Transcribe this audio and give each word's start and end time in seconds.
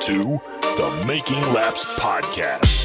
to 0.00 0.40
the 0.76 1.04
Making 1.06 1.40
Laps 1.52 1.84
Podcast. 1.96 2.84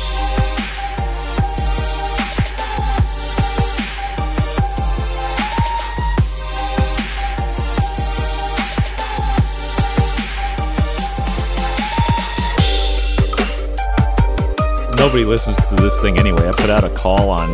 Nobody 14.98 15.26
listens 15.26 15.58
to 15.58 15.76
this 15.76 16.02
thing 16.02 16.18
anyway. 16.18 16.48
I 16.48 16.52
put 16.54 16.72
out 16.72 16.84
a 16.84 16.90
call 16.90 17.30
on 17.30 17.50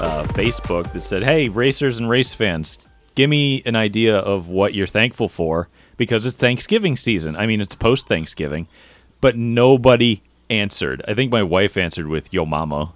uh, 0.00 0.26
Facebook 0.32 0.92
that 0.92 1.04
said, 1.04 1.22
"Hey, 1.22 1.48
racers 1.48 1.98
and 1.98 2.10
race 2.10 2.34
fans, 2.34 2.76
give 3.14 3.30
me 3.30 3.62
an 3.64 3.76
idea 3.76 4.18
of 4.18 4.48
what 4.48 4.74
you're 4.74 4.86
thankful 4.86 5.28
for 5.30 5.68
because 6.00 6.24
it's 6.24 6.34
Thanksgiving 6.34 6.96
season. 6.96 7.36
I 7.36 7.46
mean, 7.46 7.60
it's 7.60 7.74
post 7.74 8.08
Thanksgiving, 8.08 8.68
but 9.20 9.36
nobody 9.36 10.22
answered. 10.48 11.02
I 11.06 11.12
think 11.12 11.30
my 11.30 11.42
wife 11.42 11.76
answered 11.76 12.06
with 12.06 12.32
"Yo, 12.32 12.46
mama," 12.46 12.94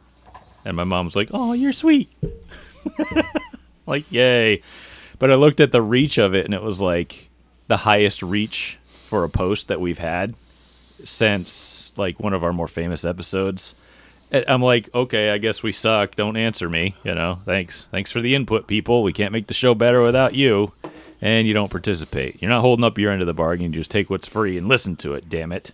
and 0.64 0.74
my 0.74 0.84
mom 0.84 1.04
was 1.04 1.14
like, 1.14 1.28
"Oh, 1.30 1.52
you're 1.52 1.74
sweet." 1.74 2.10
like, 3.86 4.10
yay! 4.10 4.62
But 5.18 5.30
I 5.30 5.34
looked 5.34 5.60
at 5.60 5.70
the 5.70 5.82
reach 5.82 6.16
of 6.16 6.34
it, 6.34 6.46
and 6.46 6.54
it 6.54 6.62
was 6.62 6.80
like 6.80 7.28
the 7.68 7.76
highest 7.76 8.22
reach 8.22 8.78
for 9.04 9.22
a 9.22 9.28
post 9.28 9.68
that 9.68 9.82
we've 9.82 9.98
had 9.98 10.34
since 11.04 11.92
like 11.98 12.18
one 12.18 12.32
of 12.32 12.42
our 12.42 12.54
more 12.54 12.68
famous 12.68 13.04
episodes. 13.04 13.74
I'm 14.32 14.62
like, 14.62 14.88
okay, 14.94 15.28
I 15.28 15.36
guess 15.36 15.62
we 15.62 15.72
suck. 15.72 16.14
Don't 16.14 16.38
answer 16.38 16.70
me. 16.70 16.96
You 17.04 17.14
know, 17.14 17.40
thanks. 17.44 17.86
Thanks 17.90 18.10
for 18.10 18.22
the 18.22 18.34
input, 18.34 18.66
people. 18.66 19.02
We 19.02 19.12
can't 19.12 19.30
make 19.30 19.48
the 19.48 19.52
show 19.52 19.74
better 19.74 20.02
without 20.02 20.34
you. 20.34 20.72
And 21.20 21.46
you 21.46 21.54
don't 21.54 21.70
participate. 21.70 22.40
You're 22.42 22.50
not 22.50 22.60
holding 22.60 22.84
up 22.84 22.98
your 22.98 23.10
end 23.10 23.22
of 23.22 23.26
the 23.26 23.34
bargain. 23.34 23.72
You 23.72 23.80
just 23.80 23.90
take 23.90 24.10
what's 24.10 24.28
free 24.28 24.58
and 24.58 24.68
listen 24.68 24.96
to 24.96 25.14
it. 25.14 25.28
Damn 25.28 25.52
it. 25.52 25.72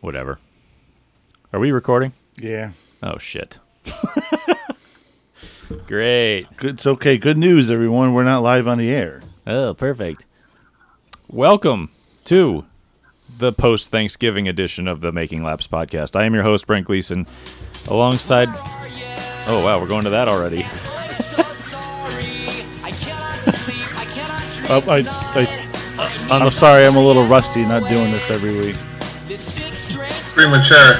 Whatever. 0.00 0.38
Are 1.52 1.60
we 1.60 1.72
recording? 1.72 2.12
Yeah. 2.36 2.72
Oh 3.02 3.18
shit. 3.18 3.58
Great. 5.86 6.46
Good, 6.56 6.76
it's 6.76 6.86
okay. 6.86 7.18
Good 7.18 7.38
news, 7.38 7.70
everyone. 7.70 8.14
We're 8.14 8.24
not 8.24 8.42
live 8.42 8.68
on 8.68 8.78
the 8.78 8.90
air. 8.90 9.20
Oh, 9.46 9.74
perfect. 9.74 10.24
Welcome 11.28 11.90
to 12.24 12.64
the 13.38 13.52
post 13.52 13.90
Thanksgiving 13.90 14.48
edition 14.48 14.88
of 14.88 15.00
the 15.00 15.12
Making 15.12 15.42
Laps 15.42 15.66
podcast. 15.66 16.16
I 16.16 16.24
am 16.24 16.34
your 16.34 16.42
host, 16.42 16.66
Brent 16.66 16.86
Gleason, 16.86 17.26
alongside. 17.88 18.48
Oh, 19.50 19.62
wow, 19.64 19.80
we're 19.80 19.88
going 19.88 20.04
to 20.04 20.10
that 20.10 20.28
already. 20.28 20.64
Oh, 24.70 24.84
I, 24.88 25.02
I, 25.34 26.28
I'm 26.30 26.50
sorry. 26.50 26.86
I'm 26.86 26.96
a 26.96 27.00
little 27.04 27.24
rusty 27.26 27.62
not 27.62 27.88
doing 27.88 28.10
this 28.12 28.30
every 28.30 28.54
week. 28.54 28.76
premature. 30.34 30.94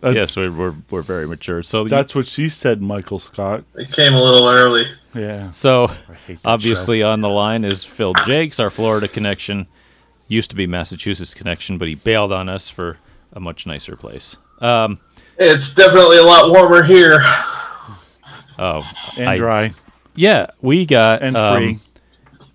That's, 0.00 0.14
yes, 0.16 0.36
we're, 0.36 0.50
we're, 0.50 0.74
we're 0.90 1.02
very 1.02 1.28
mature. 1.28 1.62
So, 1.62 1.84
That's 1.84 2.14
what 2.14 2.26
she 2.26 2.48
said, 2.48 2.82
Michael 2.82 3.20
Scott. 3.20 3.64
It 3.76 3.92
came 3.92 4.14
a 4.14 4.22
little 4.22 4.48
early. 4.48 4.86
Yeah. 5.14 5.50
so 5.50 5.88
hate 6.26 6.42
that 6.42 6.48
obviously 6.48 7.02
on 7.02 7.20
the 7.20 7.28
line 7.28 7.64
is 7.64 7.84
Phil 7.84 8.14
Jakes, 8.26 8.58
our 8.58 8.70
Florida 8.70 9.06
connection. 9.08 9.66
Used 10.26 10.50
to 10.50 10.56
be 10.56 10.66
Massachusetts 10.66 11.34
connection, 11.34 11.76
but 11.78 11.86
he 11.86 11.94
bailed 11.94 12.32
on 12.32 12.48
us 12.48 12.68
for 12.70 12.96
a 13.34 13.38
much 13.40 13.66
nicer 13.66 13.94
place. 13.96 14.36
Um, 14.60 14.98
It's 15.36 15.72
definitely 15.74 16.16
a 16.16 16.22
lot 16.24 16.50
warmer 16.50 16.82
here. 16.82 17.20
oh, 18.58 18.82
And 19.16 19.28
I- 19.28 19.36
dry. 19.36 19.74
yeah, 20.16 20.46
we 20.60 20.86
got 20.86 21.22
And 21.22 21.36
um, 21.36 21.56
free. 21.56 21.78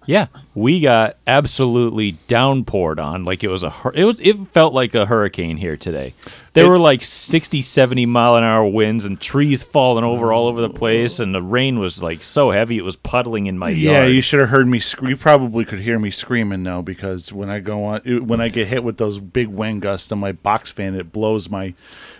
Yeah, 0.08 0.28
we 0.58 0.80
got 0.80 1.18
absolutely 1.28 2.14
downpoured 2.28 3.00
on. 3.00 3.26
Like 3.26 3.44
it 3.44 3.48
was 3.48 3.62
a 3.62 3.72
it 3.94 4.06
was 4.06 4.20
it 4.20 4.36
felt 4.48 4.74
like 4.74 4.96
a 4.96 5.06
hurricane 5.06 5.56
here 5.56 5.78
today. 5.78 6.16
There 6.54 6.66
It- 6.66 6.70
were 6.70 6.80
like 6.80 7.04
60, 7.04 7.62
70 7.62 8.08
mile 8.08 8.38
an 8.38 8.44
hour 8.44 8.68
winds 8.68 9.06
and 9.06 9.22
trees 9.22 9.62
falling 9.62 10.04
over 10.04 10.34
all 10.34 10.48
over 10.48 10.60
the 10.60 10.72
place 10.72 11.20
oh. 11.20 11.24
and 11.24 11.36
the 11.36 11.44
rain 11.44 11.78
was 11.78 12.02
like 12.02 12.24
so 12.24 12.50
heavy 12.50 12.80
it 12.80 12.84
was 12.84 12.96
puddling 12.96 13.46
in 13.46 13.60
my 13.60 13.70
yard. 13.70 14.08
Yeah, 14.08 14.12
you 14.12 14.20
should 14.20 14.40
have 14.40 14.50
heard 14.50 14.68
me. 14.68 14.80
Sc- 14.80 15.04
you 15.04 15.16
probably 15.16 15.64
could 15.64 15.78
hear 15.80 16.00
me 16.00 16.10
screaming 16.10 16.64
now 16.64 16.82
because 16.82 17.32
when 17.32 17.52
I 17.52 17.60
go 17.60 17.84
on, 17.84 18.02
it- 18.04 18.26
when 18.26 18.42
I 18.42 18.50
get 18.50 18.68
hit 18.68 18.84
with 18.84 18.98
those 18.98 19.20
big 19.20 19.50
wind 19.50 19.84
gusts 19.84 20.12
on 20.12 20.18
my 20.18 20.32
box 20.32 20.72
fan, 20.72 20.96
it 20.96 21.12
blows 21.12 21.52
my, 21.52 21.76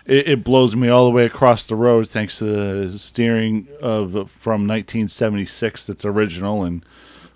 it, 0.06 0.28
it 0.28 0.44
blows 0.44 0.76
me 0.76 0.90
all 0.90 1.06
the 1.06 1.12
way 1.12 1.26
across 1.26 1.66
the 1.66 1.76
road. 1.76 2.08
Thanks 2.08 2.38
to 2.38 2.46
the 2.86 3.00
steering 3.00 3.68
of 3.82 4.12
from 4.30 4.68
1976, 4.68 5.88
that's 5.88 6.06
original 6.06 6.64
and 6.64 6.86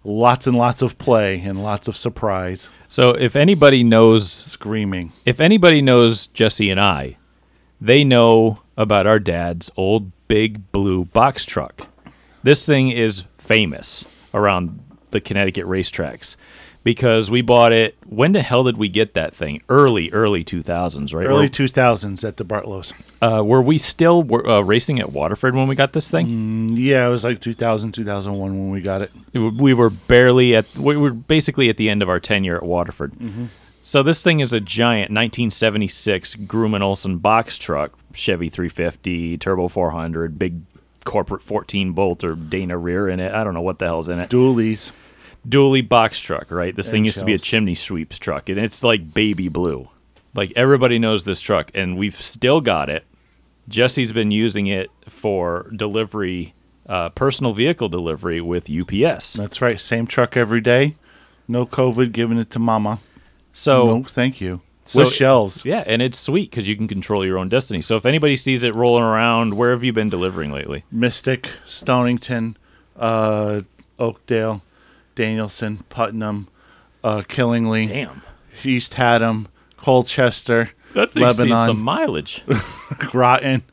lots 0.04 0.48
and 0.48 0.56
lots 0.58 0.82
of 0.82 0.98
play 0.98 1.40
and 1.40 1.64
lots 1.64 1.88
of 1.88 1.96
surprise 1.96 2.70
so 2.88 3.12
if 3.12 3.36
anybody 3.36 3.84
knows 3.84 4.32
screaming. 4.32 5.14
if 5.26 5.40
anybody 5.40 5.82
knows 5.82 6.28
Jesse 6.28 6.70
and 6.70 6.80
I, 6.80 7.18
they 7.80 8.04
know 8.04 8.60
about 8.78 9.08
our 9.08 9.20
dad's 9.20 9.70
old 9.78 10.12
big 10.28 10.72
blue 10.72 11.06
box 11.06 11.46
truck. 11.46 11.88
This 12.44 12.66
thing 12.66 12.90
is 12.90 13.24
famous 13.38 14.06
around 14.34 14.80
the 15.12 15.22
Connecticut 15.22 15.66
racetracks 15.66 16.36
because 16.84 17.30
we 17.30 17.42
bought 17.42 17.72
it. 17.74 17.96
When 18.08 18.32
the 18.32 18.42
hell 18.42 18.64
did 18.64 18.78
we 18.78 18.90
get 18.90 19.14
that 19.14 19.36
thing? 19.36 19.62
Early, 19.70 20.10
early 20.12 20.44
2000s, 20.44 21.14
right? 21.14 21.26
Early 21.28 21.50
2000s 21.50 22.28
at 22.28 22.38
the 22.38 22.46
Bartlows. 22.46 22.94
uh, 23.22 23.44
were 23.44 23.62
we 23.62 23.78
still 23.78 24.24
were, 24.24 24.48
uh, 24.48 24.62
racing 24.62 25.00
at 25.00 25.12
Waterford 25.12 25.56
when 25.56 25.68
we 25.68 25.76
got 25.76 25.94
this 25.94 26.10
thing? 26.10 26.70
Yeah, 26.76 27.08
it 27.08 27.10
was 27.10 27.24
like 27.24 27.40
2000, 27.42 27.92
2001 27.92 28.52
when 28.52 28.72
we 28.72 28.82
got 28.82 29.02
it. 29.02 29.12
We 29.34 29.74
were 29.74 29.90
barely 29.90 30.56
at, 30.56 30.66
we 30.76 30.98
were 30.98 31.12
basically 31.12 31.70
at 31.70 31.78
the 31.78 31.90
end 31.90 32.02
of 32.02 32.10
our 32.10 32.20
tenure 32.20 32.58
at 32.58 32.64
Waterford. 32.64 33.14
So 33.84 34.04
this 34.04 34.22
thing 34.24 34.42
is 34.42 34.54
a 34.54 34.60
giant 34.60 35.10
1976 35.12 36.36
Grumman 36.36 36.82
Olson 36.82 37.18
box 37.18 37.58
truck, 37.58 37.98
Chevy 38.14 38.50
350, 38.50 39.38
turbo 39.40 39.68
400, 39.68 40.38
big 40.38 40.62
corporate 41.04 41.42
14 41.42 41.94
bolt 41.94 42.24
or 42.24 42.36
Dana 42.36 42.78
rear 42.78 43.10
in 43.10 43.20
it. 43.20 43.34
I 43.34 43.44
don't 43.44 43.56
know 43.56 43.62
what 43.62 43.80
the 43.80 43.86
hell's 43.86 44.08
in 44.08 44.20
it. 44.20 44.30
Dualies. 44.30 44.92
Dually 45.48 45.88
box 45.88 46.20
truck, 46.20 46.52
right? 46.52 46.76
This 46.76 46.92
thing 46.92 47.00
And 47.00 47.06
used 47.08 47.20
to 47.20 47.26
be 47.26 47.34
a 47.34 47.40
chimney 47.40 47.76
sweeps 47.76 48.20
truck, 48.20 48.48
and 48.50 48.60
it's 48.60 48.84
like 48.84 49.14
baby 49.14 49.48
blue. 49.48 49.90
Like 50.36 50.54
everybody 50.56 51.00
knows 51.00 51.24
this 51.24 51.42
truck, 51.42 51.72
and 51.74 51.98
we've 51.98 52.16
still 52.16 52.62
got 52.62 52.90
it. 52.90 53.06
Jesse's 53.68 54.12
been 54.14 54.32
using 54.32 54.68
it 54.68 54.90
for 55.08 55.70
delivery, 55.76 56.54
uh, 56.88 57.10
personal 57.10 57.54
vehicle 57.54 57.90
delivery 57.90 58.40
with 58.42 58.70
UPS. 58.70 59.34
That's 59.34 59.62
right. 59.62 59.80
Same 59.80 60.08
truck 60.08 60.38
every 60.38 60.62
day. 60.62 60.96
No 61.48 61.66
COVID, 61.66 62.12
giving 62.12 62.38
it 62.38 62.50
to 62.52 62.60
mama. 62.60 63.00
So 63.54 63.86
no, 63.98 64.04
thank 64.04 64.40
you. 64.42 64.62
So- 64.86 65.04
With 65.04 65.14
shelves. 65.14 65.64
Yeah, 65.66 65.84
and 65.86 66.02
it's 66.02 66.18
sweet 66.18 66.50
because 66.50 66.68
you 66.68 66.76
can 66.76 66.88
control 66.88 67.26
your 67.26 67.38
own 67.38 67.50
destiny. 67.50 67.82
So 67.82 67.96
if 67.98 68.06
anybody 68.06 68.36
sees 68.36 68.64
it 68.64 68.74
rolling 68.74 69.04
around, 69.04 69.54
where 69.56 69.72
have 69.72 69.84
you 69.84 69.94
been 69.94 70.10
delivering 70.10 70.52
lately? 70.52 70.84
Mystic, 70.92 71.50
Stonington, 71.66 72.58
uh, 72.98 73.62
Oakdale, 74.00 74.64
Danielson, 75.16 75.84
Putnam, 75.90 76.48
uh, 77.04 77.24
Killingley, 77.28 77.86
Damn, 77.88 78.22
East 78.64 78.94
Haddam, 78.96 79.48
Colchester, 79.78 80.72
that 80.94 81.12
thing's 81.12 81.38
seen 81.38 81.50
Lebanon, 81.50 81.66
some 81.66 81.82
mileage. 81.82 82.44
Groton. 82.98 83.64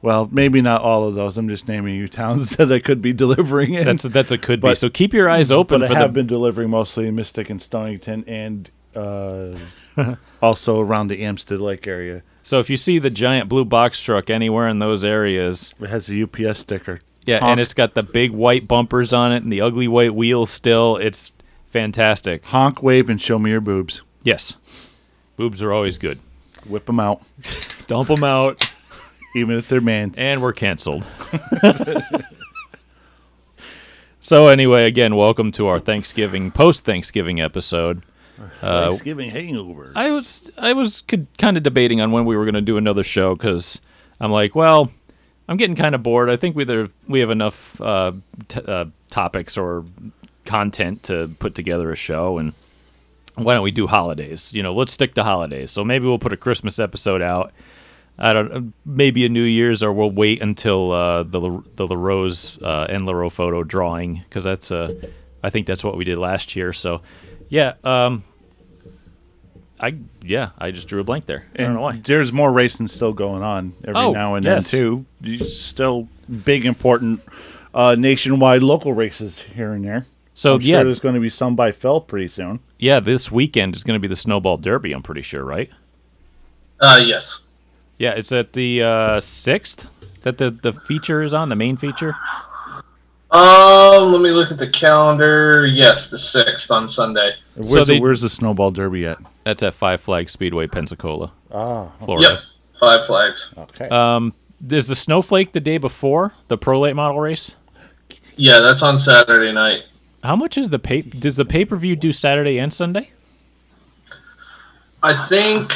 Well, 0.00 0.28
maybe 0.30 0.60
not 0.62 0.82
all 0.82 1.08
of 1.08 1.14
those. 1.16 1.36
I'm 1.36 1.48
just 1.48 1.66
naming 1.66 1.96
you 1.96 2.06
towns 2.06 2.50
that 2.56 2.70
I 2.70 2.78
could 2.78 3.02
be 3.02 3.12
delivering 3.12 3.74
in. 3.74 3.84
That's 3.84 4.04
that's 4.04 4.30
a 4.30 4.38
could 4.38 4.60
be. 4.60 4.74
So 4.74 4.88
keep 4.88 5.12
your 5.12 5.28
eyes 5.28 5.50
open 5.50 5.80
but 5.80 5.90
I 5.90 5.94
have 5.98 6.10
the. 6.10 6.20
been 6.20 6.26
delivering 6.28 6.70
mostly 6.70 7.08
in 7.08 7.16
Mystic 7.16 7.50
and 7.50 7.60
Stonington 7.60 8.24
and 8.28 8.70
uh, 8.94 9.58
also 10.42 10.80
around 10.80 11.08
the 11.08 11.22
Amston 11.22 11.60
Lake 11.60 11.86
area. 11.86 12.22
so 12.42 12.58
if 12.60 12.70
you 12.70 12.76
see 12.76 12.98
the 12.98 13.10
giant 13.10 13.48
blue 13.48 13.64
box 13.64 14.00
truck 14.00 14.30
anywhere 14.30 14.68
in 14.68 14.78
those 14.78 15.04
areas, 15.04 15.74
It 15.80 15.88
has 15.88 16.08
a 16.08 16.22
UPS 16.22 16.60
sticker. 16.60 17.00
Yeah, 17.28 17.40
Honk. 17.40 17.50
and 17.50 17.60
it's 17.60 17.74
got 17.74 17.92
the 17.92 18.02
big 18.02 18.30
white 18.30 18.66
bumpers 18.66 19.12
on 19.12 19.32
it 19.32 19.42
and 19.42 19.52
the 19.52 19.60
ugly 19.60 19.86
white 19.86 20.14
wheels. 20.14 20.48
Still, 20.48 20.96
it's 20.96 21.30
fantastic. 21.66 22.42
Honk, 22.46 22.82
wave, 22.82 23.10
and 23.10 23.20
show 23.20 23.38
me 23.38 23.50
your 23.50 23.60
boobs. 23.60 24.00
Yes, 24.22 24.56
boobs 25.36 25.62
are 25.62 25.70
always 25.70 25.98
good. 25.98 26.20
Whip 26.64 26.86
them 26.86 26.98
out, 26.98 27.22
Dump 27.86 28.08
them 28.08 28.24
out, 28.24 28.74
even 29.36 29.58
if 29.58 29.68
they're 29.68 29.82
man. 29.82 30.14
and 30.16 30.40
we're 30.40 30.54
canceled. 30.54 31.06
so 34.20 34.48
anyway, 34.48 34.86
again, 34.86 35.14
welcome 35.14 35.52
to 35.52 35.66
our 35.66 35.78
Thanksgiving 35.78 36.50
post 36.50 36.86
Thanksgiving 36.86 37.42
episode. 37.42 38.04
Uh, 38.62 38.88
Thanksgiving 38.88 39.28
hangover. 39.28 39.92
I 39.94 40.12
was 40.12 40.50
I 40.56 40.72
was 40.72 41.02
kind 41.36 41.58
of 41.58 41.62
debating 41.62 42.00
on 42.00 42.10
when 42.10 42.24
we 42.24 42.38
were 42.38 42.46
going 42.46 42.54
to 42.54 42.62
do 42.62 42.78
another 42.78 43.02
show 43.02 43.34
because 43.34 43.82
I'm 44.18 44.32
like, 44.32 44.54
well, 44.54 44.90
I'm 45.48 45.56
getting 45.56 45.76
kind 45.76 45.94
of 45.94 46.02
bored. 46.02 46.28
I 46.28 46.36
think 46.36 46.54
we 46.54 46.64
there 46.64 46.88
we 47.06 47.20
have 47.20 47.30
enough 47.30 47.80
uh, 47.80 48.12
t- 48.48 48.60
uh, 48.66 48.86
topics 49.10 49.56
or 49.56 49.84
content 50.44 51.04
to 51.04 51.34
put 51.38 51.54
together 51.54 51.90
a 51.90 51.96
show, 51.96 52.38
and 52.38 52.52
why 53.34 53.54
don't 53.54 53.62
we 53.62 53.70
do 53.70 53.86
holidays? 53.86 54.52
You 54.52 54.62
know, 54.62 54.74
let's 54.74 54.92
stick 54.92 55.14
to 55.14 55.24
holidays. 55.24 55.70
So 55.70 55.84
maybe 55.84 56.04
we'll 56.06 56.18
put 56.18 56.32
a 56.32 56.36
Christmas 56.36 56.78
episode 56.78 57.22
out. 57.22 57.52
I 58.18 58.32
don't 58.32 58.74
maybe 58.84 59.24
a 59.24 59.28
New 59.28 59.44
Year's, 59.44 59.82
or 59.82 59.92
we'll 59.92 60.10
wait 60.10 60.42
until 60.42 60.92
uh, 60.92 61.22
the 61.22 61.62
the 61.76 61.86
LaRose 61.86 62.60
uh, 62.62 62.86
and 62.88 63.06
LaRoe 63.06 63.30
photo 63.30 63.62
drawing 63.62 64.22
because 64.28 64.44
that's 64.44 64.70
uh, 64.70 64.92
I 65.42 65.50
think 65.50 65.66
that's 65.66 65.84
what 65.84 65.96
we 65.96 66.04
did 66.04 66.18
last 66.18 66.56
year. 66.56 66.72
So 66.72 67.00
yeah, 67.48 67.74
um, 67.84 68.24
I 69.80 69.96
yeah, 70.22 70.50
I 70.58 70.70
just 70.70 70.88
drew 70.88 71.00
a 71.00 71.04
blank 71.04 71.26
there. 71.26 71.46
I 71.56 71.62
don't 71.62 71.74
know 71.74 71.80
why. 71.80 72.00
There's 72.04 72.32
more 72.32 72.50
racing 72.52 72.88
still 72.88 73.12
going 73.12 73.42
on 73.42 73.74
every 73.86 74.00
Oh, 74.00 74.12
now 74.12 74.34
and 74.34 74.44
yes. 74.44 74.70
then 74.70 74.80
too. 74.80 75.06
You- 75.20 75.44
Still 75.48 76.08
big 76.44 76.64
important 76.64 77.20
uh, 77.74 77.94
nationwide 77.98 78.62
local 78.62 78.92
races 78.92 79.38
here 79.54 79.72
and 79.72 79.84
there. 79.84 80.06
So 80.34 80.54
I'm 80.54 80.60
yeah, 80.62 80.76
sure 80.76 80.84
there's 80.84 81.00
going 81.00 81.14
to 81.14 81.20
be 81.20 81.30
some 81.30 81.56
by 81.56 81.72
Phil 81.72 82.00
pretty 82.00 82.28
soon. 82.28 82.60
yeah, 82.78 83.00
this 83.00 83.30
weekend 83.32 83.74
is 83.74 83.82
going 83.82 83.96
to 83.96 84.00
be 84.00 84.06
the 84.08 84.16
Snowball 84.16 84.56
Derby. 84.56 84.92
I'm 84.92 85.02
pretty 85.02 85.22
sure, 85.22 85.44
right? 85.44 85.70
Uh, 86.80 87.00
yes. 87.04 87.40
Yeah, 87.98 88.12
it's 88.12 88.30
at 88.30 88.52
the 88.52 88.82
uh, 88.82 89.20
sixth 89.20 89.88
that 90.22 90.38
the 90.38 90.50
the 90.50 90.72
feature 90.72 91.22
is 91.22 91.34
on 91.34 91.48
the 91.48 91.56
main 91.56 91.76
feature. 91.76 92.14
Um, 93.30 94.12
let 94.12 94.22
me 94.22 94.30
look 94.30 94.50
at 94.50 94.58
the 94.58 94.70
calendar. 94.70 95.66
Yes, 95.66 96.08
the 96.10 96.18
sixth 96.18 96.70
on 96.70 96.88
Sunday. 96.88 97.32
Where's, 97.56 97.86
they- 97.88 97.94
the, 97.96 98.00
where's 98.00 98.20
the 98.22 98.28
snowball 98.28 98.70
derby 98.70 99.06
at? 99.06 99.18
That's 99.48 99.62
at 99.62 99.72
Five 99.72 100.02
Flag 100.02 100.28
Speedway, 100.28 100.66
Pensacola, 100.66 101.32
Ah, 101.50 101.86
Florida. 102.04 102.32
Yep, 102.34 102.38
five 102.78 103.06
flags. 103.06 103.48
okay. 103.56 103.88
Um, 103.88 104.34
is 104.70 104.88
the 104.88 104.94
Snowflake 104.94 105.52
the 105.52 105.60
day 105.60 105.78
before 105.78 106.34
the 106.48 106.58
Pro 106.58 106.78
Late 106.78 106.94
Model 106.94 107.18
race? 107.18 107.54
Yeah, 108.36 108.60
that's 108.60 108.82
on 108.82 108.98
Saturday 108.98 109.50
night. 109.54 109.84
How 110.22 110.36
much 110.36 110.58
is 110.58 110.68
the 110.68 110.78
pay? 110.78 111.00
Does 111.00 111.36
the 111.36 111.46
pay 111.46 111.64
per 111.64 111.76
view 111.76 111.96
do 111.96 112.12
Saturday 112.12 112.58
and 112.58 112.74
Sunday? 112.74 113.08
I 115.02 115.26
think 115.28 115.72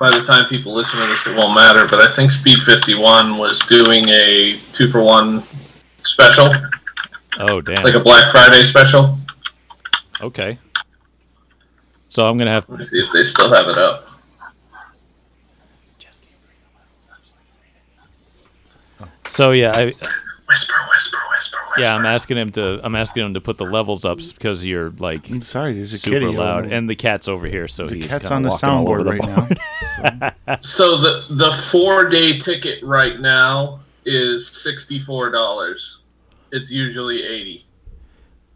by 0.00 0.10
the 0.10 0.24
time 0.24 0.48
people 0.48 0.74
listen 0.74 0.98
to 0.98 1.06
this, 1.06 1.24
it 1.28 1.36
won't 1.36 1.54
matter. 1.54 1.86
But 1.86 2.00
I 2.00 2.12
think 2.16 2.32
Speed 2.32 2.58
51 2.64 3.38
was 3.38 3.60
doing 3.68 4.08
a 4.08 4.58
two 4.72 4.90
for 4.90 5.00
one 5.02 5.44
special, 6.02 6.52
Oh 7.38 7.60
damn. 7.60 7.84
like 7.84 7.94
a 7.94 8.00
Black 8.00 8.32
Friday 8.32 8.64
special. 8.64 9.16
okay. 10.20 10.58
So 12.10 12.28
I'm 12.28 12.36
gonna 12.36 12.50
have. 12.50 12.68
Let 12.68 12.80
me 12.80 12.84
see 12.84 12.98
if 12.98 13.10
they 13.12 13.22
still 13.24 13.52
have 13.54 13.68
it 13.68 13.78
up. 13.78 14.06
So 19.28 19.52
yeah, 19.52 19.72
I, 19.74 19.84
Whisper, 19.86 20.04
whisper, 20.48 20.74
whisper, 20.90 21.16
whisper. 21.30 21.58
yeah, 21.80 21.94
I'm 21.94 22.04
asking 22.04 22.36
him 22.36 22.50
to. 22.52 22.80
I'm 22.82 22.96
asking 22.96 23.24
him 23.26 23.34
to 23.34 23.40
put 23.40 23.56
the 23.58 23.64
levels 23.64 24.04
up 24.04 24.18
because 24.18 24.64
you're 24.64 24.90
like 24.98 25.30
I'm 25.30 25.40
sorry, 25.42 25.74
there's 25.74 25.92
a 25.92 25.98
super 25.98 26.18
kitty 26.18 26.36
loud, 26.36 26.64
over- 26.66 26.74
and 26.74 26.90
the 26.90 26.96
cat's 26.96 27.28
over 27.28 27.46
here, 27.46 27.68
so 27.68 27.86
the 27.86 27.94
he's 27.94 28.08
cat's 28.08 28.28
on 28.30 28.42
the 28.42 28.48
walking 28.48 28.68
all 28.68 28.88
over 28.88 29.02
soundboard 29.02 29.04
the 29.04 29.10
right 29.10 29.36
board. 29.36 29.58
now. 30.48 30.56
So 30.62 30.96
the 30.96 31.24
the 31.30 31.52
four 31.70 32.08
day 32.08 32.36
ticket 32.38 32.82
right 32.82 33.20
now 33.20 33.80
is 34.04 34.48
sixty 34.48 34.98
four 34.98 35.30
dollars. 35.30 35.98
It's 36.50 36.70
usually 36.72 37.22
eighty. 37.22 37.64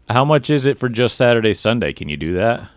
How 0.09 0.25
much 0.25 0.49
is 0.49 0.65
it 0.65 0.77
for 0.77 0.89
just 0.89 1.15
Saturday, 1.15 1.53
Sunday? 1.53 1.93
Can 1.93 2.09
you 2.09 2.17
do 2.17 2.33
that? 2.33 2.67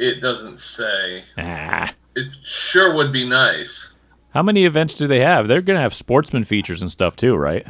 It 0.00 0.20
doesn't 0.22 0.58
say. 0.58 1.24
Ah. 1.36 1.92
It 2.16 2.28
sure 2.42 2.94
would 2.94 3.12
be 3.12 3.28
nice. 3.28 3.90
How 4.32 4.42
many 4.42 4.64
events 4.64 4.94
do 4.94 5.06
they 5.06 5.20
have? 5.20 5.46
They're 5.46 5.60
gonna 5.60 5.80
have 5.82 5.92
sportsman 5.92 6.44
features 6.44 6.80
and 6.80 6.90
stuff 6.90 7.16
too, 7.16 7.36
right? 7.36 7.66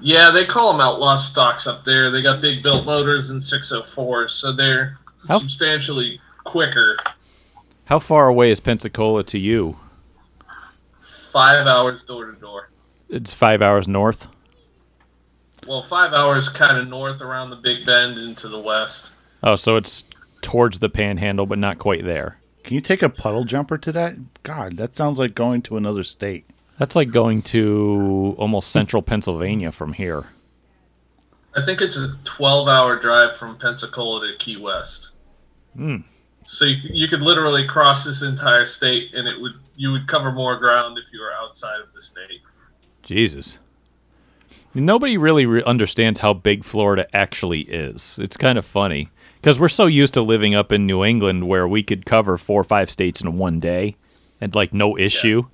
Yeah, 0.00 0.30
they 0.30 0.46
call 0.46 0.72
them 0.72 0.80
outlaw 0.80 1.16
stocks 1.16 1.66
up 1.66 1.84
there. 1.84 2.10
They 2.10 2.22
got 2.22 2.40
big 2.40 2.62
built 2.62 2.86
motors 2.86 3.28
and 3.28 3.38
604s, 3.42 4.30
so 4.30 4.50
they're 4.52 4.98
How- 5.28 5.40
substantially 5.40 6.18
quicker. 6.44 6.96
How 7.84 7.98
far 7.98 8.28
away 8.28 8.50
is 8.50 8.58
Pensacola 8.60 9.22
to 9.24 9.38
you? 9.38 9.76
Five 11.32 11.66
hours 11.66 12.02
door 12.04 12.30
to 12.30 12.40
door. 12.40 12.70
It's 13.10 13.34
five 13.34 13.60
hours 13.60 13.86
north. 13.86 14.26
Well, 15.66 15.82
five 15.90 16.14
hours 16.14 16.48
kind 16.48 16.78
of 16.78 16.88
north 16.88 17.20
around 17.20 17.50
the 17.50 17.56
Big 17.56 17.84
Bend 17.84 18.16
into 18.16 18.48
the 18.48 18.58
west. 18.58 19.10
Oh, 19.42 19.56
so 19.56 19.76
it's 19.76 20.04
towards 20.42 20.78
the 20.78 20.88
Panhandle, 20.88 21.46
but 21.46 21.58
not 21.58 21.78
quite 21.78 22.04
there. 22.04 22.38
Can 22.64 22.74
you 22.74 22.80
take 22.80 23.02
a 23.02 23.08
puddle 23.08 23.44
jumper 23.44 23.78
to 23.78 23.92
that? 23.92 24.42
God, 24.42 24.76
that 24.76 24.94
sounds 24.94 25.18
like 25.18 25.34
going 25.34 25.62
to 25.62 25.76
another 25.76 26.04
state. 26.04 26.44
That's 26.78 26.96
like 26.96 27.10
going 27.10 27.42
to 27.42 28.34
almost 28.38 28.70
central 28.70 29.02
Pennsylvania 29.02 29.72
from 29.72 29.92
here. 29.92 30.24
I 31.54 31.64
think 31.64 31.80
it's 31.80 31.96
a 31.96 32.16
12 32.24 32.68
hour 32.68 32.98
drive 32.98 33.36
from 33.36 33.58
Pensacola 33.58 34.26
to 34.26 34.38
Key 34.38 34.56
West. 34.56 35.08
Hmm. 35.74 35.96
So 36.44 36.64
you, 36.64 36.76
you 36.84 37.08
could 37.08 37.22
literally 37.22 37.66
cross 37.66 38.04
this 38.04 38.22
entire 38.22 38.66
state, 38.66 39.14
and 39.14 39.28
it 39.28 39.40
would 39.40 39.52
you 39.76 39.92
would 39.92 40.06
cover 40.08 40.32
more 40.32 40.58
ground 40.58 40.98
if 40.98 41.12
you 41.12 41.20
were 41.20 41.32
outside 41.32 41.80
of 41.80 41.92
the 41.92 42.00
state. 42.00 42.40
Jesus. 43.02 43.58
Nobody 44.72 45.16
really 45.16 45.46
re- 45.46 45.62
understands 45.64 46.20
how 46.20 46.32
big 46.32 46.64
Florida 46.64 47.06
actually 47.14 47.62
is. 47.62 48.18
It's 48.22 48.36
kind 48.36 48.56
of 48.58 48.64
funny 48.64 49.10
because 49.40 49.58
we're 49.58 49.68
so 49.68 49.86
used 49.86 50.14
to 50.14 50.22
living 50.22 50.54
up 50.54 50.70
in 50.70 50.86
New 50.86 51.02
England 51.02 51.48
where 51.48 51.66
we 51.66 51.82
could 51.82 52.04
cover 52.04 52.36
four 52.36 52.60
or 52.60 52.64
five 52.64 52.90
states 52.90 53.20
in 53.20 53.38
one 53.38 53.58
day 53.58 53.96
and 54.40 54.54
like 54.54 54.74
no 54.74 54.98
issue 54.98 55.44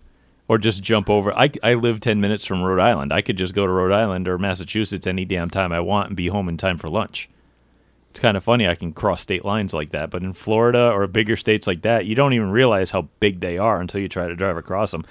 or 0.48 0.58
just 0.58 0.82
jump 0.82 1.08
over. 1.08 1.32
I, 1.32 1.50
I 1.62 1.74
live 1.74 2.00
10 2.00 2.20
minutes 2.20 2.44
from 2.44 2.62
Rhode 2.62 2.80
Island. 2.80 3.12
I 3.12 3.22
could 3.22 3.36
just 3.36 3.54
go 3.54 3.66
to 3.66 3.72
Rhode 3.72 3.92
Island 3.92 4.26
or 4.26 4.38
Massachusetts 4.38 5.06
any 5.06 5.24
damn 5.24 5.50
time 5.50 5.72
I 5.72 5.80
want 5.80 6.08
and 6.08 6.16
be 6.16 6.28
home 6.28 6.48
in 6.48 6.56
time 6.56 6.78
for 6.78 6.88
lunch. 6.88 7.28
It's 8.10 8.20
kind 8.20 8.36
of 8.36 8.44
funny 8.44 8.66
I 8.66 8.74
can 8.74 8.92
cross 8.92 9.22
state 9.22 9.44
lines 9.44 9.74
like 9.74 9.90
that, 9.90 10.10
but 10.10 10.22
in 10.22 10.32
Florida 10.32 10.90
or 10.90 11.06
bigger 11.06 11.36
states 11.36 11.66
like 11.66 11.82
that, 11.82 12.06
you 12.06 12.14
don't 12.14 12.32
even 12.32 12.50
realize 12.50 12.90
how 12.90 13.08
big 13.20 13.40
they 13.40 13.58
are 13.58 13.80
until 13.80 14.00
you 14.00 14.08
try 14.08 14.26
to 14.26 14.34
drive 14.34 14.56
across 14.56 14.90
them. 14.90 15.04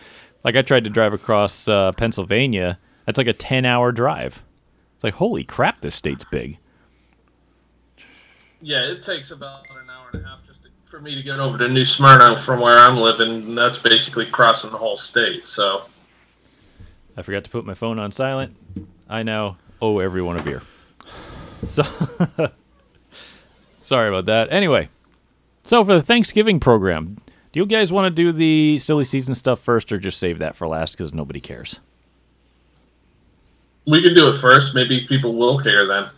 Like 0.44 0.56
I 0.56 0.64
tried 0.64 0.84
to 0.86 0.90
drive 0.90 1.14
across 1.14 1.68
uh, 1.68 1.92
Pennsylvania, 1.94 2.80
that's 3.06 3.18
like 3.18 3.28
a 3.28 3.34
10-hour 3.34 3.92
drive. 3.92 4.42
It's 4.96 5.04
like, 5.04 5.16
holy 5.16 5.44
crap, 5.44 5.82
this 5.82 5.96
state's 5.96 6.26
big. 6.26 6.58
Yeah, 8.66 8.82
it 8.82 9.04
takes 9.04 9.30
about 9.30 9.70
an 9.70 9.90
hour 9.90 10.10
and 10.12 10.26
a 10.26 10.28
half 10.28 10.44
just 10.48 10.64
to, 10.64 10.70
for 10.86 11.00
me 11.00 11.14
to 11.14 11.22
get 11.22 11.40
over 11.40 11.56
to 11.60 11.68
New 11.68 11.86
Smyrna 11.86 12.42
from 12.42 12.60
where 12.60 12.76
I'm 12.78 12.98
living. 12.98 13.30
And 13.30 13.58
that's 13.58 13.78
basically 13.78 14.26
crossing 14.26 14.72
the 14.72 14.78
whole 14.78 14.98
state. 14.98 15.46
So 15.46 15.84
I 17.16 17.22
forgot 17.22 17.44
to 17.44 17.50
put 17.52 17.64
my 17.64 17.76
phone 17.76 18.00
on 18.00 18.12
silent. 18.12 18.56
I 19.08 19.22
now 19.22 19.58
owe 19.82 20.00
everyone 20.00 20.38
a 20.38 20.44
beer. 20.44 20.62
So 21.68 21.82
sorry 23.78 24.10
about 24.10 24.26
that. 24.26 24.52
Anyway, 24.52 24.90
so 25.64 25.84
for 25.84 25.94
the 25.94 26.04
Thanksgiving 26.04 26.60
program, 26.60 27.18
do 27.54 27.60
you 27.60 27.66
guys 27.66 27.92
want 27.92 28.06
to 28.06 28.24
do 28.24 28.32
the 28.32 28.78
silly 28.78 29.04
season 29.04 29.34
stuff 29.34 29.62
first, 29.62 29.92
or 29.92 29.98
just 29.98 30.20
save 30.20 30.40
that 30.40 30.56
for 30.56 30.68
last 30.68 30.96
because 30.96 31.12
nobody 31.12 31.40
cares? 31.40 31.80
we 33.88 34.02
can 34.02 34.14
do 34.14 34.28
it 34.28 34.40
first. 34.40 34.74
Maybe 34.74 35.06
people 35.08 35.36
will 35.36 35.60
care 35.60 35.88
then. 35.88 36.10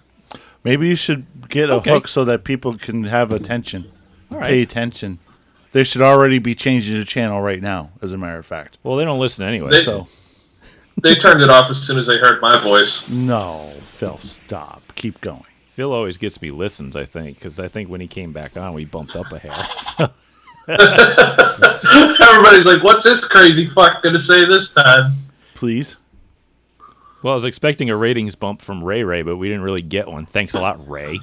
Maybe 0.64 0.88
you 0.88 0.96
should 0.96 1.26
get 1.50 1.70
a 1.70 1.76
Okay. 1.76 1.92
hook 1.92 2.08
so 2.08 2.26
that 2.26 2.44
people 2.44 2.78
can 2.78 3.06
have 3.06 3.32
attention, 3.32 3.92
All 4.32 4.40
pay 4.42 4.62
attention. 4.62 5.20
They 5.72 5.84
should 5.84 6.02
already 6.02 6.40
be 6.40 6.56
changing 6.56 6.98
the 6.98 7.06
channel 7.06 7.42
right 7.42 7.62
now, 7.62 7.92
as 8.02 8.12
a 8.12 8.18
matter 8.18 8.40
of 8.40 8.46
fact. 8.46 8.78
Well, 8.84 8.96
they 8.98 9.06
don't 9.06 9.20
listen 9.20 9.46
anyway. 9.46 9.72
They- 9.72 9.84
so 9.84 10.08
They 11.02 11.14
turned 11.14 11.42
it 11.44 11.50
off 11.52 11.70
as 11.70 11.78
soon 11.80 11.98
as 12.00 12.08
they 12.08 12.18
heard 12.18 12.42
my 12.42 12.58
voice. 12.62 13.08
No, 13.08 13.72
Phil, 13.98 14.18
stop. 14.24 14.82
Keep 14.96 15.22
going. 15.22 15.44
Phil 15.76 15.94
always 15.94 16.18
gets 16.18 16.42
me 16.42 16.50
listens. 16.50 16.96
I 16.96 17.06
think 17.06 17.38
because 17.38 17.60
I 17.60 17.68
think 17.68 17.88
when 17.88 18.02
he 18.02 18.08
came 18.08 18.32
back 18.34 18.58
on, 18.58 18.74
we 18.74 18.84
bumped 18.86 19.16
up 19.16 19.32
a 19.32 19.38
hair. 19.40 19.54
So, 19.98 20.10
Everybody's 22.30 22.66
like, 22.66 22.84
"What's 22.84 23.04
this 23.04 23.24
crazy 23.26 23.68
fuck 23.70 24.04
gonna 24.04 24.20
say 24.20 24.44
this 24.46 24.70
time?" 24.72 25.14
Please. 25.56 25.96
Well, 27.24 27.34
I 27.34 27.36
was 27.36 27.46
expecting 27.46 27.90
a 27.90 27.96
ratings 27.98 28.36
bump 28.36 28.62
from 28.62 28.84
Ray 28.84 29.04
Ray, 29.04 29.24
but 29.24 29.38
we 29.38 29.48
didn't 29.48 29.64
really 29.64 29.82
get 29.82 30.08
one. 30.08 30.26
Thanks 30.26 30.54
a 30.54 30.60
lot, 30.60 30.88
Ray. 30.88 31.20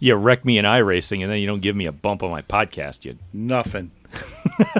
you 0.00 0.14
wreck 0.14 0.44
me 0.44 0.58
in 0.58 0.64
iRacing, 0.64 1.22
and 1.22 1.30
then 1.30 1.38
you 1.38 1.46
don't 1.46 1.60
give 1.60 1.76
me 1.76 1.86
a 1.86 1.92
bump 1.92 2.22
on 2.22 2.30
my 2.30 2.42
podcast. 2.42 3.04
You 3.04 3.16
Nothing. 3.32 3.92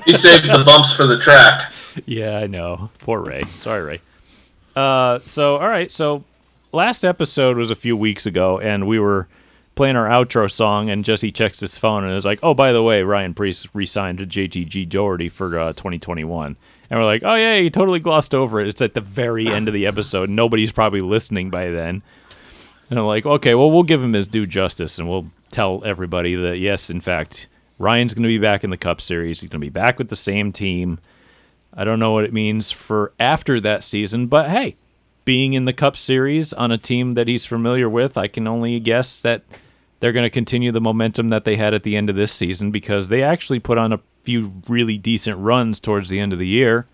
He 0.04 0.12
saved 0.12 0.44
the 0.44 0.62
bumps 0.64 0.94
for 0.94 1.06
the 1.06 1.18
track. 1.18 1.72
Yeah, 2.04 2.36
I 2.38 2.46
know. 2.46 2.90
Poor 2.98 3.20
Ray. 3.20 3.44
Sorry, 3.60 3.82
Ray. 3.82 4.00
Uh, 4.76 5.20
so 5.24 5.56
all 5.56 5.68
right. 5.68 5.90
So 5.90 6.24
last 6.72 7.02
episode 7.04 7.56
was 7.56 7.70
a 7.70 7.74
few 7.76 7.96
weeks 7.96 8.26
ago, 8.26 8.58
and 8.60 8.86
we 8.86 8.98
were 8.98 9.26
playing 9.76 9.96
our 9.96 10.06
outro 10.06 10.50
song, 10.50 10.90
and 10.90 11.04
Jesse 11.04 11.32
checks 11.32 11.60
his 11.60 11.78
phone 11.78 12.04
and 12.04 12.14
is 12.14 12.26
like, 12.26 12.40
"Oh, 12.42 12.52
by 12.52 12.72
the 12.72 12.82
way, 12.82 13.02
Ryan 13.02 13.32
Preece 13.32 13.66
re-signed 13.72 14.18
to 14.18 14.26
JTG 14.26 14.86
Daugherty 14.88 15.28
for 15.30 15.58
uh, 15.58 15.72
2021." 15.72 16.56
And 16.90 16.98
we're 16.98 17.06
like, 17.06 17.22
"Oh 17.24 17.36
yeah, 17.36 17.58
he 17.58 17.70
totally 17.70 18.00
glossed 18.00 18.34
over 18.34 18.60
it. 18.60 18.68
It's 18.68 18.82
at 18.82 18.94
the 18.94 19.00
very 19.00 19.46
end 19.46 19.68
of 19.68 19.74
the 19.74 19.86
episode. 19.86 20.28
Nobody's 20.28 20.72
probably 20.72 21.00
listening 21.00 21.50
by 21.50 21.70
then." 21.70 22.02
And 22.90 22.98
I'm 22.98 23.06
like, 23.06 23.24
"Okay, 23.24 23.54
well, 23.54 23.70
we'll 23.70 23.84
give 23.84 24.02
him 24.02 24.12
his 24.12 24.26
due 24.26 24.46
justice, 24.46 24.98
and 24.98 25.08
we'll 25.08 25.26
tell 25.50 25.82
everybody 25.84 26.34
that 26.34 26.58
yes, 26.58 26.90
in 26.90 27.00
fact, 27.00 27.46
Ryan's 27.78 28.12
going 28.12 28.24
to 28.24 28.28
be 28.28 28.38
back 28.38 28.64
in 28.64 28.70
the 28.70 28.76
Cup 28.76 29.00
Series. 29.00 29.40
He's 29.40 29.50
going 29.50 29.60
to 29.60 29.66
be 29.66 29.70
back 29.70 29.98
with 29.98 30.08
the 30.08 30.16
same 30.16 30.52
team." 30.52 30.98
I 31.72 31.84
don't 31.84 32.00
know 32.00 32.10
what 32.10 32.24
it 32.24 32.32
means 32.32 32.72
for 32.72 33.12
after 33.20 33.60
that 33.60 33.84
season, 33.84 34.26
but 34.26 34.50
hey, 34.50 34.76
being 35.24 35.52
in 35.52 35.66
the 35.66 35.72
Cup 35.72 35.96
Series 35.96 36.52
on 36.52 36.72
a 36.72 36.78
team 36.78 37.14
that 37.14 37.28
he's 37.28 37.44
familiar 37.44 37.88
with, 37.88 38.18
I 38.18 38.26
can 38.26 38.48
only 38.48 38.80
guess 38.80 39.20
that 39.20 39.44
they're 40.00 40.12
going 40.12 40.24
to 40.24 40.30
continue 40.30 40.72
the 40.72 40.80
momentum 40.80 41.28
that 41.28 41.44
they 41.44 41.56
had 41.56 41.74
at 41.74 41.84
the 41.84 41.96
end 41.96 42.10
of 42.10 42.16
this 42.16 42.32
season 42.32 42.70
because 42.70 43.08
they 43.08 43.22
actually 43.22 43.60
put 43.60 43.78
on 43.78 43.92
a 43.92 44.00
few 44.22 44.52
really 44.68 44.98
decent 44.98 45.38
runs 45.38 45.80
towards 45.80 46.08
the 46.08 46.20
end 46.20 46.32
of 46.32 46.38
the 46.38 46.46
year. 46.46 46.86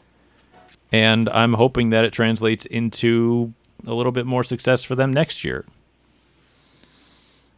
And 0.92 1.28
I'm 1.28 1.54
hoping 1.54 1.90
that 1.90 2.04
it 2.04 2.12
translates 2.12 2.66
into 2.66 3.52
a 3.86 3.94
little 3.94 4.12
bit 4.12 4.26
more 4.26 4.44
success 4.44 4.82
for 4.82 4.94
them 4.94 5.12
next 5.12 5.44
year. 5.44 5.64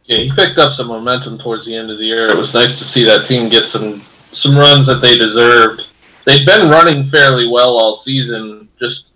Yeah, 0.05 0.17
he 0.17 0.31
picked 0.31 0.57
up 0.57 0.71
some 0.71 0.87
momentum 0.87 1.37
towards 1.37 1.65
the 1.65 1.75
end 1.75 1.91
of 1.91 1.99
the 1.99 2.05
year. 2.05 2.27
It 2.27 2.35
was 2.35 2.53
nice 2.53 2.79
to 2.79 2.85
see 2.85 3.03
that 3.05 3.27
team 3.27 3.47
get 3.47 3.67
some 3.67 4.01
some 4.31 4.57
runs 4.57 4.87
that 4.87 5.01
they 5.01 5.15
deserved. 5.15 5.87
They've 6.25 6.45
been 6.45 6.69
running 6.69 7.03
fairly 7.03 7.47
well 7.47 7.77
all 7.77 7.93
season. 7.93 8.69
Just 8.79 9.09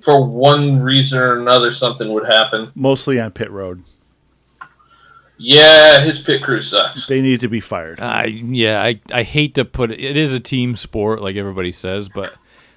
for 0.00 0.24
one 0.24 0.80
reason 0.80 1.18
or 1.18 1.40
another, 1.40 1.70
something 1.70 2.12
would 2.12 2.26
happen. 2.26 2.72
Mostly 2.74 3.20
on 3.20 3.30
pit 3.30 3.50
road. 3.50 3.84
Yeah, 5.44 6.00
his 6.00 6.18
pit 6.20 6.42
crew 6.42 6.62
sucks. 6.62 7.06
They 7.06 7.20
need 7.20 7.40
to 7.40 7.48
be 7.48 7.58
fired. 7.60 7.98
I 8.00 8.26
yeah, 8.26 8.80
I, 8.82 9.00
I 9.12 9.22
hate 9.24 9.56
to 9.56 9.64
put 9.64 9.90
it. 9.90 10.00
It 10.00 10.16
is 10.16 10.32
a 10.32 10.40
team 10.40 10.76
sport, 10.76 11.20
like 11.20 11.34
everybody 11.34 11.72
says, 11.72 12.08
but 12.08 12.36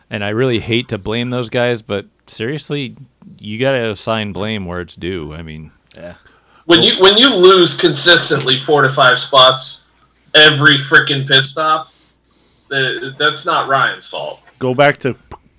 and 0.10 0.24
I 0.24 0.29
really 0.29 0.60
hate 0.60 0.89
to 0.89 0.98
blame 0.98 1.29
those 1.29 1.50
guys. 1.50 1.84
But 1.84 2.07
seriously, 2.25 2.95
you 3.38 3.60
got 3.60 3.74
to 3.74 3.91
assign 3.91 4.34
blame 4.34 4.65
where 4.65 4.81
it's 4.81 4.95
due. 4.95 5.34
I 5.34 5.43
mean, 5.43 5.72
yeah, 5.95 6.15
When 6.65 6.81
you 6.81 7.00
when 7.00 7.17
you 7.17 7.34
lose 7.34 7.75
consistently 7.77 8.57
four 8.57 8.81
to 8.81 8.91
five 8.91 9.19
spots 9.19 9.86
every 10.34 10.77
freaking 10.77 11.27
pit 11.27 11.45
stop, 11.45 11.91
uh, 12.72 13.12
that's 13.17 13.45
not 13.45 13.69
Ryan's 13.69 14.07
fault. 14.07 14.41
Go 14.57 14.74
back 14.74 14.98
to 15.01 15.15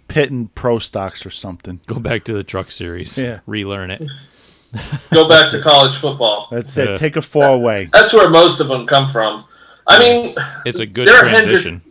pitting 0.09 0.49
pro 0.55 0.79
stocks 0.79 1.25
or 1.27 1.31
something. 1.31 1.81
go 1.87 1.99
back 2.01 2.25
to 2.25 2.33
the 2.33 2.43
truck 2.43 2.71
series. 2.71 3.17
Yeah. 3.17 3.41
relearn 3.47 3.91
it. 3.91 4.03
Go 5.13 5.29
back 5.29 5.51
to 5.53 5.61
college 5.63 5.97
football. 5.97 6.49
That's 6.51 6.77
Yeah. 6.77 6.85
it. 6.85 6.99
Take 6.99 7.17
a 7.17 7.23
four 7.23 7.47
away. 7.47 7.89
That's 7.93 8.13
where 8.13 8.29
most 8.29 8.61
of 8.61 8.69
them 8.69 8.87
come 8.87 9.09
from. 9.09 9.45
I 9.87 9.99
mean, 9.99 10.35
It's 10.65 10.81
a 10.81 10.87
good 10.87 11.07
They're 11.07 11.25
Hendrick- 11.25 11.63
transition. 11.63 11.83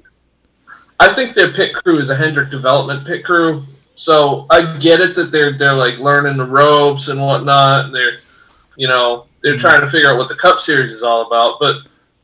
I 1.00 1.14
think 1.14 1.36
their 1.36 1.52
pit 1.52 1.74
crew 1.74 2.00
is 2.00 2.10
a 2.10 2.16
Hendrick 2.16 2.50
development 2.50 3.06
pit 3.06 3.26
crew. 3.26 3.66
So 3.96 4.46
I 4.50 4.78
get 4.78 5.00
it 5.00 5.16
that 5.16 5.32
they're 5.32 5.58
they're 5.58 5.74
like 5.74 5.98
learning 6.00 6.38
the 6.38 6.46
ropes 6.46 7.08
and 7.08 7.22
whatnot. 7.22 7.86
And 7.86 7.96
they're 7.96 8.20
you 8.76 8.88
know 8.88 9.26
they're 9.42 9.54
mm-hmm. 9.54 9.62
trying 9.62 9.82
to 9.82 9.90
figure 9.90 10.12
out 10.12 10.18
what 10.18 10.30
the 10.30 10.36
Cup 10.36 10.60
Series 10.60 10.92
is 10.92 11.04
all 11.04 11.26
about. 11.28 11.60
But 11.60 11.76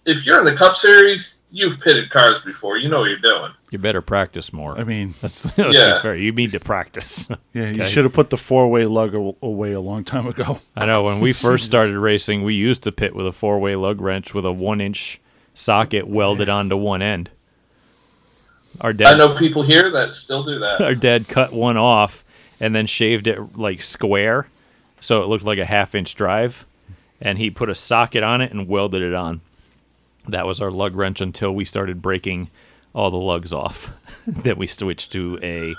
if 0.06 0.26
you're 0.26 0.40
in 0.40 0.46
the 0.46 0.56
Cup 0.56 0.76
Series, 0.76 1.36
you've 1.52 1.80
pitted 1.80 2.10
cars 2.10 2.40
before. 2.42 2.78
You 2.78 2.90
know 2.90 3.00
what 3.00 3.10
you're 3.10 3.20
doing. 3.20 3.52
You 3.72 3.80
better 3.80 4.02
practice 4.02 4.52
more. 4.52 4.78
I 4.78 4.84
mean, 4.84 5.16
That's, 5.22 5.46
let's 5.58 5.74
Yeah. 5.76 6.02
fair. 6.02 6.16
You 6.16 6.32
need 6.34 6.52
to 6.52 6.60
practice. 6.60 7.28
yeah, 7.54 7.70
you 7.72 7.82
Okay. 7.82 7.90
should 7.90 8.04
have 8.04 8.14
put 8.14 8.30
the 8.30 8.38
four 8.38 8.70
way 8.70 8.84
lug 8.86 9.16
away 9.42 9.72
a 9.72 9.80
long 9.80 10.04
time 10.04 10.28
ago. 10.28 10.60
I 10.76 10.86
know 10.86 11.04
when 11.04 11.22
we 11.22 11.32
first 11.34 11.66
started 11.66 11.98
racing, 11.98 12.44
we 12.44 12.54
used 12.54 12.84
to 12.84 12.92
pit 12.92 13.16
with 13.16 13.26
a 13.26 13.32
four 13.32 13.60
way 13.60 13.76
lug 13.76 14.00
wrench 14.02 14.34
with 14.34 14.46
a 14.46 14.52
one 14.52 14.82
inch 14.82 15.20
socket 15.54 16.06
welded 16.08 16.50
onto 16.50 16.76
one 16.78 17.02
end. 17.02 17.30
Our 18.82 18.94
dad, 18.94 19.14
I 19.16 19.18
know 19.18 19.38
people 19.38 19.64
here 19.64 19.90
that 19.92 20.14
still 20.14 20.44
do 20.44 20.60
that. 20.60 20.82
our 20.82 20.96
dad 20.96 21.28
cut 21.28 21.52
one 21.54 21.78
off 21.78 22.24
and 22.60 22.74
then 22.76 22.86
shaved 22.88 23.28
it 23.28 23.58
like 23.58 23.82
square, 23.82 24.48
so 25.00 25.22
it 25.24 25.28
looked 25.28 25.44
like 25.44 25.60
a 25.60 25.66
half 25.66 25.94
inch 25.96 26.16
drive, 26.16 26.66
and 27.20 27.38
he 27.38 27.50
put 27.50 27.70
a 27.70 27.76
socket 27.76 28.24
on 28.24 28.40
it 28.42 28.52
and 28.52 28.68
welded 28.68 29.02
it 29.02 29.14
on. 29.14 29.42
That 30.28 30.46
was 30.46 30.62
our 30.62 30.72
lug 30.72 30.96
wrench 30.96 31.20
until 31.22 31.52
we 31.54 31.66
started 31.66 32.02
breaking 32.02 32.50
all 32.94 33.12
the 33.12 33.18
lugs 33.18 33.54
off. 33.54 33.92
then 34.28 34.58
we 34.58 34.68
switched 34.68 35.12
to 35.14 35.40
a 35.42 35.76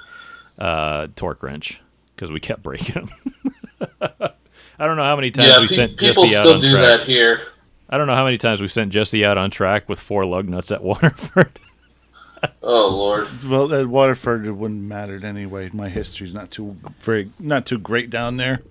uh, 0.62 1.08
torque 1.16 1.42
wrench 1.42 1.80
because 2.14 2.30
we 2.30 2.40
kept 2.40 2.62
breaking 2.62 3.06
them. 3.06 3.90
I 4.78 4.86
don't 4.86 4.96
know 4.96 5.04
how 5.04 5.16
many 5.16 5.30
times 5.30 5.48
yeah, 5.48 5.60
we 5.60 5.68
pe- 5.68 5.74
sent 5.74 5.96
people 5.96 6.24
Jesse 6.24 6.36
out 6.36 6.42
still 6.46 6.54
on 6.56 6.60
do 6.60 6.72
track. 6.72 6.82
that 6.82 7.06
here. 7.06 7.40
I 7.88 7.98
don't 7.98 8.06
know 8.06 8.14
how 8.14 8.24
many 8.24 8.38
times 8.38 8.60
we 8.60 8.68
sent 8.68 8.90
Jesse 8.90 9.24
out 9.24 9.36
on 9.38 9.50
track 9.50 9.88
with 9.88 10.00
four 10.00 10.24
lug 10.24 10.48
nuts 10.48 10.72
at 10.72 10.82
Waterford. 10.84 11.58
Oh 12.62 12.88
lord. 12.88 13.28
Well, 13.44 13.72
at 13.72 13.86
Waterford, 13.86 14.46
it 14.46 14.52
wouldn't 14.52 14.82
mattered 14.82 15.24
anyway. 15.24 15.70
My 15.72 15.88
history's 15.88 16.34
not 16.34 16.50
too 16.50 16.76
very, 17.00 17.30
not 17.38 17.66
too 17.66 17.78
great 17.78 18.10
down 18.10 18.36
there. 18.36 18.62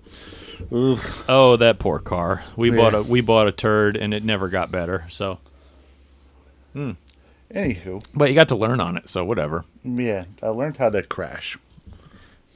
Ugh. 0.70 1.00
oh, 1.28 1.56
that 1.56 1.78
poor 1.78 1.98
car. 1.98 2.44
We 2.56 2.70
bought 2.70 2.94
a 2.94 3.02
we 3.02 3.20
bought 3.22 3.48
a 3.48 3.52
turd 3.52 3.96
and 3.96 4.12
it 4.12 4.24
never 4.24 4.48
got 4.48 4.70
better. 4.70 5.06
So, 5.08 5.38
Anywho, 7.54 8.04
but 8.14 8.28
you 8.28 8.34
got 8.34 8.48
to 8.48 8.56
learn 8.56 8.80
on 8.80 8.96
it, 8.96 9.08
so 9.08 9.24
whatever. 9.24 9.64
yeah, 9.84 10.24
I 10.42 10.48
learned 10.48 10.78
how 10.78 10.90
to 10.90 11.02
crash. 11.02 11.58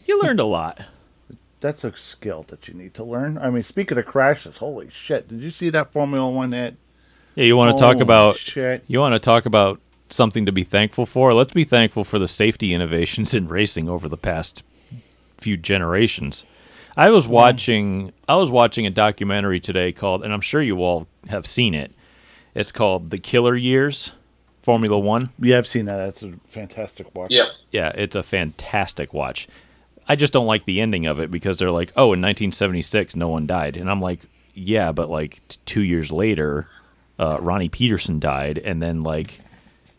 You 0.06 0.20
learned 0.20 0.40
a 0.40 0.44
lot. 0.44 0.80
That's 1.60 1.84
a 1.84 1.94
skill 1.96 2.44
that 2.48 2.68
you 2.68 2.74
need 2.74 2.94
to 2.94 3.04
learn. 3.04 3.36
I 3.38 3.50
mean, 3.50 3.62
speaking 3.62 3.98
of 3.98 4.06
crashes, 4.06 4.58
holy 4.58 4.88
shit! 4.90 5.28
Did 5.28 5.40
you 5.40 5.50
see 5.50 5.68
that 5.70 5.92
Formula 5.92 6.30
One 6.30 6.52
hit? 6.52 6.76
Yeah, 7.34 7.44
you 7.44 7.56
want 7.56 7.76
to 7.76 7.80
talk 7.80 8.00
about 8.00 8.38
shit? 8.38 8.84
you 8.86 8.98
want 8.98 9.14
to 9.14 9.18
talk 9.18 9.44
about 9.44 9.80
something 10.08 10.46
to 10.46 10.52
be 10.52 10.64
thankful 10.64 11.04
for? 11.04 11.34
Let's 11.34 11.52
be 11.52 11.64
thankful 11.64 12.04
for 12.04 12.18
the 12.18 12.28
safety 12.28 12.72
innovations 12.72 13.34
in 13.34 13.48
racing 13.48 13.88
over 13.88 14.08
the 14.08 14.16
past 14.16 14.62
few 15.38 15.56
generations. 15.56 16.44
I 16.96 17.10
was 17.10 17.28
watching 17.28 18.12
I 18.26 18.36
was 18.36 18.50
watching 18.50 18.86
a 18.86 18.90
documentary 18.90 19.60
today 19.60 19.92
called 19.92 20.24
and 20.24 20.32
I'm 20.32 20.40
sure 20.40 20.62
you 20.62 20.82
all 20.82 21.06
have 21.28 21.46
seen 21.46 21.74
it. 21.74 21.92
It's 22.54 22.72
called 22.72 23.10
The 23.10 23.18
Killer 23.18 23.54
Years 23.54 24.12
Formula 24.66 24.98
1. 24.98 25.30
Yeah, 25.40 25.58
I've 25.58 25.66
seen 25.68 25.84
that. 25.84 25.96
That's 25.98 26.24
a 26.24 26.32
fantastic 26.48 27.14
watch. 27.14 27.30
Yep. 27.30 27.46
Yeah, 27.70 27.92
it's 27.94 28.16
a 28.16 28.22
fantastic 28.24 29.14
watch. 29.14 29.46
I 30.08 30.16
just 30.16 30.32
don't 30.32 30.46
like 30.48 30.64
the 30.64 30.80
ending 30.80 31.06
of 31.06 31.20
it 31.20 31.30
because 31.30 31.56
they're 31.56 31.70
like, 31.70 31.92
"Oh, 31.96 32.12
in 32.12 32.20
1976 32.20 33.14
no 33.14 33.28
one 33.28 33.46
died." 33.46 33.76
And 33.76 33.88
I'm 33.88 34.00
like, 34.00 34.22
"Yeah, 34.54 34.90
but 34.90 35.08
like 35.08 35.40
t- 35.48 35.58
2 35.66 35.82
years 35.82 36.10
later, 36.10 36.66
uh, 37.16 37.38
Ronnie 37.40 37.68
Peterson 37.68 38.18
died 38.18 38.58
and 38.58 38.82
then 38.82 39.02
like 39.02 39.40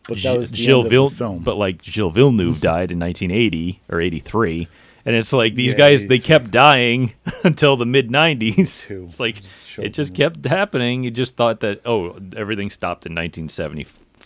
but 0.07 0.17
that 0.23 0.37
was 0.37 0.51
the 0.51 0.57
Gilles 0.57 0.85
end 0.85 0.93
of 0.93 1.11
the 1.11 1.15
film. 1.17 1.39
but 1.43 1.57
like 1.57 1.81
Gilles 1.81 2.11
Villeneuve 2.11 2.59
died 2.59 2.91
in 2.91 2.99
1980 2.99 3.81
or 3.89 4.01
83, 4.01 4.67
and 5.05 5.15
it's 5.15 5.31
like 5.31 5.55
these 5.55 5.71
Yeah, 5.71 5.77
guys 5.77 6.07
they 6.07 6.19
kept 6.19 6.51
dying 6.51 7.13
until 7.45 7.77
the 7.77 7.85
mid 7.85 8.09
90s. 8.09 8.89
It's 9.05 9.19
like 9.19 9.41
Showed 9.65 9.85
it 9.85 9.89
just 9.93 10.13
kept 10.13 10.43
happening. 10.45 11.03
You 11.05 11.11
just 11.11 11.37
thought 11.37 11.61
that 11.61 11.81
oh 11.85 12.17
everything 12.35 12.69
stopped 12.69 13.05
in 13.05 13.13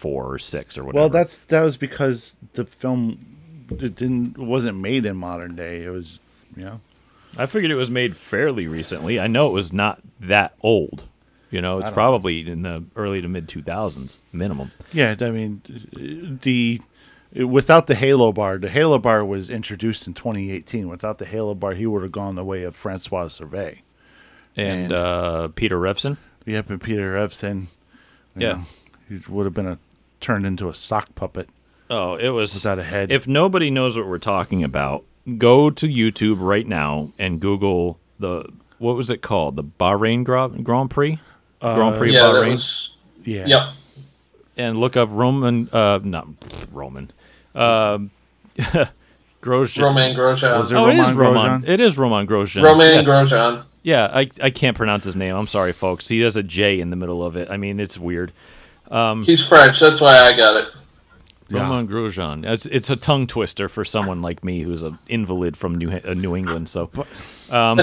1974 0.04 0.34
or 0.34 0.40
six 0.40 0.78
or 0.78 0.84
whatever. 0.84 1.00
well, 1.02 1.10
that's 1.10 1.38
that 1.50 1.62
was 1.62 1.78
because 1.78 2.36
the 2.54 2.66
film 2.66 3.18
it 3.72 3.96
didn't 3.96 4.38
wasn't 4.38 4.78
made 4.78 5.06
in 5.06 5.16
modern 5.18 5.56
day. 5.56 5.84
It 5.84 5.90
was, 5.90 6.20
you 6.56 6.64
know, 6.66 6.82
I 7.38 7.46
figured 7.46 7.72
it 7.72 7.76
was 7.76 7.90
made 7.92 8.18
fairly 8.18 8.68
recently. 8.68 9.20
I 9.20 9.28
know 9.28 9.48
it 9.48 9.54
was 9.54 9.72
not 9.72 10.02
that 10.20 10.56
old. 10.62 11.06
You 11.50 11.62
know, 11.62 11.78
it's 11.78 11.86
don't 11.86 11.92
know. 11.92 11.96
probably 11.96 12.50
in 12.50 12.62
the 12.62 12.84
early 12.96 13.22
to 13.22 13.28
mid 13.28 13.48
2000s 13.48 14.18
minimum. 14.32 14.72
yeah. 14.94 15.16
I 15.20 15.32
mean, 15.32 15.62
the 16.42 16.82
without 17.46 17.88
the 17.88 17.96
Halo 17.96 18.32
bar, 18.32 18.58
the 18.58 18.70
Halo 18.70 18.98
bar 19.00 19.24
was 19.26 19.50
introduced 19.50 20.08
in 20.08 20.14
2018. 20.14 20.88
Without 20.90 21.18
the 21.18 21.26
Halo 21.26 21.54
bar, 21.54 21.74
he 21.74 21.86
would 21.86 22.04
have 22.04 22.12
gone 22.12 22.36
the 22.36 22.44
way 22.44 22.64
of 22.64 22.76
Francois 22.76 23.26
Cevert. 23.28 23.78
And 24.58 24.84
And- 24.86 24.94
uh, 24.94 25.48
Peter 25.50 25.78
Revson. 25.78 26.18
Yep, 26.46 26.70
and 26.72 26.82
Peter 26.82 27.14
Revson. 27.16 27.68
you 28.36 28.48
Yeah. 28.48 28.52
know, 28.54 28.62
he 29.10 29.20
would 29.30 29.46
have 29.46 29.54
been 29.54 29.68
a 29.68 29.78
turned 30.22 30.46
into 30.46 30.70
a 30.70 30.74
sock 30.74 31.14
puppet 31.16 31.50
Oh, 31.90 32.16
it 32.16 32.30
was 32.30 32.54
without 32.54 32.80
a 32.80 32.84
head. 32.84 33.12
If 33.12 33.28
nobody 33.28 33.70
knows 33.70 33.98
what 33.98 34.08
we're 34.08 34.18
talking 34.18 34.64
about, 34.64 35.04
go 35.38 35.70
to 35.70 35.88
YouTube 35.90 36.38
right 36.40 36.66
now 36.66 37.12
and 37.20 37.40
Google 37.42 38.00
the 38.18 38.46
what 38.78 38.96
was 38.96 39.10
it 39.10 39.22
called? 39.22 39.58
The 39.58 39.64
Bahrain 39.66 40.24
Grand, 40.24 40.64
Grand 40.64 40.90
Prix, 40.90 41.20
Grand 41.60 41.98
Prix 41.98 42.14
Yeah, 42.14 42.22
Bahrain, 42.22 42.52
was. 42.52 42.92
yeah, 43.26 43.46
Yep. 43.46 43.62
and 44.56 44.78
look 44.80 44.96
up 44.96 45.10
Roman. 45.12 45.68
Uh, 45.74 46.00
not 46.04 46.28
Roman. 46.72 47.12
Um, 47.54 48.12
Grosjean. 49.42 49.82
Romain 49.82 50.16
Grosjean. 50.16 50.60
Was 50.60 50.72
it 50.72 50.76
Oh, 50.76 50.88
it 50.88 50.98
is 51.00 51.12
Roman 51.12 51.18
Roman. 51.18 51.62
Grosjean? 51.64 51.68
It 51.70 51.80
is 51.80 51.98
Roman 51.98 52.28
Grosjean. 52.28 52.64
Roman 52.64 52.94
Yeah, 52.94 53.02
Grosjean. 53.04 53.64
yeah, 53.84 54.10
I 54.14 54.30
I 54.42 54.50
can't 54.50 54.78
pronounce 54.78 55.04
his 55.04 55.16
name. 55.16 55.36
I'm 55.36 55.48
sorry, 55.48 55.74
folks. 55.74 56.08
He 56.08 56.22
has 56.22 56.36
a 56.36 56.44
J 56.44 56.80
in 56.80 56.90
the 56.90 56.96
middle 56.96 57.24
of 57.24 57.36
it. 57.36 57.50
I 57.50 57.58
mean, 57.58 57.80
it's 57.80 57.98
weird. 57.98 58.32
He's 59.24 59.46
French. 59.48 59.80
That's 59.80 60.02
why 60.02 60.20
I 60.20 60.34
got 60.36 60.58
it. 60.58 60.70
Yeah. 61.50 61.62
Roman 61.62 61.88
Grosjean. 61.88 62.46
It's 62.46 62.66
it's 62.68 62.90
a 62.90 62.96
tongue 62.96 63.28
twister 63.28 63.68
for 63.68 63.84
someone 63.84 64.22
like 64.22 64.44
me 64.44 64.62
who's 64.62 64.84
an 64.84 64.98
invalid 65.08 65.58
from 65.58 65.76
New 65.76 65.92
uh, 65.92 66.14
New 66.14 66.36
England. 66.36 66.70
So, 66.70 66.90
um, 67.50 67.82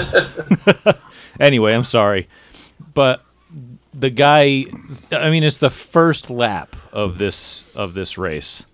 anyway, 1.39 1.73
I'm 1.73 1.83
sorry, 1.83 2.27
but 2.93 3.23
the 3.93 4.09
guy. 4.09 4.65
I 5.11 5.29
mean, 5.29 5.43
it's 5.43 5.57
the 5.57 5.69
first 5.69 6.29
lap 6.29 6.75
of 6.91 7.19
this 7.19 7.65
of 7.75 7.93
this 7.93 8.17
race, 8.17 8.65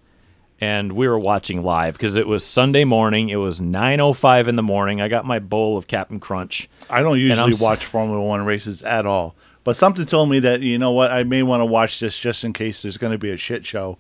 and 0.62 0.94
we 0.94 1.08
were 1.08 1.20
watching 1.20 1.62
live 1.62 1.96
because 1.96 2.16
it 2.16 2.28
was 2.28 2.46
Sunday 2.46 2.86
morning. 2.86 3.28
It 3.28 3.38
was 3.38 3.60
9:05 3.60 4.48
in 4.48 4.56
the 4.56 4.64
morning. 4.64 5.02
I 5.02 5.10
got 5.10 5.26
my 5.26 5.40
bowl 5.40 5.78
of 5.78 5.88
Captain 5.88 6.22
Crunch. 6.22 6.70
I 6.90 7.02
don't 7.02 7.20
usually 7.20 7.56
watch 7.60 7.86
Formula 7.86 8.22
One 8.22 8.46
races 8.46 8.82
at 8.82 9.06
all, 9.06 9.36
but 9.66 9.76
something 9.76 10.06
told 10.06 10.30
me 10.30 10.40
that 10.40 10.62
you 10.62 10.78
know 10.78 10.92
what 10.92 11.12
I 11.12 11.24
may 11.24 11.44
want 11.44 11.60
to 11.60 11.66
watch 11.66 12.00
this 12.00 12.18
just 12.18 12.46
in 12.46 12.54
case 12.54 12.84
there's 12.84 12.98
going 12.98 13.12
to 13.12 13.18
be 13.18 13.32
a 13.32 13.38
shit 13.38 13.66
show 13.66 13.98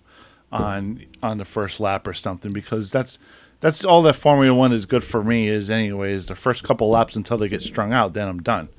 on 0.52 1.04
on 1.22 1.40
the 1.40 1.44
first 1.44 1.82
lap 1.82 2.08
or 2.08 2.14
something 2.14 2.54
because 2.54 2.92
that's 2.92 3.20
that's 3.60 3.84
all 3.84 4.02
that 4.04 4.16
Formula 4.16 4.54
One 4.54 4.72
is 4.72 4.86
good 4.86 5.04
for 5.04 5.24
me 5.24 5.50
is 5.50 5.70
anyways 5.70 6.28
the 6.28 6.36
first 6.36 6.64
couple 6.64 6.90
laps 6.90 7.16
until 7.16 7.38
they 7.38 7.50
get 7.50 7.62
strung 7.62 7.92
out 7.92 8.14
then 8.14 8.28
I'm 8.28 8.42
done. 8.42 8.70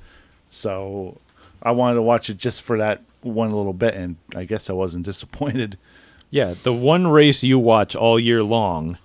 So 0.49 1.19
I 1.61 1.71
wanted 1.71 1.95
to 1.95 2.01
watch 2.01 2.29
it 2.29 2.37
just 2.37 2.61
for 2.61 2.77
that 2.77 3.03
one 3.21 3.51
little 3.51 3.73
bit 3.73 3.93
and 3.93 4.15
I 4.33 4.45
guess 4.45 4.69
I 4.69 4.73
wasn't 4.73 5.05
disappointed. 5.05 5.77
Yeah, 6.29 6.55
the 6.63 6.73
one 6.73 7.07
race 7.07 7.43
you 7.43 7.59
watch 7.59 7.95
all 7.95 8.19
year 8.19 8.43
long 8.43 8.97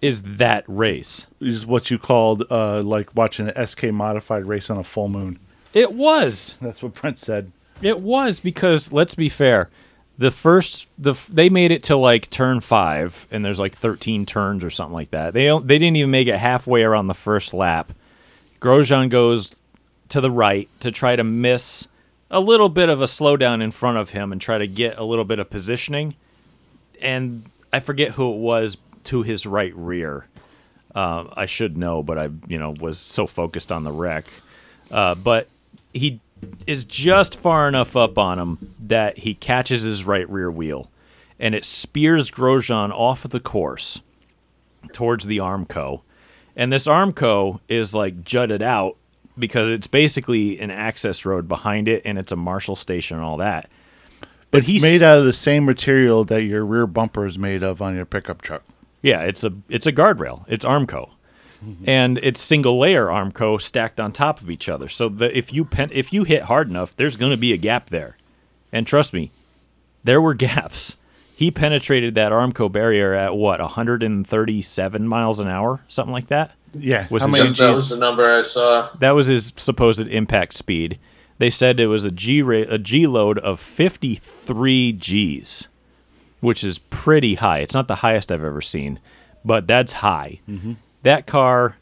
is 0.00 0.22
that 0.22 0.64
race. 0.68 1.26
Is 1.40 1.66
what 1.66 1.90
you 1.90 1.98
called 1.98 2.44
uh, 2.50 2.82
like 2.82 3.14
watching 3.16 3.48
an 3.48 3.66
SK 3.66 3.84
modified 3.86 4.44
race 4.44 4.70
on 4.70 4.78
a 4.78 4.84
full 4.84 5.08
moon. 5.08 5.40
It 5.74 5.92
was. 5.92 6.54
That's 6.62 6.82
what 6.82 6.94
Brent 6.94 7.18
said. 7.18 7.52
It 7.82 8.00
was 8.00 8.40
because 8.40 8.92
let's 8.92 9.14
be 9.14 9.28
fair. 9.28 9.68
The 10.16 10.30
first 10.30 10.88
the 10.96 11.14
they 11.28 11.50
made 11.50 11.72
it 11.72 11.82
to 11.84 11.96
like 11.96 12.30
turn 12.30 12.60
5 12.60 13.28
and 13.32 13.44
there's 13.44 13.58
like 13.58 13.74
13 13.74 14.24
turns 14.24 14.62
or 14.62 14.70
something 14.70 14.94
like 14.94 15.10
that. 15.10 15.34
They 15.34 15.46
they 15.58 15.78
didn't 15.78 15.96
even 15.96 16.12
make 16.12 16.28
it 16.28 16.36
halfway 16.36 16.84
around 16.84 17.08
the 17.08 17.14
first 17.14 17.52
lap. 17.52 17.92
Grosjean 18.60 19.10
goes 19.10 19.50
to 20.10 20.20
the 20.20 20.30
right 20.30 20.68
to 20.80 20.92
try 20.92 21.16
to 21.16 21.24
miss 21.24 21.88
a 22.30 22.40
little 22.40 22.68
bit 22.68 22.88
of 22.88 23.00
a 23.00 23.06
slowdown 23.06 23.62
in 23.62 23.72
front 23.72 23.98
of 23.98 24.10
him 24.10 24.30
and 24.30 24.40
try 24.40 24.58
to 24.58 24.68
get 24.68 24.98
a 24.98 25.04
little 25.04 25.24
bit 25.24 25.40
of 25.40 25.50
positioning. 25.50 26.14
And 27.00 27.50
I 27.72 27.80
forget 27.80 28.12
who 28.12 28.32
it 28.32 28.38
was 28.38 28.76
to 29.04 29.22
his 29.22 29.46
right 29.46 29.74
rear. 29.74 30.26
Uh, 30.94 31.24
I 31.34 31.46
should 31.46 31.76
know, 31.76 32.04
but 32.04 32.18
I 32.18 32.30
you 32.46 32.58
know 32.58 32.70
was 32.78 32.98
so 32.98 33.26
focused 33.26 33.72
on 33.72 33.82
the 33.82 33.90
wreck. 33.90 34.26
Uh, 34.92 35.16
but 35.16 35.48
he 35.94 36.20
is 36.66 36.84
just 36.84 37.36
far 37.38 37.66
enough 37.66 37.96
up 37.96 38.18
on 38.18 38.38
him 38.38 38.74
that 38.78 39.18
he 39.18 39.34
catches 39.34 39.82
his 39.82 40.04
right 40.04 40.28
rear 40.28 40.50
wheel, 40.50 40.90
and 41.38 41.54
it 41.54 41.64
spears 41.64 42.30
Grosjean 42.30 42.90
off 42.90 43.24
of 43.24 43.30
the 43.30 43.40
course 43.40 44.02
towards 44.92 45.26
the 45.26 45.38
Armco. 45.38 46.02
And 46.56 46.72
this 46.72 46.86
Armco 46.86 47.60
is 47.68 47.94
like 47.94 48.24
jutted 48.24 48.62
out 48.62 48.96
because 49.38 49.68
it's 49.68 49.86
basically 49.86 50.60
an 50.60 50.70
access 50.70 51.24
road 51.24 51.48
behind 51.48 51.88
it, 51.88 52.02
and 52.04 52.18
it's 52.18 52.32
a 52.32 52.36
Marshall 52.36 52.76
station 52.76 53.16
and 53.16 53.24
all 53.24 53.38
that. 53.38 53.70
But 54.50 54.58
It's 54.58 54.68
he's 54.68 54.82
made 54.82 55.02
out 55.02 55.18
of 55.18 55.24
the 55.24 55.32
same 55.32 55.64
material 55.64 56.24
that 56.26 56.42
your 56.42 56.64
rear 56.64 56.86
bumper 56.86 57.26
is 57.26 57.38
made 57.38 57.62
of 57.62 57.82
on 57.82 57.96
your 57.96 58.04
pickup 58.04 58.42
truck. 58.42 58.62
Yeah, 59.02 59.22
it's 59.22 59.42
a 59.42 59.52
it's 59.68 59.86
a 59.86 59.92
guardrail. 59.92 60.44
It's 60.46 60.64
Armco, 60.64 61.10
and 61.86 62.18
it's 62.22 62.40
single 62.40 62.78
layer 62.78 63.06
Armco 63.06 63.60
stacked 63.60 64.00
on 64.00 64.12
top 64.12 64.40
of 64.40 64.50
each 64.50 64.68
other. 64.68 64.88
So 64.88 65.08
that 65.08 65.36
if 65.36 65.52
you 65.52 65.64
pen, 65.64 65.90
if 65.92 66.12
you 66.12 66.24
hit 66.24 66.42
hard 66.44 66.68
enough, 66.68 66.96
there's 66.96 67.16
going 67.16 67.30
to 67.30 67.36
be 67.36 67.52
a 67.52 67.56
gap 67.56 67.90
there. 67.90 68.16
And 68.72 68.86
trust 68.86 69.12
me, 69.12 69.30
there 70.02 70.20
were 70.20 70.34
gaps. 70.48 70.96
He 71.36 71.50
penetrated 71.50 72.14
that 72.14 72.30
Armco 72.30 72.70
barrier 72.70 73.12
at 73.12 73.34
what 73.34 73.60
137 73.60 75.08
miles 75.08 75.40
an 75.40 75.48
hour, 75.48 75.80
something 75.88 76.12
like 76.12 76.28
that. 76.28 76.52
Yeah. 76.72 77.08
Was 77.10 77.22
How 77.22 77.28
many 77.28 77.48
That, 77.48 77.56
that 77.56 77.74
was 77.74 77.88
the 77.88 77.96
number 77.96 78.24
I 78.24 78.42
saw. 78.42 78.90
That 79.00 79.12
was 79.12 79.26
his 79.26 79.52
supposed 79.56 80.00
impact 80.00 80.54
speed. 80.54 80.98
They 81.38 81.50
said 81.50 81.80
it 81.80 81.88
was 81.88 82.04
a 82.04 82.10
G 82.10 82.42
rate, 82.42 82.68
a 82.70 82.78
G 82.78 83.06
load 83.06 83.38
of 83.38 83.58
53 83.58 84.92
Gs, 84.92 85.68
which 86.40 86.62
is 86.62 86.78
pretty 86.78 87.34
high. 87.34 87.58
It's 87.58 87.74
not 87.74 87.88
the 87.88 87.96
highest 87.96 88.30
I've 88.30 88.44
ever 88.44 88.60
seen, 88.60 89.00
but 89.44 89.66
that's 89.66 89.94
high. 89.94 90.40
Mm-hmm. 90.48 90.74
That 91.04 91.26
car, 91.26 91.76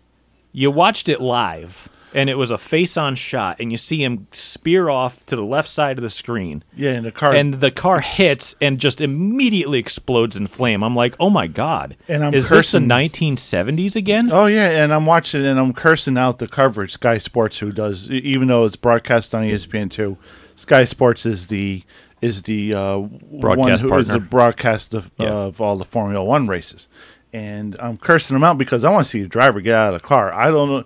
you 0.52 0.70
watched 0.70 1.08
it 1.08 1.20
live, 1.20 1.88
and 2.14 2.28
it 2.28 2.36
was 2.36 2.50
a 2.50 2.58
face-on 2.58 3.14
shot, 3.14 3.58
and 3.58 3.72
you 3.72 3.78
see 3.78 4.04
him 4.04 4.26
spear 4.32 4.90
off 4.90 5.24
to 5.26 5.34
the 5.36 5.42
left 5.44 5.68
side 5.68 5.96
of 5.96 6.02
the 6.02 6.10
screen, 6.10 6.62
Yeah, 6.76 6.90
and 6.90 7.06
the 7.06 7.10
car. 7.12 7.32
and 7.34 7.54
the 7.54 7.70
car 7.70 8.00
hits 8.18 8.54
and 8.60 8.78
just 8.78 9.00
immediately 9.00 9.78
explodes 9.78 10.36
in 10.36 10.46
flame. 10.46 10.82
I'm 10.84 10.94
like, 10.94 11.16
oh 11.18 11.30
my 11.30 11.46
god, 11.46 11.96
And 12.08 12.22
I'm 12.22 12.34
is 12.34 12.48
cursing- 12.48 12.88
this 12.88 12.88
the 12.88 12.94
1970s 13.24 13.96
again? 13.96 14.30
Oh 14.30 14.44
yeah, 14.46 14.68
and 14.82 14.92
I'm 14.92 15.06
watching 15.06 15.46
and 15.46 15.58
I'm 15.58 15.72
cursing 15.72 16.18
out 16.18 16.38
the 16.38 16.48
coverage. 16.48 16.92
Sky 16.92 17.16
Sports, 17.18 17.58
who 17.58 17.72
does, 17.72 18.10
even 18.10 18.48
though 18.48 18.64
it's 18.66 18.76
broadcast 18.76 19.34
on 19.34 19.44
ESPN 19.44 19.90
two, 19.90 20.18
Sky 20.56 20.84
Sports 20.84 21.24
is 21.24 21.46
the 21.46 21.82
is 22.20 22.42
the 22.42 22.72
uh, 22.74 22.98
Broadcast 22.98 23.56
one 23.56 23.68
who 23.92 23.98
is 23.98 24.08
partner. 24.08 24.12
the 24.12 24.20
broadcast 24.20 24.94
of, 24.94 25.10
Yeah. 25.18 25.28
of 25.30 25.60
all 25.60 25.76
the 25.76 25.84
Formula 25.84 26.22
One 26.24 26.46
races. 26.46 26.86
And 27.32 27.76
I'm 27.80 27.96
cursing 27.96 28.34
them 28.34 28.44
out 28.44 28.58
because 28.58 28.84
I 28.84 28.90
want 28.90 29.06
to 29.06 29.10
see 29.10 29.22
the 29.22 29.28
driver 29.28 29.60
get 29.60 29.74
out 29.74 29.94
of 29.94 30.02
the 30.02 30.06
car. 30.06 30.32
I 30.32 30.50
don't 30.50 30.68
know. 30.68 30.84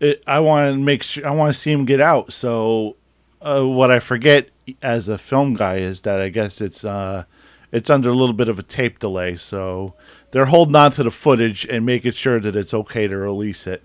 It, 0.00 0.22
I 0.26 0.40
want 0.40 0.74
to 0.74 0.78
make 0.78 1.02
sure 1.02 1.26
I 1.26 1.30
want 1.30 1.54
to 1.54 1.58
see 1.58 1.72
him 1.72 1.84
get 1.84 2.00
out. 2.00 2.32
So 2.32 2.96
uh, 3.40 3.62
what 3.62 3.90
I 3.90 4.00
forget 4.00 4.48
as 4.82 5.08
a 5.08 5.16
film 5.16 5.54
guy 5.54 5.76
is 5.76 6.00
that 6.00 6.20
I 6.20 6.28
guess 6.28 6.60
it's 6.60 6.84
uh, 6.84 7.24
it's 7.72 7.88
under 7.88 8.10
a 8.10 8.14
little 8.14 8.34
bit 8.34 8.48
of 8.48 8.58
a 8.58 8.62
tape 8.62 8.98
delay. 8.98 9.36
So 9.36 9.94
they're 10.32 10.46
holding 10.46 10.76
on 10.76 10.90
to 10.92 11.02
the 11.02 11.10
footage 11.10 11.64
and 11.66 11.86
making 11.86 12.12
sure 12.12 12.40
that 12.40 12.56
it's 12.56 12.74
okay 12.74 13.06
to 13.06 13.16
release 13.16 13.66
it 13.66 13.84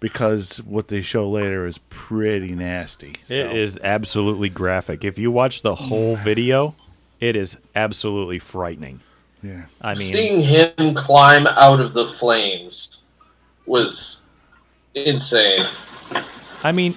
because 0.00 0.56
what 0.62 0.88
they 0.88 1.00
show 1.00 1.30
later 1.30 1.66
is 1.66 1.78
pretty 1.88 2.54
nasty. 2.54 3.14
So. 3.28 3.34
It 3.34 3.56
is 3.56 3.78
absolutely 3.84 4.48
graphic. 4.48 5.04
If 5.04 5.16
you 5.16 5.30
watch 5.30 5.62
the 5.62 5.76
whole 5.76 6.16
video, 6.24 6.74
it 7.20 7.36
is 7.36 7.56
absolutely 7.76 8.40
frightening. 8.40 9.00
Yeah. 9.42 9.62
I 9.80 9.94
mean, 9.94 10.12
Seeing 10.12 10.40
him 10.40 10.94
climb 10.94 11.46
out 11.46 11.80
of 11.80 11.94
the 11.94 12.06
flames 12.06 12.98
was 13.66 14.18
insane. 14.94 15.66
I 16.62 16.72
mean, 16.72 16.96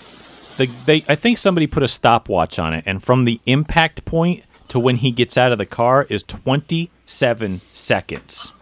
the 0.58 0.68
they 0.86 1.04
I 1.08 1.16
think 1.16 1.38
somebody 1.38 1.68
put 1.68 1.84
a 1.84 1.88
stopwatch 1.88 2.60
on 2.60 2.74
it, 2.74 2.84
and 2.86 3.04
from 3.04 3.26
the 3.26 3.40
impact 3.46 4.06
point 4.06 4.44
to 4.68 4.80
when 4.80 4.98
he 4.98 5.12
gets 5.12 5.38
out 5.38 5.52
of 5.52 5.58
the 5.58 5.66
car 5.66 6.06
is 6.10 6.24
27 6.24 7.62
seconds. 7.74 8.54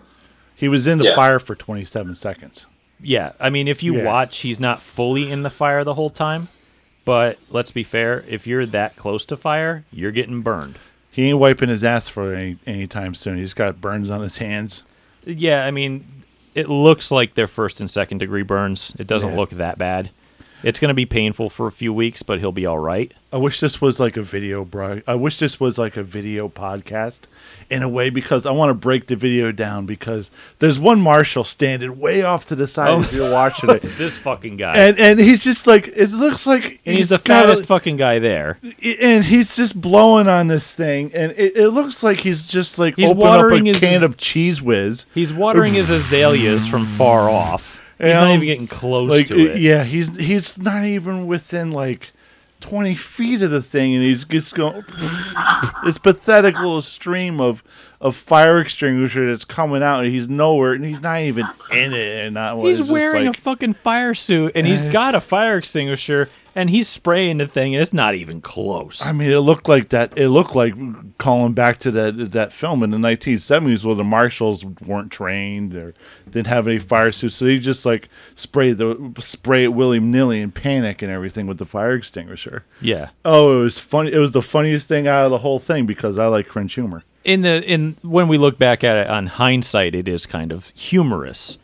He 0.56 0.68
was 0.68 0.88
in 0.88 0.98
the 0.98 1.06
Yeah. 1.06 1.16
fire 1.16 1.40
for 1.40 1.56
27 1.56 2.16
seconds. 2.16 2.66
Yeah, 3.02 3.34
I 3.40 3.50
mean, 3.50 3.68
if 3.68 3.84
you 3.84 3.98
Yeah. 3.98 4.06
watch, 4.06 4.40
he's 4.40 4.60
not 4.60 4.82
fully 4.82 5.30
in 5.30 5.44
the 5.44 5.50
fire 5.50 5.84
the 5.84 5.96
whole 5.96 6.10
time. 6.10 6.48
But 7.06 7.38
let's 7.50 7.72
be 7.72 7.84
fair, 7.84 8.24
if 8.30 8.48
you're 8.48 8.66
that 8.68 8.96
close 8.96 9.26
to 9.26 9.36
fire, 9.36 9.84
you're 9.92 10.12
getting 10.12 10.42
burned. 10.42 10.80
He 11.14 11.30
ain't 11.30 11.38
wiping 11.38 11.70
his 11.70 11.84
ass 11.84 12.10
for 12.10 12.34
any 12.34 12.58
anytime 12.66 13.14
soon. 13.14 13.38
He's 13.38 13.54
got 13.54 13.80
burns 13.80 14.10
on 14.10 14.22
his 14.22 14.40
hands. 14.40 14.82
Yeah, 15.26 15.64
I 15.64 15.70
mean, 15.72 16.04
it 16.56 16.70
looks 16.70 17.12
like 17.12 17.36
they're 17.36 17.48
first 17.48 17.80
and 17.80 17.90
second 17.90 18.18
degree 18.18 18.42
burns. 18.42 18.96
It 18.98 19.06
doesn't 19.08 19.30
Yeah. 19.32 19.38
look 19.38 19.52
that 19.52 19.78
bad. 19.78 20.10
It's 20.64 20.80
going 20.80 20.90
to 20.90 20.94
be 20.96 21.06
painful 21.06 21.50
for 21.50 21.68
a 21.68 21.72
few 21.72 21.94
weeks, 21.94 22.24
but 22.24 22.40
he'll 22.40 22.52
be 22.54 22.66
all 22.66 22.80
right. 22.80 23.14
I 23.34 23.38
wish 23.38 23.60
this 23.60 23.82
was 23.82 24.00
like 24.00 24.16
a 24.16 24.22
video, 24.22 24.64
bro. 24.64 25.02
I 25.08 25.16
wish 25.16 25.40
this 25.40 25.60
was 25.60 25.78
like 25.78 25.98
a 25.98 26.04
video 26.04 26.48
podcast 26.48 27.22
in 27.70 27.82
a 27.84 27.90
way 27.90 28.10
because 28.10 28.46
I 28.46 28.52
want 28.52 28.70
to 28.70 28.74
break 28.76 29.08
the 29.08 29.16
video 29.16 29.52
down 29.52 29.86
because 29.86 30.30
there's 30.60 30.80
one 30.80 31.02
Marshall 31.02 31.44
standing 31.44 32.00
way 32.00 32.22
off 32.22 32.48
to 32.48 32.56
the 32.56 32.68
side 32.68 32.90
Oh. 32.90 33.02
if 33.02 33.14
you're 33.14 33.32
watching 33.32 33.72
it. 33.72 33.82
this 33.98 34.18
fucking 34.18 34.58
guy. 34.58 34.78
And 34.78 35.00
and 35.00 35.20
he's 35.20 35.44
just 35.44 35.66
like 35.68 35.88
it 35.88 36.12
looks 36.12 36.46
like 36.46 36.80
and 36.86 36.96
he's 36.96 37.10
the 37.10 37.18
got 37.18 37.26
fattest 37.48 37.66
fucking 37.66 37.98
guy 37.98 38.20
there. 38.20 38.60
and 39.02 39.26
he's 39.26 39.56
just 39.56 39.80
blowing 39.82 40.28
on 40.28 40.48
this 40.48 40.72
thing, 40.74 41.12
and 41.14 41.32
it, 41.34 41.58
it 41.58 41.70
looks 41.70 42.04
like 42.04 42.20
he's 42.22 42.46
just 42.48 42.78
like 42.80 42.96
He's 42.96 43.06
opening 43.10 43.28
up 43.28 43.30
watering 43.38 43.68
a 43.68 43.72
his- 43.74 43.80
can 43.82 44.04
of 44.04 44.16
cheese 44.18 44.62
whiz. 44.62 45.08
He's 45.14 45.34
watering 45.34 45.74
his 45.74 45.90
azaleas 45.90 46.68
from 46.68 46.86
far 46.86 47.30
off. 47.30 47.82
He's 48.06 48.14
not 48.16 48.32
even 48.32 48.46
getting 48.46 48.68
close 48.68 49.10
Like 49.10 49.28
to 49.28 49.40
it. 49.40 49.60
yeah, 49.60 49.84
he's 49.84 50.16
he's 50.18 50.58
not 50.58 50.86
even 50.86 51.28
within 51.28 51.72
like 51.72 52.12
twenty 52.60 52.96
feet 52.96 53.42
of 53.42 53.52
the 53.52 53.62
thing, 53.62 53.94
and 53.94 54.04
he's 54.04 54.26
just 54.26 54.54
going. 54.54 54.84
this 55.84 55.98
pathetic 55.98 56.56
little 56.56 56.82
stream 56.82 57.42
of 57.42 57.64
of 58.02 58.16
fire 58.16 58.60
extinguisher 58.60 59.30
that's 59.30 59.46
coming 59.46 59.82
out, 59.82 60.04
and 60.04 60.14
he's 60.14 60.28
nowhere, 60.28 60.74
and 60.74 60.86
he's 60.86 61.02
not 61.02 61.22
even 61.22 61.46
in 61.72 61.94
it, 61.94 62.26
and 62.26 62.36
not. 62.36 62.60
He's 62.62 62.82
wearing 62.82 63.28
like, 63.28 63.38
a 63.38 63.42
fucking 63.42 63.74
fire 63.76 64.14
suit 64.14 64.54
and 64.56 64.68
he's 64.68 64.84
eh. 64.84 64.90
got 64.90 65.16
a 65.16 65.22
fire 65.22 65.58
extinguisher 65.58 66.30
and 66.56 66.70
he's 66.70 66.88
spraying 66.88 67.38
the 67.38 67.48
thing 67.48 67.74
and 67.74 67.82
it's 67.82 67.94
not 67.94 68.16
even 68.16 68.42
close. 68.42 69.06
I 69.06 69.12
mean, 69.12 69.32
it 69.32 69.40
looked 69.40 69.68
like 69.68 69.90
that. 69.90 70.18
It 70.18 70.30
looked 70.30 70.56
like 70.56 70.74
calling 71.18 71.54
back 71.54 71.80
to 71.80 71.92
that 71.92 72.32
that 72.34 72.54
film 72.54 72.84
in 72.84 72.92
the 72.92 72.98
1970s 72.98 73.86
where 73.86 73.96
the 73.96 74.04
marshals 74.04 74.64
weren't 74.64 75.12
trained 75.12 75.76
or 75.76 75.94
didn't 76.30 76.48
have 76.48 76.68
any 76.68 76.80
fire 76.80 77.12
suits, 77.12 77.36
so 77.36 77.46
they 77.46 77.60
just 77.60 77.86
like 77.86 78.10
spray 78.36 78.74
the 78.74 79.14
spray 79.20 79.64
it 79.64 79.74
willy 79.74 80.00
nilly 80.00 80.42
and 80.42 80.54
panic 80.54 81.02
and 81.02 81.12
everything 81.12 81.48
with 81.48 81.58
the 81.58 81.66
fire 81.66 81.94
extinguisher. 81.94 82.64
yeah. 82.82 83.10
Oh, 83.26 83.60
it 83.60 83.64
was 83.64 83.80
funny. 83.80 84.12
It 84.12 84.20
was 84.20 84.32
the 84.32 84.42
funniest 84.42 84.88
thing 84.88 85.08
out 85.08 85.26
of 85.26 85.32
the 85.32 85.40
whole 85.40 85.60
thing 85.60 85.86
because 85.86 86.20
I 86.20 86.28
like 86.28 86.48
cringe 86.48 86.74
humor. 86.74 87.04
In 87.24 87.42
the 87.42 87.64
in 87.64 87.96
when 88.02 88.28
we 88.28 88.38
look 88.38 88.58
back 88.58 88.84
at 88.84 88.98
it 88.98 89.08
on 89.10 89.28
hindsight, 89.28 89.96
it 89.96 90.08
is 90.08 90.26
kind 90.26 90.52
of 90.52 90.72
humorous. 90.76 91.58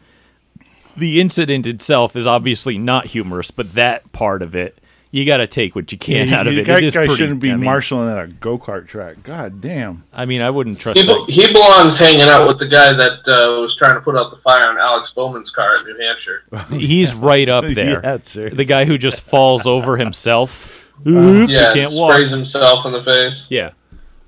The 1.00 1.20
incident 1.22 1.66
itself 1.66 2.16
is 2.16 2.28
obviously 2.28 2.78
not 2.78 3.08
humorous, 3.08 3.52
but 3.52 3.74
that 3.74 4.12
part 4.12 4.42
of 4.42 4.56
it, 4.56 4.78
you 5.12 5.26
got 5.26 5.38
to 5.38 5.48
take 5.48 5.76
what 5.76 5.92
you 5.92 5.98
can 5.98 6.32
out 6.34 6.46
of 6.46 6.54
you 6.54 6.60
it. 6.62 6.66
guy, 6.68 6.78
it 6.78 6.84
is 6.84 6.94
guy 6.94 7.06
pretty, 7.06 7.16
shouldn't 7.16 7.40
be 7.40 7.50
I 7.52 7.56
mean, 7.56 7.64
marshaling 7.66 8.10
at 8.10 8.24
a 8.24 8.28
go 8.28 8.60
kart 8.60 8.88
track. 8.88 9.24
God 9.24 9.60
damn. 9.62 10.04
I 10.14 10.26
mean, 10.26 10.42
I 10.42 10.50
wouldn't 10.52 10.80
trust 10.80 11.00
He, 11.00 11.06
that. 11.08 11.26
be- 11.28 11.34
he 11.34 11.52
belongs 11.52 11.98
hanging 11.98 12.28
out 12.28 12.48
with 12.48 12.60
the 12.60 12.68
guy 12.68 12.94
that 12.94 13.20
uh, 13.28 13.60
was 13.62 13.76
trying 13.76 13.96
to 13.96 14.02
put 14.02 14.20
out 14.20 14.30
the 14.30 14.38
fire 14.38 14.68
on 14.70 14.78
Alex 14.78 15.10
Bowman's 15.12 15.50
car 15.50 15.78
in 15.78 15.86
New 15.86 15.98
Hampshire. 16.00 16.44
He's 16.70 17.16
right 17.16 17.50
up 17.50 17.66
there. 17.74 18.02
Yeah, 18.04 18.18
the 18.50 18.66
guy 18.68 18.86
who 18.86 18.98
just 19.00 19.22
falls 19.22 19.66
over 19.66 19.98
himself. 19.98 20.92
Oop, 21.08 21.50
Yeah, 21.50 21.74
can't 21.74 21.94
walk. 21.94 22.14
sprays 22.14 22.30
himself 22.30 22.86
in 22.86 22.92
the 22.92 23.02
face. 23.02 23.48
Yeah. 23.50 23.72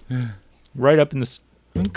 Right 0.73 0.99
up 0.99 1.11
in 1.11 1.19
the 1.19 1.39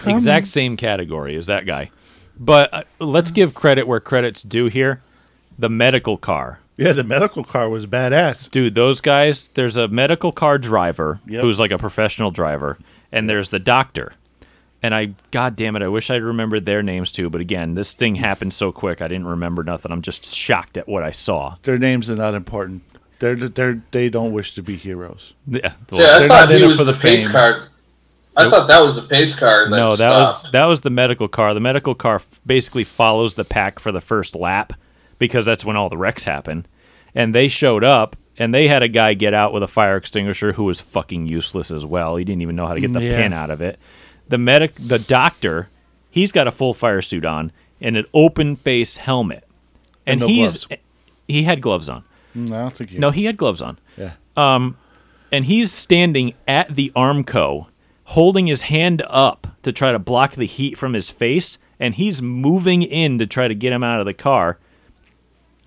exact 0.05 0.49
same 0.49 0.77
category 0.77 1.37
as 1.37 1.47
that 1.47 1.65
guy. 1.65 1.93
But 2.39 2.75
uh, 2.75 2.83
let's 2.99 3.31
give 3.31 3.55
credit 3.55 3.87
where 3.87 4.01
credit's 4.01 4.43
due 4.43 4.67
here. 4.67 5.03
The 5.59 5.69
medical 5.69 6.17
car. 6.17 6.61
Yeah, 6.77 6.93
the 6.93 7.05
medical 7.05 7.45
car 7.45 7.69
was 7.69 7.87
badass. 7.87 8.51
Dude, 8.51 8.75
those 8.75 9.01
guys, 9.01 9.49
there's 9.55 9.77
a 9.77 9.87
medical 9.87 10.33
car 10.33 10.59
driver 10.59 11.21
Yep. 11.27 11.43
who's 11.43 11.61
like 11.61 11.71
a 11.71 11.79
professional 11.79 12.33
driver, 12.33 12.79
and 13.13 13.31
there's 13.31 13.51
the 13.51 13.61
doctor. 13.61 14.15
And 14.83 14.93
I, 14.95 15.15
god 15.31 15.55
damn 15.57 15.77
it, 15.77 15.83
I 15.83 15.89
wish 15.89 16.11
I 16.11 16.17
remembered 16.17 16.67
their 16.67 16.83
names 16.83 17.13
too. 17.13 17.31
But 17.31 17.41
again, 17.41 17.75
this 17.75 17.93
thing 17.95 18.17
happened 18.17 18.53
so 18.53 18.73
quick, 18.73 19.01
I 19.01 19.07
didn't 19.09 19.29
remember 19.29 19.63
nothing. 19.63 19.93
I'm 19.93 20.03
just 20.03 20.25
shocked 20.35 20.77
at 20.77 20.89
what 20.89 21.05
I 21.05 21.13
saw. 21.13 21.57
Their 21.63 21.79
names 21.79 22.11
are 22.11 22.17
not 22.17 22.35
important. 22.35 22.83
They're 23.21 23.37
they're 23.37 23.81
they 23.93 24.09
don't 24.11 24.33
wish 24.33 24.55
to 24.57 24.63
be 24.63 24.77
heroes. 24.77 25.33
Yeah, 25.47 25.73
See, 25.89 25.99
I 26.03 26.19
they're 26.19 26.29
thought 26.29 26.49
not 26.49 26.51
in 26.51 26.59
he 26.59 26.65
it 26.65 26.67
was 26.67 26.79
for 26.79 26.85
the, 26.85 26.93
the 26.93 26.99
pace 26.99 27.23
fame. 27.23 27.31
card. 27.33 27.69
I 28.37 28.49
thought 28.51 28.69
that 28.69 28.83
was 28.83 28.97
the 28.97 29.03
pace 29.03 29.35
car. 29.35 29.69
That 29.71 29.77
No, 29.77 29.91
that 29.91 29.97
stopped. 29.97 30.45
was 30.45 30.53
that 30.53 30.65
was 30.65 30.81
the 30.81 30.91
medical 30.91 31.29
car. 31.29 31.55
The 31.55 31.61
medical 31.61 31.95
car 31.95 32.17
f- 32.17 32.41
basically 32.45 32.85
follows 32.85 33.35
the 33.35 33.45
pack 33.45 33.79
for 33.79 33.93
the 33.93 34.01
first 34.01 34.35
lap 34.35 34.73
because 35.19 35.45
that's 35.47 35.65
when 35.65 35.77
all 35.77 35.89
the 35.89 35.97
wrecks 35.97 36.25
happen. 36.25 36.67
And 37.15 37.35
they 37.35 37.47
showed 37.49 37.85
up 37.85 38.17
and 38.37 38.53
they 38.53 38.67
had 38.67 38.83
a 38.83 38.89
guy 38.89 39.15
get 39.15 39.33
out 39.35 39.53
with 39.53 39.63
a 39.63 39.69
fire 39.69 39.97
extinguisher 39.97 40.55
who 40.55 40.65
was 40.65 40.81
fucking 40.81 41.27
useless 41.27 41.71
as 41.71 41.87
well. 41.87 42.17
He 42.17 42.25
didn't 42.25 42.43
even 42.43 42.57
know 42.57 42.67
how 42.67 42.75
to 42.75 42.81
get 42.81 42.93
the 42.93 42.99
Mm, 43.01 43.11
Yeah. 43.11 43.17
pin 43.23 43.33
out 43.33 43.51
of 43.51 43.61
it. 43.61 43.79
The 44.29 44.39
medic 44.39 44.73
the 44.79 44.99
doctor, 44.99 45.69
he's 46.11 46.33
got 46.33 46.49
a 46.49 46.51
full 46.51 46.75
fire 46.75 47.03
suit 47.03 47.25
on 47.25 47.53
and 47.81 47.97
an 47.97 48.07
open 48.13 48.57
face 48.57 48.97
helmet. 48.97 49.45
And, 50.07 50.21
no 50.21 50.27
he's 50.27 50.65
gloves. 50.67 50.83
he 51.29 51.45
had 51.45 51.61
gloves 51.61 51.89
on. 51.89 52.03
Mm, 52.37 52.51
I 52.53 52.59
don't 52.63 52.73
think 52.73 52.91
you. 52.93 52.99
No, 52.99 53.11
he 53.13 53.27
had 53.27 53.37
gloves 53.37 53.63
on 53.63 53.79
Yeah. 53.97 54.11
and 54.37 55.45
he's 55.45 55.71
standing 55.73 56.35
at 56.49 56.75
the 56.75 56.91
Armco, 56.97 57.67
holding 58.05 58.47
his 58.47 58.63
hand 58.63 59.03
up 59.09 59.47
to 59.63 59.73
try 59.73 59.93
to 59.93 59.99
block 59.99 60.35
the 60.35 60.47
heat 60.47 60.77
from 60.77 60.93
his 60.93 61.11
face, 61.11 61.59
and 61.79 61.95
he's 61.95 62.23
moving 62.23 62.83
in 62.83 63.19
to 63.19 63.27
try 63.27 63.49
to 63.49 63.55
get 63.55 63.73
him 63.73 63.85
out 63.85 64.01
of 64.01 64.07
the 64.07 64.15
car. 64.15 64.59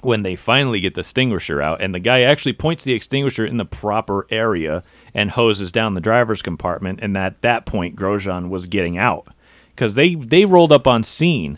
When 0.01 0.21
they 0.21 0.35
finally 0.35 0.79
get 0.79 0.93
the 0.93 1.01
extinguisher 1.01 1.61
out, 1.61 1.81
and 1.81 1.93
the 1.93 1.99
guy 1.99 2.21
actually 2.21 2.53
points 2.53 2.83
the 2.83 2.93
extinguisher 2.93 3.45
in 3.45 3.57
the 3.57 3.65
proper 3.65 4.27
area 4.29 4.83
and 5.13 5.31
hoses 5.31 5.71
down 5.71 5.95
the 5.95 6.01
driver's 6.01 6.43
compartment, 6.43 6.99
and 7.01 7.17
at 7.17 7.41
that 7.41 7.65
point, 7.65 7.95
Grosjean 7.95 8.49
was 8.49 8.67
getting 8.67 8.97
out 8.97 9.27
because 9.75 9.95
they 9.95 10.13
they 10.13 10.45
rolled 10.45 10.71
up 10.71 10.85
on 10.85 11.03
scene 11.03 11.57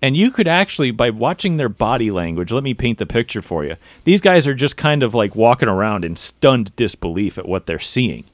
and 0.00 0.16
you 0.16 0.30
could 0.30 0.46
actually, 0.46 0.90
by 0.92 1.10
watching 1.10 1.56
their 1.56 1.68
body 1.68 2.10
language, 2.10 2.52
let 2.52 2.62
me 2.62 2.74
paint 2.74 2.98
the 2.98 3.06
picture 3.06 3.42
for 3.42 3.64
you. 3.64 3.76
These 4.04 4.20
guys 4.20 4.46
are 4.46 4.54
just 4.54 4.76
kind 4.76 5.02
of 5.02 5.14
like 5.14 5.34
walking 5.34 5.68
around 5.68 6.04
in 6.04 6.14
stunned 6.14 6.74
disbelief 6.76 7.36
at 7.36 7.48
what 7.48 7.66
they're 7.66 7.80
seeing. 7.80 8.24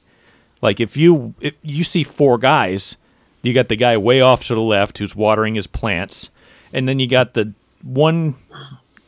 Like 0.65 0.79
if 0.79 0.97
you 0.97 1.35
if 1.39 1.53
you 1.61 1.83
see 1.83 2.03
four 2.03 2.39
guys, 2.39 2.97
you 3.43 3.53
got 3.53 3.69
the 3.69 3.75
guy 3.75 3.97
way 3.97 4.21
off 4.21 4.45
to 4.45 4.55
the 4.55 4.61
left 4.61 4.97
who's 4.97 5.15
watering 5.15 5.53
his 5.53 5.67
plants, 5.67 6.31
and 6.73 6.89
then 6.89 6.97
you 6.97 7.05
got 7.07 7.35
the 7.35 7.53
one 7.83 8.33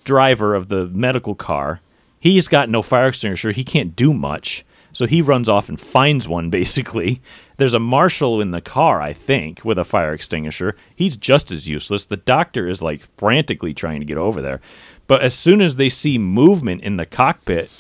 driver 0.04 0.54
of 0.54 0.68
the 0.68 0.86
medical 0.90 1.34
car. 1.34 1.82
He's 2.20 2.48
got 2.48 2.70
no 2.70 2.84
fire 2.84 3.08
extinguisher. 3.08 3.54
He 3.54 3.64
can't 3.64 3.96
do 3.96 4.14
much. 4.14 4.64
So 4.94 5.08
he 5.08 5.24
runs 5.24 5.50
off 5.50 5.68
and 5.68 5.80
finds 5.80 6.28
one 6.28 6.50
basically. 6.62 7.24
There's 7.58 7.74
a 7.74 7.80
marshal 7.80 8.40
in 8.40 8.52
the 8.52 8.62
car, 8.62 9.02
I 9.02 9.14
think, 9.14 9.66
with 9.66 9.80
a 9.80 9.84
fire 9.84 10.14
extinguisher. 10.14 10.76
He's 10.96 11.18
just 11.18 11.50
as 11.50 11.68
useless. 11.68 12.06
The 12.06 12.18
doctor 12.18 12.70
is 12.70 12.84
like 12.84 13.02
frantically 13.18 13.74
trying 13.74 14.00
to 14.02 14.06
get 14.06 14.20
over 14.20 14.44
there. 14.44 14.62
But 15.08 15.24
as 15.24 15.34
soon 15.34 15.62
as 15.62 15.78
they 15.78 15.90
see 15.90 16.20
movement 16.20 16.84
in 16.84 16.98
the 16.98 17.08
cockpit, 17.08 17.72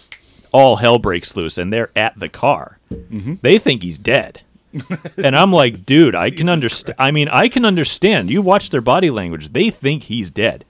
all 0.51 0.75
hell 0.77 0.99
breaks 0.99 1.35
loose 1.35 1.57
and 1.57 1.71
they're 1.71 1.91
at 1.95 2.17
the 2.19 2.29
car. 2.29 2.77
Mm-hmm. 2.91 3.35
They 3.41 3.57
think 3.59 3.83
he's 3.83 3.99
dead. 3.99 4.41
and 5.17 5.35
I'm 5.35 5.51
like, 5.51 5.85
dude, 5.85 6.13
I 6.15 6.29
can 6.29 6.49
understand. 6.49 6.95
I 6.99 7.11
mean, 7.11 7.29
I 7.29 7.47
can 7.47 7.65
understand. 7.65 8.29
You 8.29 8.41
watch 8.41 8.69
their 8.69 8.81
body 8.81 9.09
language. 9.09 9.49
They 9.53 9.69
think 9.69 10.03
he's 10.03 10.29
dead. 10.29 10.65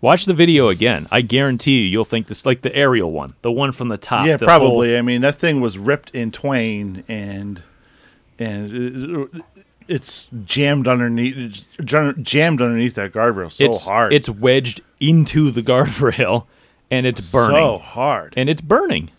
Watch 0.00 0.26
the 0.26 0.34
video 0.34 0.68
again. 0.68 1.08
I 1.10 1.20
guarantee 1.22 1.82
you, 1.82 1.88
you'll 1.88 2.04
think 2.04 2.28
this 2.28 2.46
like 2.46 2.62
the 2.62 2.74
aerial 2.74 3.10
one, 3.10 3.34
the 3.42 3.50
one 3.52 3.72
from 3.72 3.88
the 3.88 3.98
top. 3.98 4.26
yeah, 4.26 4.36
the 4.36 4.46
probably. 4.46 4.90
whole- 4.90 4.98
I 4.98 5.02
mean, 5.02 5.20
that 5.22 5.34
thing 5.36 5.60
was 5.60 5.76
ripped 5.76 6.10
in 6.14 6.30
twain, 6.30 7.02
and 7.08 7.62
and 8.38 9.42
it's 9.88 10.28
jammed 10.44 10.86
underneath, 10.86 11.64
jammed 11.84 12.62
underneath 12.62 12.94
that 12.94 13.12
guardrail 13.12 13.50
so 13.50 13.64
it's 13.64 13.84
hard. 13.86 14.12
It's 14.12 14.28
wedged 14.28 14.82
into 15.00 15.50
the 15.50 15.62
guardrail, 15.62 16.46
and 16.90 17.06
it's 17.06 17.32
burning. 17.32 17.56
so 17.56 17.78
hard. 17.78 18.34
and 18.36 18.48
it's 18.48 18.60
burning. 18.60 19.10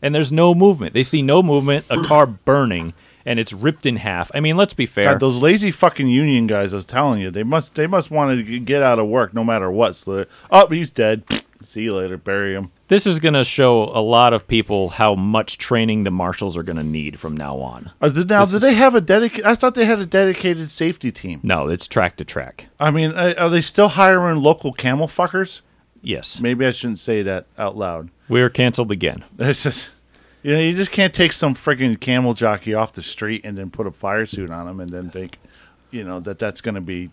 And 0.00 0.14
there's 0.14 0.30
no 0.30 0.54
movement. 0.54 0.92
They 0.94 1.02
see 1.02 1.22
no 1.22 1.42
movement. 1.42 1.84
A 1.90 2.02
car 2.04 2.26
burning, 2.44 2.94
and 3.26 3.40
it's 3.40 3.52
ripped 3.52 3.84
in 3.84 3.96
half. 3.96 4.30
I 4.32 4.40
mean, 4.40 4.56
let's 4.56 4.74
be 4.74 4.86
fair. 4.86 5.10
God, 5.12 5.20
those 5.20 5.42
lazy 5.42 5.70
fucking 5.72 6.06
union 6.08 6.46
guys! 6.46 6.72
I 6.72 6.76
was 6.76 6.84
telling 6.84 7.20
you, 7.20 7.30
they 7.30 7.42
must 7.42 7.74
they 7.74 7.86
must 7.88 8.10
want 8.10 8.38
to 8.46 8.58
get 8.60 8.82
out 8.82 8.98
of 9.00 9.08
work 9.08 9.34
no 9.34 9.42
matter 9.42 9.70
what. 9.70 9.96
So, 9.96 10.24
oh, 10.50 10.66
he's 10.68 10.92
dead. 10.92 11.24
See 11.64 11.82
you 11.82 11.92
later. 11.94 12.16
Bury 12.16 12.54
him. 12.54 12.70
this 12.86 13.04
is 13.06 13.18
going 13.18 13.34
to 13.34 13.42
show 13.42 13.84
a 13.86 14.00
lot 14.00 14.32
of 14.32 14.46
people 14.46 14.90
how 14.90 15.16
much 15.16 15.58
training 15.58 16.04
the 16.04 16.10
marshals 16.12 16.56
are 16.56 16.62
going 16.62 16.76
to 16.76 16.84
need 16.84 17.18
from 17.18 17.36
now 17.36 17.56
on. 17.58 17.90
Uh, 18.00 18.08
did, 18.08 18.28
now, 18.30 18.44
did 18.44 18.60
they 18.60 18.74
have 18.74 18.94
a 18.94 19.00
dedicated? 19.00 19.44
I 19.44 19.56
thought 19.56 19.74
they 19.74 19.84
had 19.84 19.98
a 19.98 20.06
dedicated 20.06 20.70
safety 20.70 21.10
team. 21.10 21.40
No, 21.42 21.68
it's 21.68 21.88
track 21.88 22.16
to 22.18 22.24
track. 22.24 22.68
I 22.78 22.92
mean, 22.92 23.10
uh, 23.10 23.34
are 23.36 23.50
they 23.50 23.60
still 23.60 23.88
hiring 23.88 24.40
local 24.40 24.72
camel 24.72 25.08
fuckers? 25.08 25.60
Yes. 26.02 26.40
Maybe 26.40 26.64
I 26.66 26.70
shouldn't 26.70 26.98
say 27.00 27.22
that 27.22 27.46
out 27.58 27.76
loud. 27.76 28.10
We're 28.28 28.50
canceled 28.50 28.92
again. 28.92 29.24
It's 29.38 29.62
just, 29.62 29.90
you 30.42 30.54
know, 30.54 30.60
you 30.60 30.76
just 30.76 30.90
can't 30.92 31.12
take 31.14 31.32
some 31.32 31.54
freaking 31.54 31.98
camel 31.98 32.34
jockey 32.34 32.74
off 32.74 32.92
the 32.92 33.02
street 33.02 33.42
and 33.44 33.56
then 33.58 33.70
put 33.70 33.86
a 33.86 33.90
fire 33.90 34.26
suit 34.26 34.50
on 34.50 34.68
him 34.68 34.80
and 34.80 34.88
then 34.88 35.10
think, 35.10 35.38
you 35.90 36.04
know, 36.04 36.20
that 36.20 36.38
that's 36.38 36.60
going 36.60 36.74
to 36.76 36.80
be. 36.80 37.10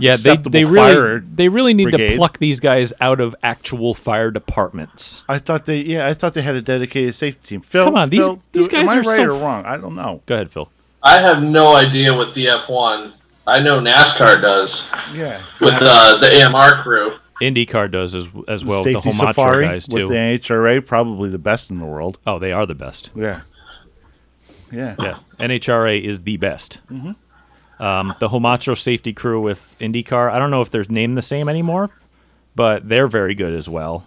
Yeah, 0.00 0.16
they, 0.16 0.38
they 0.38 0.64
really 0.64 1.20
they 1.34 1.48
really 1.50 1.74
need 1.74 1.90
to 1.92 2.16
pluck 2.16 2.38
these 2.38 2.60
guys 2.60 2.94
out 3.02 3.20
of 3.20 3.36
actual 3.42 3.92
fire 3.92 4.30
departments. 4.30 5.22
I 5.28 5.38
thought 5.38 5.66
they, 5.66 5.80
yeah, 5.82 6.06
I 6.06 6.14
thought 6.14 6.32
they 6.32 6.40
had 6.40 6.54
a 6.54 6.62
dedicated 6.62 7.14
safety 7.14 7.46
team. 7.46 7.60
Phil, 7.60 7.84
Come 7.84 7.96
on, 7.96 8.08
these- 8.08 8.20
Phil, 8.20 8.42
these 8.52 8.68
do- 8.68 8.76
am 8.78 8.86
guys 8.86 8.94
I 8.94 8.98
are 8.98 9.02
right 9.02 9.16
so 9.28 9.36
or 9.36 9.40
wrong? 9.42 9.66
I 9.66 9.76
don't 9.76 9.94
know. 9.94 10.22
Go 10.24 10.34
ahead, 10.34 10.50
Phil. 10.50 10.70
I 11.02 11.20
have 11.20 11.42
no 11.42 11.76
idea 11.76 12.14
what 12.16 12.32
the 12.32 12.46
F1. 12.46 13.12
I 13.46 13.60
know 13.60 13.80
NASCAR 13.80 14.40
does 14.40 14.88
Yeah, 15.12 15.42
with 15.60 15.74
uh, 15.76 16.16
the 16.18 16.42
AMR 16.42 16.82
crew. 16.82 17.18
IndyCar 17.42 17.90
does 17.90 18.14
as 18.14 18.28
as 18.48 18.64
well. 18.64 18.84
safety 18.84 19.10
the 19.10 19.16
Holmatro 19.16 19.26
safari 19.34 19.66
guys 19.66 19.88
with 19.90 20.02
too. 20.04 20.08
the 20.08 20.14
NHRA, 20.14 20.86
probably 20.86 21.28
the 21.30 21.38
best 21.38 21.70
in 21.70 21.78
the 21.78 21.84
world. 21.86 22.18
oh, 22.26 22.38
they 22.38 22.52
are 22.52 22.66
the 22.66 22.74
best. 22.74 23.10
Yeah, 23.14 23.42
yeah, 24.70 24.94
Yeah, 24.98 25.18
NHRA 25.38 26.00
is 26.02 26.22
the 26.22 26.36
best. 26.36 26.78
Mm-hmm. 26.90 27.82
Um, 27.82 28.14
the 28.20 28.28
Holmatro 28.28 28.78
safety 28.80 29.12
crew 29.12 29.40
with 29.40 29.74
IndyCar, 29.80 30.30
I 30.30 30.38
don't 30.38 30.50
know 30.50 30.62
if 30.62 30.70
they're 30.70 30.84
named 30.88 31.16
the 31.18 31.22
same 31.22 31.48
anymore, 31.48 31.90
but 32.54 32.88
they're 32.88 33.08
very 33.08 33.34
good 33.34 33.52
as 33.52 33.68
well. 33.68 34.06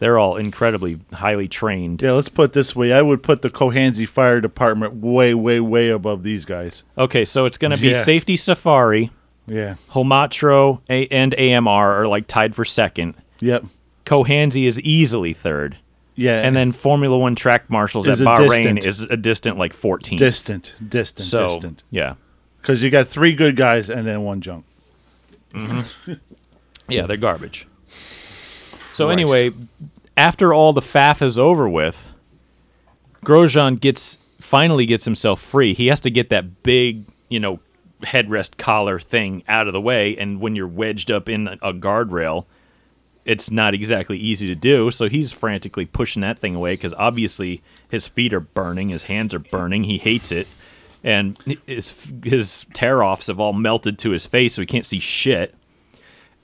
They're 0.00 0.18
all 0.18 0.36
incredibly 0.36 0.98
highly 1.12 1.46
trained. 1.46 2.02
Yeah, 2.02 2.12
let's 2.12 2.28
put 2.28 2.50
it 2.50 2.52
this 2.54 2.74
way. 2.74 2.92
I 2.92 3.02
would 3.02 3.22
put 3.22 3.42
the 3.42 3.50
Cohanzie 3.50 4.08
Fire 4.08 4.40
Department 4.40 4.94
way, 4.94 5.32
way, 5.34 5.60
way 5.60 5.90
above 5.90 6.24
these 6.24 6.44
guys. 6.44 6.82
Okay, 6.98 7.24
so 7.24 7.44
it's 7.44 7.56
going 7.56 7.70
to 7.70 7.76
be 7.76 7.90
Yeah. 7.90 8.02
Safety 8.02 8.36
Safari, 8.36 9.12
Yeah. 9.46 9.74
Holmatro, 9.90 10.80
A- 10.88 11.08
and 11.08 11.34
AMR 11.38 11.68
are 12.02 12.06
like 12.06 12.26
tied 12.26 12.54
for 12.54 12.64
second. 12.64 13.14
Yep. 13.40 13.64
Cohanzie 14.04 14.64
is 14.66 14.80
easily 14.80 15.32
third. 15.32 15.76
Yeah. 16.14 16.42
And 16.42 16.54
then 16.54 16.72
Formula 16.72 17.18
One 17.18 17.34
track 17.34 17.68
marshals 17.70 18.06
Is 18.06 18.20
at 18.20 18.26
a 18.26 18.30
Bahrain 18.30 18.76
distant. 18.76 18.84
is 18.84 19.00
a 19.02 19.16
distant 19.16 19.58
like 19.58 19.72
14. 19.72 20.18
distant, 20.18 20.74
distant, 20.86 21.26
so, 21.28 21.48
distant. 21.48 21.82
yeah. 21.90 22.14
Because 22.60 22.82
you 22.82 22.90
got 22.90 23.08
three 23.08 23.32
good 23.34 23.56
guys 23.56 23.90
and 23.90 24.06
then 24.06 24.22
one 24.22 24.40
junk. 24.40 24.64
Mm-hmm. 25.52 26.12
Yeah, 26.88 27.06
they're 27.06 27.16
garbage. 27.16 27.66
So 28.92 29.08
anyway, 29.08 29.52
after 30.16 30.52
all 30.52 30.72
the 30.72 30.80
faff 30.82 31.22
is 31.22 31.38
over 31.38 31.68
with, 31.68 32.08
Grosjean 33.24 33.80
gets 33.80 34.18
finally 34.40 34.84
gets 34.86 35.04
himself 35.04 35.40
free. 35.40 35.72
He 35.74 35.86
has 35.86 36.00
to 36.00 36.10
get 36.10 36.28
that 36.30 36.62
big, 36.62 37.04
you 37.28 37.40
know, 37.40 37.60
headrest 38.02 38.56
collar 38.56 38.98
thing 38.98 39.42
out 39.48 39.66
of 39.66 39.72
the 39.72 39.80
way, 39.80 40.16
and 40.16 40.40
when 40.40 40.56
you're 40.56 40.66
wedged 40.66 41.10
up 41.10 41.28
in 41.28 41.48
a 41.48 41.72
guardrail, 41.72 42.46
it's 43.24 43.50
not 43.50 43.74
exactly 43.74 44.18
easy 44.18 44.46
to 44.48 44.54
do. 44.54 44.90
So 44.90 45.08
he's 45.08 45.32
frantically 45.32 45.86
pushing 45.86 46.22
that 46.22 46.38
thing 46.38 46.54
away 46.54 46.74
because 46.74 46.94
obviously 46.94 47.62
his 47.88 48.06
feet 48.06 48.32
are 48.32 48.40
burning, 48.40 48.88
his 48.88 49.04
hands 49.04 49.32
are 49.32 49.38
burning. 49.38 49.84
He 49.84 49.98
hates 49.98 50.32
it, 50.32 50.48
and 51.04 51.38
his 51.66 51.94
his 52.24 52.66
tear 52.72 53.02
offs 53.02 53.28
have 53.28 53.40
all 53.40 53.52
melted 53.52 53.98
to 54.00 54.10
his 54.10 54.26
face, 54.26 54.54
so 54.54 54.62
he 54.62 54.66
can't 54.66 54.84
see 54.84 55.00
shit 55.00 55.54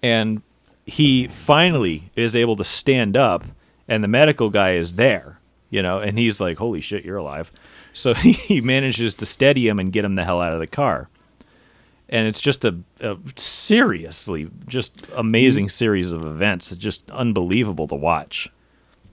and 0.03 0.43
he 0.87 1.27
finally 1.27 2.11
is 2.17 2.35
able 2.35 2.57
to 2.57 2.65
stand 2.65 3.17
up 3.17 3.45
and 3.87 4.03
the 4.03 4.09
medical 4.09 4.51
guy 4.51 4.73
is 4.73 4.95
there 4.95 5.39
you 5.71 5.83
know 5.83 5.99
and 5.99 6.19
he's 6.19 6.41
like 6.41 6.59
holy 6.59 6.81
shit 6.81 7.05
you're 7.05 7.17
alive 7.17 7.51
so 7.93 8.15
he 8.15 8.61
manages 8.61 9.15
to 9.15 9.27
steady 9.27 9.69
him 9.69 9.79
and 9.79 9.93
get 9.93 10.05
him 10.05 10.15
the 10.15 10.25
hell 10.25 10.41
out 10.41 10.53
of 10.53 10.61
the 10.61 10.67
car 10.67 11.09
and 12.11 12.27
it's 12.27 12.41
just 12.41 12.65
a, 12.65 12.75
a 13.01 13.17
seriously 13.37 14.49
just 14.67 15.07
amazing 15.17 15.69
series 15.69 16.11
of 16.13 16.25
events 16.25 16.73
it's 16.73 16.81
just 16.81 17.11
unbelievable 17.11 17.87
to 17.89 17.95
watch 17.95 18.49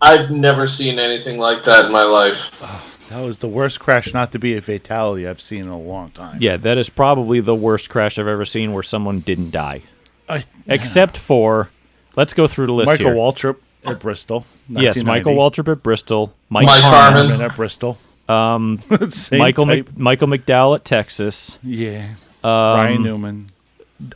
I've 0.01 0.29
never 0.29 0.67
seen 0.67 0.99
anything 0.99 1.37
like 1.39 1.63
that 1.63 1.85
in 1.85 1.91
my 1.91 2.03
life. 2.03 2.51
That 3.09 3.23
was 3.23 3.37
the 3.37 3.47
worst 3.47 3.79
crash 3.79 4.15
not 4.15 4.31
to 4.31 4.39
be 4.39 4.55
a 4.57 4.61
fatality 4.61 5.27
I've 5.27 5.39
seen 5.39 5.61
in 5.61 5.69
a 5.69 5.77
long 5.79 6.09
time. 6.09 6.39
yeah 6.41 6.57
that 6.57 6.79
is 6.79 6.89
probably 6.89 7.39
the 7.39 7.53
worst 7.53 7.87
crash 7.87 8.17
i've 8.17 8.27
ever 8.27 8.45
seen 8.45 8.73
where 8.73 8.81
someone 8.81 9.19
didn't 9.19 9.51
die 9.51 9.83
I, 10.27 10.43
except 10.65 11.15
for 11.15 11.69
let's 12.15 12.33
go 12.33 12.47
through 12.47 12.65
the 12.65 12.73
list 12.73 12.87
Michael 12.87 13.05
here 13.05 13.15
Waltrip 13.15 13.57
at 13.85 13.99
Bristol. 13.99 14.47
yes 14.67 15.03
michael 15.03 15.35
waltrip 15.35 15.71
at 15.71 15.83
bristol 15.83 16.33
mike, 16.49 16.65
Mike 16.65 16.81
Harmon, 16.81 17.27
Harmon. 17.27 17.41
at 17.45 17.55
Bristol. 17.55 17.99
Um, 18.27 18.81
michael, 19.31 19.67
Mc, 19.67 19.95
michael 19.95 20.27
mcdowell 20.27 20.73
at 20.75 20.83
texas 20.83 21.59
Yeah. 21.61 22.15
Um, 22.45 22.77
Ryan 22.81 23.03
Newman. 23.03 23.47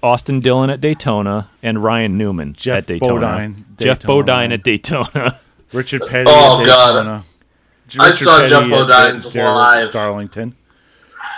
Austin 0.03 0.39
Dillon 0.41 0.69
at 0.69 0.81
Daytona 0.81 1.49
and 1.63 1.81
Ryan 1.83 2.17
Newman 2.17 2.53
Geoff 2.53 2.79
at 2.79 2.85
Daytona. 2.87 3.13
Bodine, 3.21 3.55
Geoff 3.79 4.01
Bodine 4.03 4.51
at 4.51 4.61
Daytona. 4.63 5.39
Richard 5.71 6.01
Petty. 6.05 6.25
Oh, 6.27 6.59
at 6.61 6.65
God. 6.67 6.87
Daytona. 6.97 7.23
I 7.99 8.11
saw 8.13 8.37
Petty 8.39 8.49
Geoff 8.49 8.63
at- 8.63 8.69
Bodine's 8.69 9.27
at 9.27 9.33
Dar- 9.33 9.55
live. 9.55 9.91
Darlington. 9.93 10.55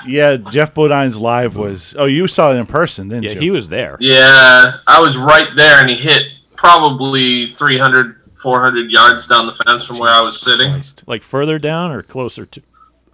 Yeah, 0.07 0.37
Geoff 0.37 0.73
Bodine's 0.73 1.17
live 1.17 1.55
was. 1.55 1.95
Oh, 1.97 2.05
you 2.05 2.25
saw 2.27 2.51
it 2.51 2.55
in 2.57 2.65
person, 2.65 3.09
didn't 3.09 3.23
Yeah, 3.25 3.31
you? 3.33 3.39
he 3.39 3.51
was 3.51 3.69
there. 3.69 3.97
Yeah, 3.99 4.77
I 4.87 4.99
was 4.99 5.15
right 5.17 5.49
there, 5.55 5.79
and 5.79 5.87
he 5.89 5.95
hit 5.95 6.23
probably 6.57 7.47
300, 7.51 8.15
400 8.41 8.89
yards 8.89 9.27
down 9.27 9.45
the 9.45 9.53
fence 9.53 9.85
from 9.85 9.99
where 9.99 10.09
I 10.09 10.21
was 10.21 10.41
sitting. 10.41 10.71
Christ. 10.71 11.03
Like 11.05 11.21
further 11.21 11.59
down 11.59 11.91
or 11.91 12.01
closer 12.01 12.45
to, 12.47 12.61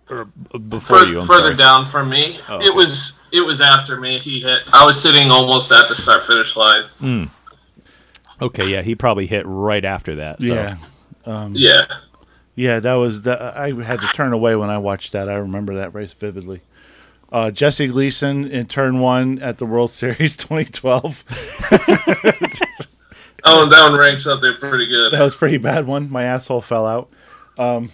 or 0.09 0.25
before 0.25 0.99
Fur- 0.99 1.05
you? 1.07 1.19
I'm 1.19 1.27
further 1.27 1.41
sorry. 1.43 1.55
down 1.57 1.85
from 1.85 2.09
me. 2.09 2.39
Oh, 2.49 2.61
It 2.61 2.73
was 2.73 3.13
it 3.31 3.41
was 3.41 3.59
after 3.61 3.99
me. 3.99 4.19
He 4.19 4.39
hit. 4.39 4.59
I 4.71 4.85
was 4.85 5.01
sitting 5.01 5.29
almost 5.31 5.71
at 5.71 5.87
the 5.89 5.95
start 5.95 6.23
finish 6.25 6.55
line. 6.55 7.29
Okay, 8.41 8.67
yeah, 8.67 8.81
he 8.83 8.95
probably 8.95 9.25
hit 9.27 9.45
right 9.47 9.83
after 9.83 10.15
that. 10.15 10.41
So. 10.41 10.53
Yeah, 10.53 10.77
Yeah. 11.53 11.85
yeah, 12.55 12.79
that 12.79 12.93
was. 12.93 13.23
That, 13.23 13.41
I 13.41 13.73
had 13.83 13.99
to 14.01 14.07
turn 14.13 14.31
away 14.31 14.55
when 14.55 14.69
I 14.69 14.77
watched 14.77 15.11
that. 15.13 15.27
I 15.27 15.35
remember 15.35 15.75
that 15.75 15.93
race 15.93 16.13
vividly. 16.13 16.61
Uh, 17.31 17.51
Jesse 17.51 17.87
Gleason 17.87 18.45
in 18.45 18.67
turn 18.67 18.99
one 18.99 19.39
at 19.39 19.57
the 19.57 19.65
World 19.65 19.91
Series 19.91 20.37
2012. 20.37 21.25
Oh, 23.43 23.65
that 23.65 23.89
one 23.91 23.99
ranks 23.99 24.25
up 24.27 24.41
there 24.41 24.55
pretty 24.57 24.87
good. 24.87 25.11
That 25.13 25.21
was 25.21 25.35
a 25.35 25.37
pretty 25.37 25.57
bad 25.57 25.87
one. 25.87 26.09
My 26.09 26.23
asshole 26.23 26.61
fell 26.61 26.85
out. 26.85 27.09
Um, 27.57 27.91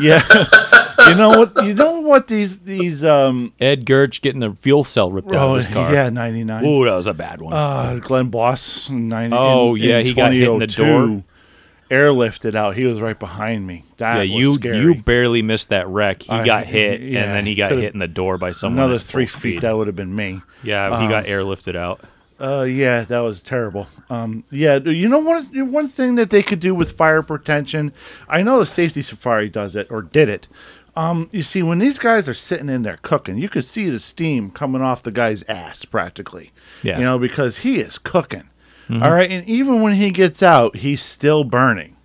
yeah, 0.00 0.22
you 1.08 1.14
know 1.14 1.30
what? 1.30 1.64
You 1.64 1.74
know 1.74 2.00
what 2.00 2.28
these 2.28 2.60
these 2.60 3.04
um. 3.04 3.52
Ed 3.60 3.84
Gerch 3.86 4.20
getting 4.20 4.40
the 4.40 4.52
fuel 4.54 4.84
cell 4.84 5.10
ripped 5.10 5.28
out 5.28 5.34
Oh 5.34 5.50
of 5.52 5.56
his 5.58 5.68
car. 5.68 5.92
yeah, 5.92 6.10
99. 6.10 6.64
Ooh, 6.64 6.84
that 6.84 6.94
was 6.94 7.06
a 7.06 7.14
bad 7.14 7.40
one. 7.40 7.52
Uh, 7.52 7.98
Glenn 8.02 8.28
Boss, 8.28 8.90
90. 8.90 9.36
Oh, 9.36 9.74
in- 9.74 9.82
yeah, 9.82 9.98
in 9.98 10.06
he 10.06 10.14
got 10.14 10.32
hit 10.32 10.48
in 10.48 10.58
the 10.58 10.66
2002, 10.66 11.24
Airlifted 11.90 12.54
out. 12.54 12.74
He 12.76 12.84
was 12.84 13.00
right 13.00 13.18
behind 13.18 13.66
me. 13.66 13.84
That 13.98 14.14
yeah, 14.14 14.20
was 14.20 14.30
you 14.30 14.54
scary. 14.54 14.78
you 14.78 14.94
barely 14.94 15.42
missed 15.42 15.68
that 15.68 15.86
wreck. 15.88 16.22
He 16.22 16.30
I- 16.30 16.44
got 16.44 16.64
hit, 16.64 17.00
yeah, 17.02 17.24
and 17.24 17.34
then 17.34 17.44
he 17.46 17.54
got 17.54 17.72
hit 17.72 17.92
in 17.92 17.98
the 17.98 18.08
door 18.08 18.38
by 18.38 18.52
someone. 18.52 18.78
Another 18.82 18.98
three 18.98 19.26
feet. 19.26 19.38
speed. 19.38 19.60
That 19.62 19.76
would 19.76 19.88
have 19.88 19.96
been 19.96 20.14
me. 20.14 20.40
Yeah, 20.62 21.00
he 21.02 21.08
got 21.08 21.26
airlifted 21.26 21.76
out. 21.76 22.00
Uh, 22.42 22.62
yeah, 22.64 23.04
that 23.04 23.20
was 23.20 23.40
terrible. 23.40 23.86
Um, 24.10 24.42
yeah, 24.50 24.78
you 24.78 25.08
know 25.08 25.20
one 25.20 25.70
one 25.70 25.88
thing 25.88 26.16
that 26.16 26.30
they 26.30 26.42
could 26.42 26.58
do 26.58 26.74
with 26.74 26.92
fire 26.96 27.22
protection. 27.22 27.92
I 28.28 28.42
know 28.42 28.58
the 28.58 28.66
safety 28.66 29.00
safari 29.00 29.48
does 29.48 29.76
it 29.76 29.86
or 29.90 30.02
did 30.02 30.28
it. 30.28 30.48
Um, 30.96 31.30
you 31.32 31.42
see, 31.42 31.62
when 31.62 31.78
these 31.78 31.98
guys 31.98 32.28
are 32.28 32.34
sitting 32.34 32.68
in 32.68 32.82
there 32.82 32.98
cooking, 33.00 33.38
you 33.38 33.48
could 33.48 33.64
see 33.64 33.88
the 33.88 33.98
steam 33.98 34.50
coming 34.50 34.82
off 34.82 35.02
the 35.02 35.12
guy's 35.12 35.42
ass 35.44 35.84
practically. 35.84 36.50
Yeah. 36.82 36.98
you 36.98 37.04
know 37.04 37.18
because 37.18 37.58
he 37.58 37.80
is 37.80 37.98
cooking. 37.98 38.48
All 38.90 39.12
right, 39.12 39.30
and 39.30 39.48
even 39.48 39.80
when 39.80 39.94
he 39.94 40.10
gets 40.10 40.42
out, 40.42 40.76
he's 40.76 41.02
still 41.02 41.44
burning. 41.44 41.96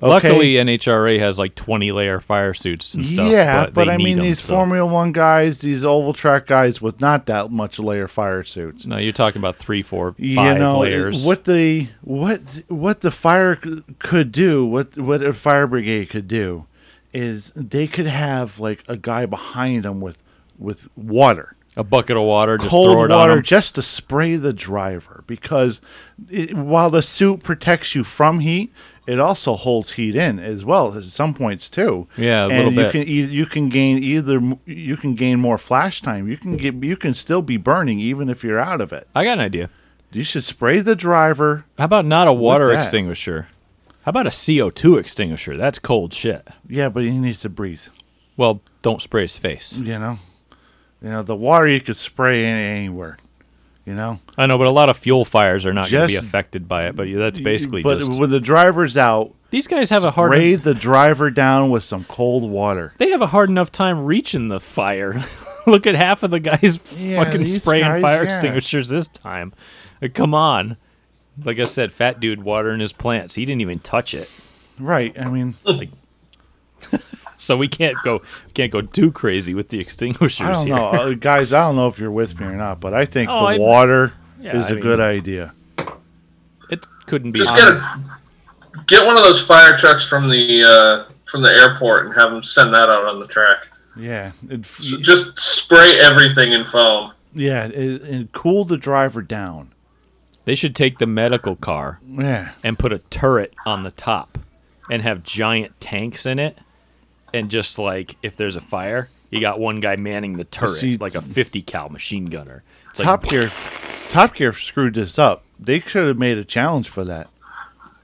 Okay? 0.00 0.08
Luckily, 0.08 0.52
NHRA 0.54 1.18
has 1.18 1.40
like 1.40 1.56
20 1.56 1.90
layer 1.90 2.20
fire 2.20 2.54
suits 2.54 2.94
and 2.94 3.06
stuff. 3.06 3.28
yeah, 3.30 3.64
but, 3.64 3.74
but, 3.74 3.88
I 3.88 3.96
mean, 3.96 4.04
mean, 4.04 4.18
'em, 4.20 4.24
these 4.26 4.40
so- 4.40 4.46
Formula 4.48 4.86
One 4.86 5.10
guys, 5.10 5.58
these 5.58 5.84
oval 5.84 6.12
track 6.12 6.46
guys 6.46 6.80
with 6.80 7.00
not 7.00 7.26
that 7.26 7.50
much 7.50 7.80
layer 7.80 8.06
fire 8.06 8.44
suits. 8.44 8.86
No, 8.86 8.96
you're 8.96 9.12
talking 9.12 9.40
about 9.40 9.56
three, 9.56 9.82
four, 9.82 10.12
five 10.12 10.20
you 10.20 10.36
know 10.36 10.78
layers. 10.80 11.24
what 11.24 11.44
the 11.44 11.88
what 12.02 12.40
what 12.68 13.00
the 13.00 13.10
fire 13.10 13.58
could 13.98 14.30
do 14.30 14.64
what 14.64 14.96
what 14.96 15.20
a 15.20 15.32
fire 15.32 15.66
brigade 15.66 16.10
could 16.10 16.28
do 16.28 16.66
is 17.12 17.52
they 17.56 17.86
could 17.88 18.06
have 18.06 18.60
like 18.60 18.84
a 18.86 18.96
guy 18.96 19.26
behind 19.26 19.84
them 19.84 20.00
with 20.00 20.22
with 20.58 20.88
water 20.96 21.56
a 21.76 21.84
bucket 21.84 22.16
of 22.16 22.24
water, 22.24 22.58
just 22.58 22.70
cold 22.70 22.92
throw 22.92 23.04
it 23.04 23.12
on 23.12 23.42
just 23.42 23.76
to 23.76 23.82
spray 23.82 24.34
the 24.36 24.52
driver 24.52 25.22
because 25.28 25.80
it, 26.28 26.54
while 26.54 26.90
the 26.90 27.02
suit 27.02 27.42
protects 27.44 27.94
you 27.94 28.02
from 28.02 28.40
heat 28.40 28.72
it 29.08 29.18
also 29.18 29.56
holds 29.56 29.92
heat 29.92 30.14
in 30.14 30.38
as 30.38 30.64
well 30.64 30.94
at 30.96 31.02
some 31.04 31.32
points 31.34 31.68
too 31.70 32.06
Yeah, 32.16 32.44
a 32.44 32.48
and 32.50 32.76
little 32.76 32.84
you 32.84 32.90
can 32.92 33.34
you 33.34 33.46
can 33.46 33.68
gain 33.68 34.02
either 34.04 34.40
you 34.66 34.96
can 34.96 35.14
gain 35.14 35.40
more 35.40 35.58
flash 35.58 36.00
time 36.02 36.28
you 36.28 36.36
can 36.36 36.56
get 36.56 36.74
you 36.74 36.96
can 36.96 37.14
still 37.14 37.42
be 37.42 37.56
burning 37.56 37.98
even 37.98 38.28
if 38.28 38.44
you're 38.44 38.60
out 38.60 38.80
of 38.80 38.92
it 38.92 39.08
I 39.14 39.24
got 39.24 39.38
an 39.38 39.44
idea. 39.44 39.70
you 40.12 40.22
should 40.24 40.44
spray 40.44 40.80
the 40.80 40.94
driver 40.94 41.64
How 41.78 41.84
about 41.86 42.04
not 42.06 42.28
a 42.28 42.32
water 42.32 42.72
extinguisher? 42.72 43.48
How 44.02 44.10
about 44.10 44.26
a 44.26 44.30
CO2 44.30 44.98
extinguisher? 45.00 45.56
That's 45.56 45.78
cold 45.78 46.14
shit. 46.14 46.48
Yeah, 46.66 46.88
but 46.88 47.02
he 47.02 47.10
needs 47.10 47.40
to 47.40 47.48
breathe. 47.50 47.82
Well, 48.38 48.62
don't 48.80 49.02
spray 49.02 49.22
his 49.22 49.36
face. 49.36 49.74
You 49.76 49.98
know, 49.98 50.18
you 51.02 51.10
know 51.10 51.22
the 51.22 51.36
water 51.36 51.66
you 51.68 51.80
could 51.80 51.96
spray 51.98 52.44
anywhere. 52.46 53.18
You 53.88 53.94
know, 53.94 54.20
I 54.36 54.44
know, 54.44 54.58
but 54.58 54.66
a 54.66 54.70
lot 54.70 54.90
of 54.90 54.98
fuel 54.98 55.24
fires 55.24 55.64
are 55.64 55.72
not 55.72 55.90
going 55.90 56.08
to 56.08 56.12
be 56.12 56.16
affected 56.16 56.68
by 56.68 56.88
it. 56.88 56.94
But 56.94 57.08
that's 57.10 57.38
basically 57.38 57.82
But 57.82 58.00
just 58.00 58.20
when 58.20 58.28
the 58.28 58.38
driver's 58.38 58.98
out, 58.98 59.34
these 59.48 59.66
guys 59.66 59.88
have 59.88 60.04
a 60.04 60.10
hard. 60.10 60.32
spray 60.32 60.56
the 60.56 60.74
driver 60.74 61.30
down 61.30 61.70
with 61.70 61.84
some 61.84 62.04
cold 62.04 62.50
water. 62.50 62.92
They 62.98 63.08
have 63.08 63.22
a 63.22 63.28
hard 63.28 63.48
enough 63.48 63.72
time 63.72 64.04
reaching 64.04 64.48
the 64.48 64.60
fire. 64.60 65.24
Look 65.66 65.86
at 65.86 65.94
half 65.94 66.22
of 66.22 66.30
the 66.30 66.38
guys 66.38 66.78
Yeah, 66.98 67.24
fucking 67.24 67.46
spraying 67.46 67.86
guys, 67.86 68.02
fire 68.02 68.24
yeah. 68.24 68.26
extinguishers 68.26 68.90
this 68.90 69.08
time. 69.08 69.54
Like, 70.02 70.12
come 70.12 70.34
on. 70.34 70.76
Like 71.42 71.58
I 71.58 71.64
said, 71.64 71.90
fat 71.90 72.20
dude 72.20 72.42
watering 72.42 72.80
his 72.80 72.92
plants. 72.92 73.36
He 73.36 73.46
didn't 73.46 73.62
even 73.62 73.78
touch 73.78 74.12
it. 74.12 74.28
Right. 74.78 75.18
I 75.18 75.30
mean, 75.30 75.54
So 77.38 77.56
we 77.56 77.68
can't 77.68 77.96
go 78.04 78.20
can't 78.54 78.70
go 78.70 78.80
too 78.82 79.10
crazy 79.12 79.54
with 79.54 79.68
the 79.70 79.80
extinguishers 79.80 80.40
I 80.46 80.52
don't 80.52 80.66
here. 80.66 80.76
know, 80.76 80.88
uh, 80.90 81.14
guys. 81.14 81.52
I 81.52 81.60
don't 81.60 81.76
know 81.76 81.88
if 81.88 81.98
you're 81.98 82.10
with 82.10 82.38
me 82.38 82.46
or 82.46 82.52
not, 82.56 82.80
but 82.80 82.92
I 82.92 83.04
think 83.06 83.30
Oh, 83.30 83.40
the 83.40 83.44
I- 83.46 83.58
water 83.58 84.12
Yeah, 84.40 84.60
is 84.60 84.66
I 84.66 84.70
a 84.70 84.72
mean- 84.74 84.82
good 84.82 85.00
idea. 85.00 85.54
It 86.70 86.86
couldn't 87.06 87.32
be. 87.32 87.38
Just 87.38 87.54
get 87.54 87.68
a 87.68 88.00
get 88.86 89.06
one 89.06 89.16
of 89.16 89.22
those 89.24 89.40
fire 89.42 89.76
trucks 89.78 90.06
from 90.06 90.28
the 90.28 90.62
uh, 91.08 91.12
from 91.30 91.42
the 91.42 91.52
airport 91.56 92.06
and 92.06 92.14
have 92.14 92.30
them 92.30 92.42
send 92.42 92.74
that 92.74 92.88
out 92.88 93.04
on 93.06 93.20
the 93.20 93.26
track. 93.26 93.68
Yeah. 93.96 94.32
It, 94.50 94.66
So 94.66 94.98
just 94.98 95.38
spray 95.40 95.98
everything 96.00 96.52
in 96.52 96.64
foam. 96.66 97.12
yeah. 97.34 97.66
It, 97.66 97.74
it 98.02 98.32
cool 98.32 98.64
the 98.64 98.76
driver 98.76 99.22
down. 99.22 99.72
They 100.44 100.54
should 100.54 100.74
take 100.76 100.98
the 100.98 101.06
medical 101.06 101.56
car 101.56 102.00
Yeah. 102.08 102.50
and 102.62 102.78
put 102.78 102.92
a 102.92 102.98
turret 102.98 103.54
on 103.66 103.82
the 103.82 103.90
top 103.90 104.38
and 104.90 105.02
have 105.02 105.22
giant 105.22 105.78
tanks 105.80 106.24
in 106.26 106.38
it. 106.38 106.58
And 107.34 107.50
just 107.50 107.78
like 107.78 108.16
if 108.22 108.36
there's 108.36 108.56
a 108.56 108.60
fire, 108.60 109.08
you 109.30 109.40
got 109.40 109.60
one 109.60 109.80
guy 109.80 109.96
manning 109.96 110.34
the 110.38 110.44
turret 110.44 110.78
See- 110.80 110.96
like 110.96 111.14
a 111.14 111.22
50 111.22 111.62
cal 111.62 111.88
machine 111.88 112.26
gunner. 112.26 112.62
It's 112.90 113.00
Top 113.00 113.22
like, 113.24 113.30
Gear, 113.30 113.50
Top 114.10 114.34
Gear 114.34 114.52
screwed 114.52 114.94
this 114.94 115.18
up. 115.18 115.44
They 115.60 115.80
should 115.80 116.06
have 116.08 116.18
made 116.18 116.38
a 116.38 116.44
challenge 116.44 116.88
for 116.88 117.04
that. 117.04 117.28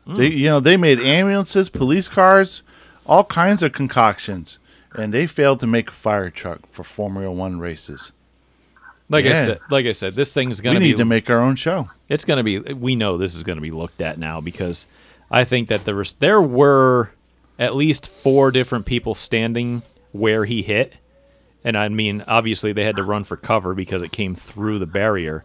Hmm. 0.05 0.17
They, 0.17 0.27
you 0.31 0.47
know, 0.49 0.61
they 0.61 0.77
made 0.77 1.01
ambulances, 1.01 1.69
police 1.71 2.09
cars, 2.09 2.63
all 3.07 3.25
kinds 3.25 3.63
of 3.63 3.73
concoctions, 3.73 4.59
and 4.95 5.15
they 5.15 5.27
failed 5.27 5.61
to 5.61 5.67
make 5.67 5.89
a 5.89 5.95
fire 5.95 6.29
truck 6.31 6.61
for 6.71 6.85
Formula 6.85 7.33
One 7.33 7.59
races. 7.59 8.13
like 9.09 9.25
I 9.27 9.33
said, 9.47 9.61
like 9.71 9.87
I 9.87 9.93
said, 9.93 10.15
this 10.15 10.33
thing's 10.35 10.61
We 10.61 10.65
gonna 10.65 10.79
We 10.81 10.87
need 10.87 10.93
be. 10.93 10.99
to 10.99 11.05
make 11.07 11.31
our 11.31 11.41
own 11.41 11.57
show. 11.57 11.89
it's 12.09 12.25
gonna 12.25 12.43
be. 12.45 12.59
We 12.59 12.97
know 12.97 13.17
this 13.17 13.35
is 13.35 13.43
gonna 13.43 13.61
be 13.63 13.71
looked 13.71 14.01
at 14.03 14.19
now 14.19 14.41
because 14.43 14.87
I 15.31 15.45
think 15.45 15.69
that 15.69 15.85
there 15.87 15.97
was 15.97 16.13
there 16.15 16.43
were 16.43 17.11
at 17.59 17.75
least 17.75 18.09
four 18.09 18.51
different 18.51 18.87
people 18.87 19.15
standing 19.15 19.83
where 20.13 20.45
he 20.45 20.63
hit, 20.63 20.97
and 21.63 21.77
I 21.77 21.89
mean 21.89 22.25
obviously 22.27 22.73
they 22.73 22.85
had 22.85 22.97
to 22.97 23.03
run 23.03 23.25
for 23.25 23.37
cover 23.37 23.75
because 23.75 24.03
it 24.03 24.13
came 24.13 24.35
through 24.35 24.79
the 24.79 24.87
barrier, 24.87 25.45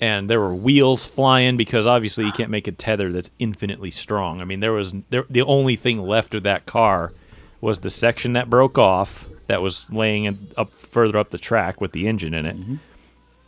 and 0.00 0.28
there 0.28 0.40
were 0.40 0.54
wheels 0.54 1.06
flying 1.06 1.56
because 1.56 1.86
obviously 1.86 2.24
you 2.24 2.32
can't 2.32 2.50
make 2.50 2.68
a 2.68 2.72
tether 2.72 3.12
that's 3.12 3.30
infinitely 3.38 3.90
strong. 3.90 4.40
I 4.40 4.44
mean 4.44 4.60
there 4.60 4.72
was 4.72 4.94
there, 5.10 5.24
the 5.28 5.42
only 5.42 5.76
thing 5.76 6.02
left 6.02 6.34
of 6.34 6.42
that 6.44 6.66
car 6.66 7.12
was 7.60 7.80
the 7.80 7.90
section 7.90 8.34
that 8.34 8.50
broke 8.50 8.76
off 8.76 9.26
that 9.46 9.62
was 9.62 9.90
laying 9.90 10.50
up 10.56 10.72
further 10.72 11.18
up 11.18 11.30
the 11.30 11.38
track 11.38 11.80
with 11.80 11.92
the 11.92 12.08
engine 12.08 12.34
in 12.34 12.46
it 12.46 12.58
mm-hmm. 12.58 12.76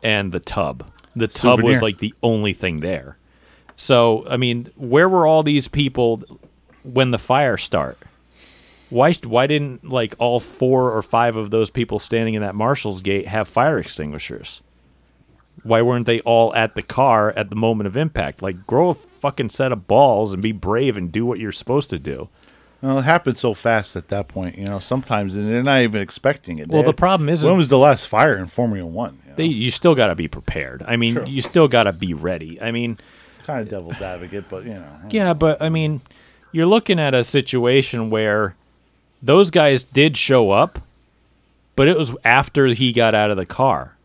and 0.03 0.33
the 0.33 0.41
tub. 0.41 0.87
The 1.17 1.29
tub 1.29 1.63
was 1.63 1.81
like 1.81 1.99
the 1.99 2.15
only 2.23 2.53
thing 2.53 2.81
there. 2.81 3.17
So, 3.77 4.27
I 4.29 4.37
mean, 4.37 4.71
where 4.77 5.09
were 5.09 5.27
all 5.27 5.43
these 5.43 5.69
people 5.69 6.23
when 6.85 7.11
the 7.11 7.19
fire 7.19 7.57
start? 7.57 7.99
Why 8.91 9.13
why 9.25 9.47
didn't 9.49 9.89
like 9.89 10.15
all 10.19 10.39
four 10.39 10.93
or 10.93 11.03
five 11.03 11.37
of 11.37 11.51
those 11.51 11.71
people 11.71 11.99
standing 11.99 12.35
in 12.35 12.43
that 12.43 12.55
marshal's 12.55 13.03
gate 13.03 13.27
have 13.27 13.49
fire 13.49 13.79
extinguishers? 13.79 14.63
Why 15.63 15.83
weren't 15.83 16.07
they 16.07 16.21
all 16.21 16.55
at 16.55 16.75
the 16.75 16.83
car 16.83 17.33
at 17.37 17.49
the 17.49 17.57
moment 17.57 17.87
of 17.89 17.97
impact? 17.97 18.43
Like 18.43 18.67
grow 18.67 18.91
a 18.91 18.95
fucking 18.95 19.49
set 19.49 19.73
of 19.73 19.87
balls 19.89 20.33
and 20.33 20.43
be 20.43 20.53
brave 20.53 20.97
and 20.97 21.11
do 21.11 21.25
what 21.25 21.41
you're 21.41 21.53
supposed 21.53 21.91
to 21.91 21.99
do. 21.99 22.29
Well, 22.83 22.99
it 22.99 23.03
happened 23.05 23.39
so 23.39 23.55
fast 23.55 23.97
at 23.97 24.09
that 24.09 24.29
point. 24.29 24.59
You 24.59 24.67
know, 24.67 24.79
sometimes 24.79 25.35
and 25.35 25.49
they're 25.49 25.63
not 25.63 25.81
even 25.81 26.03
expecting 26.03 26.59
it. 26.59 26.69
Well, 26.69 26.83
the 26.83 26.93
problem 26.93 27.31
is, 27.31 27.41
is 27.41 27.47
when 27.47 27.57
was 27.57 27.69
the 27.69 27.79
last 27.79 28.09
fire 28.09 28.37
in 28.37 28.47
Formula 28.47 28.87
One? 28.87 29.21
You 29.25 29.31
know? 29.31 29.37
they, 29.37 29.45
you 29.47 29.71
still 29.71 29.95
got 29.95 30.09
to 30.09 30.15
be 30.15 30.29
prepared. 30.29 30.85
I 30.87 30.97
mean, 30.97 31.15
Sure. 31.15 31.25
you 31.25 31.41
still 31.41 31.67
got 31.67 31.85
to 31.85 31.95
be 31.95 32.13
ready. 32.13 32.61
I 32.61 32.73
mean, 32.73 32.99
kind 33.45 33.61
of 33.61 33.71
devil's 33.71 34.03
advocate, 34.03 34.45
but 34.51 34.65
you 34.65 34.75
know, 34.75 34.87
Yeah, 35.09 35.33
but 35.33 35.63
I 35.63 35.71
mean, 35.71 36.03
you're 36.55 36.67
looking 36.67 37.01
at 37.01 37.15
a 37.15 37.25
situation 37.25 38.11
where 38.11 38.55
those 39.21 39.51
guys 39.51 39.83
did 39.83 40.17
show 40.17 40.53
up, 40.53 40.79
but 41.75 41.89
it 41.89 41.99
was 41.99 42.15
after 42.25 42.67
he 42.67 42.93
got 42.93 43.15
out 43.15 43.31
of 43.31 43.37
the 43.37 43.45
car. 43.45 43.97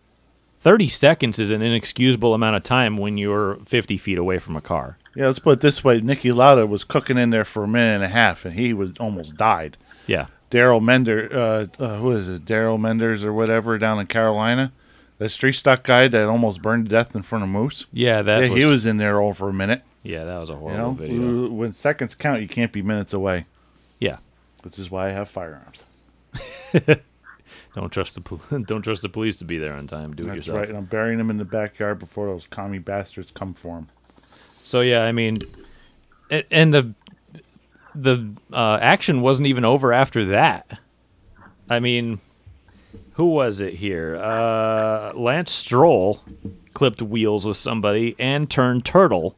30 0.61 0.89
seconds 0.89 1.37
is 1.39 1.51
an 1.51 1.61
inexcusable 1.61 2.33
amount 2.33 2.55
of 2.55 2.63
time 2.63 2.97
when 2.97 3.17
you're 3.17 3.55
50 3.65 3.97
feet 3.97 4.17
away 4.17 4.39
from 4.39 4.55
a 4.55 4.61
car. 4.61 4.97
Yeah, 5.15 5.27
let's 5.27 5.39
put 5.39 5.59
it 5.59 5.61
this 5.61 5.83
way: 5.83 6.01
Niki 6.01 6.33
Lauda 6.33 6.65
was 6.65 6.83
cooking 6.83 7.17
in 7.17 7.29
there 7.29 7.45
for 7.45 7.63
a 7.63 7.67
minute 7.67 7.95
and 7.95 8.03
a 8.03 8.09
half, 8.09 8.45
and 8.45 8.55
he 8.55 8.73
was 8.73 8.93
almost 8.99 9.37
died. 9.37 9.77
Yeah. 10.07 10.27
Daryl 10.49 10.81
Mender, 10.81 11.29
uh, 11.31 11.67
uh, 11.81 11.97
who 11.97 12.11
is 12.11 12.27
it? 12.27 12.45
Daryl 12.45 12.79
Menders 12.79 13.23
or 13.23 13.31
whatever 13.31 13.77
down 13.77 13.99
in 13.99 14.07
Carolina, 14.07 14.71
The 15.19 15.29
street 15.29 15.53
stock 15.53 15.83
guy 15.83 16.07
that 16.07 16.27
almost 16.27 16.61
burned 16.61 16.85
to 16.85 16.89
death 16.89 17.15
in 17.15 17.21
front 17.21 17.43
of 17.43 17.49
Moose. 17.49 17.85
Yeah, 17.93 18.23
that 18.23 18.43
yeah, 18.43 18.49
was, 18.49 18.57
he 18.57 18.65
was 18.65 18.85
in 18.87 18.97
there 18.97 19.21
over 19.21 19.49
a 19.49 19.53
minute. 19.53 19.83
Yeah, 20.03 20.23
that 20.23 20.37
was 20.37 20.49
a 20.49 20.53
You 20.53 20.59
horrible 20.59 20.77
know, 20.83 20.91
video. 20.91 21.49
when 21.49 21.71
seconds 21.73 22.15
count, 22.15 22.41
you 22.41 22.47
can't 22.47 22.71
be 22.71 22.81
minutes 22.81 23.13
away, 23.13 23.45
Yeah. 23.99 24.17
which 24.63 24.79
is 24.79 24.89
why 24.89 25.07
I 25.07 25.11
have 25.11 25.29
firearms. 25.29 25.83
Don't 27.75 27.91
trust 27.91 28.15
the 28.15 28.21
pol- 28.21 28.41
don't 28.65 28.81
trust 28.81 29.01
the 29.03 29.09
police 29.09 29.37
to 29.37 29.45
be 29.45 29.57
there 29.57 29.73
on 29.73 29.85
time. 29.87 30.15
Do 30.15 30.23
it 30.23 30.27
That's 30.27 30.35
yourself. 30.37 30.57
right, 30.57 30.69
and 30.69 30.77
I'm 30.77 30.85
burying 30.85 31.17
them 31.19 31.29
in 31.29 31.37
the 31.37 31.45
backyard 31.45 31.99
before 31.99 32.25
those 32.27 32.47
commie 32.49 32.79
bastards 32.79 33.31
come 33.33 33.53
for 33.53 33.75
them. 33.75 33.87
So 34.63 34.81
yeah, 34.81 35.03
I 35.03 35.11
mean, 35.11 35.39
and 36.51 36.73
the 36.73 36.93
the 37.95 38.33
uh, 38.51 38.79
action 38.81 39.21
wasn't 39.21 39.47
even 39.47 39.65
over 39.65 39.93
after 39.93 40.25
that. 40.25 40.79
I 41.69 41.79
mean, 41.79 42.19
who 43.13 43.25
was 43.27 43.59
it 43.59 43.75
here? 43.75 44.15
Uh, 44.17 45.13
Lance 45.13 45.51
Stroll 45.51 46.21
clipped 46.73 47.01
wheels 47.03 47.45
with 47.45 47.57
somebody 47.57 48.15
and 48.17 48.49
turned 48.49 48.83
turtle 48.83 49.35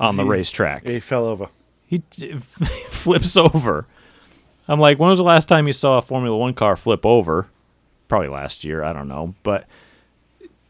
on 0.00 0.16
the 0.16 0.24
racetrack. 0.24 0.86
He 0.86 1.00
fell 1.00 1.24
over. 1.24 1.48
He 1.86 1.98
flips 2.90 3.36
over. 3.36 3.86
I'm 4.68 4.80
like, 4.80 4.98
when 4.98 5.08
was 5.08 5.18
the 5.18 5.24
last 5.24 5.48
time 5.48 5.66
you 5.66 5.72
saw 5.72 5.98
a 5.98 6.02
Formula 6.02 6.36
One 6.36 6.54
car 6.54 6.76
flip 6.76 7.06
over? 7.06 7.48
Probably 8.08 8.28
last 8.28 8.64
year. 8.64 8.82
I 8.84 8.92
don't 8.92 9.08
know, 9.08 9.34
but 9.42 9.66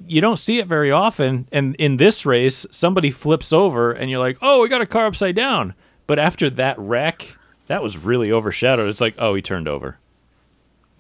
you 0.07 0.21
don't 0.21 0.39
see 0.39 0.59
it 0.59 0.67
very 0.67 0.91
often. 0.91 1.49
And 1.51 1.75
in 1.77 1.97
this 1.97 2.25
race, 2.25 2.65
somebody 2.71 3.11
flips 3.11 3.53
over, 3.53 3.93
and 3.93 4.11
you're 4.11 4.21
like, 4.21 4.39
oh, 4.41 4.63
we 4.63 4.69
got 4.69 4.81
a 4.81 4.87
car 4.87 5.07
upside 5.07 5.35
down. 5.35 5.75
But 6.07 6.19
after 6.19 6.49
that 6.51 6.79
wreck, 6.79 7.37
that 7.67 7.83
was 7.83 7.99
really 7.99 8.31
overshadowed. 8.33 8.89
It's 8.89 9.01
like, 9.01 9.15
oh, 9.19 9.35
he 9.35 9.43
turned 9.43 9.69
over. 9.69 9.99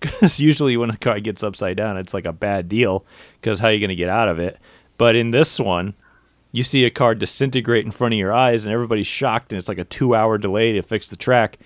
Because 0.00 0.38
usually 0.38 0.76
when 0.76 0.90
a 0.90 0.96
car 0.96 1.18
gets 1.18 1.42
upside 1.42 1.76
down, 1.76 1.96
it's 1.96 2.14
like 2.14 2.24
a 2.24 2.32
bad 2.32 2.68
deal. 2.68 3.04
Because 3.40 3.58
how 3.58 3.66
are 3.66 3.72
you 3.72 3.80
going 3.80 3.88
to 3.88 3.96
get 3.96 4.08
out 4.08 4.28
of 4.28 4.38
it? 4.38 4.56
But 4.96 5.16
in 5.16 5.32
this 5.32 5.58
one, 5.58 5.94
you 6.52 6.62
see 6.62 6.84
a 6.84 6.90
car 6.90 7.14
disintegrate 7.14 7.84
in 7.84 7.90
front 7.90 8.14
of 8.14 8.18
your 8.18 8.32
eyes 8.32 8.64
and 8.64 8.72
everybody's 8.72 9.06
shocked 9.06 9.52
and 9.52 9.58
it's 9.58 9.68
like 9.68 9.78
a 9.78 9.84
two 9.84 10.14
hour 10.14 10.38
delay 10.38 10.72
to 10.72 10.82
fix 10.82 11.08
the 11.08 11.16
track. 11.16 11.58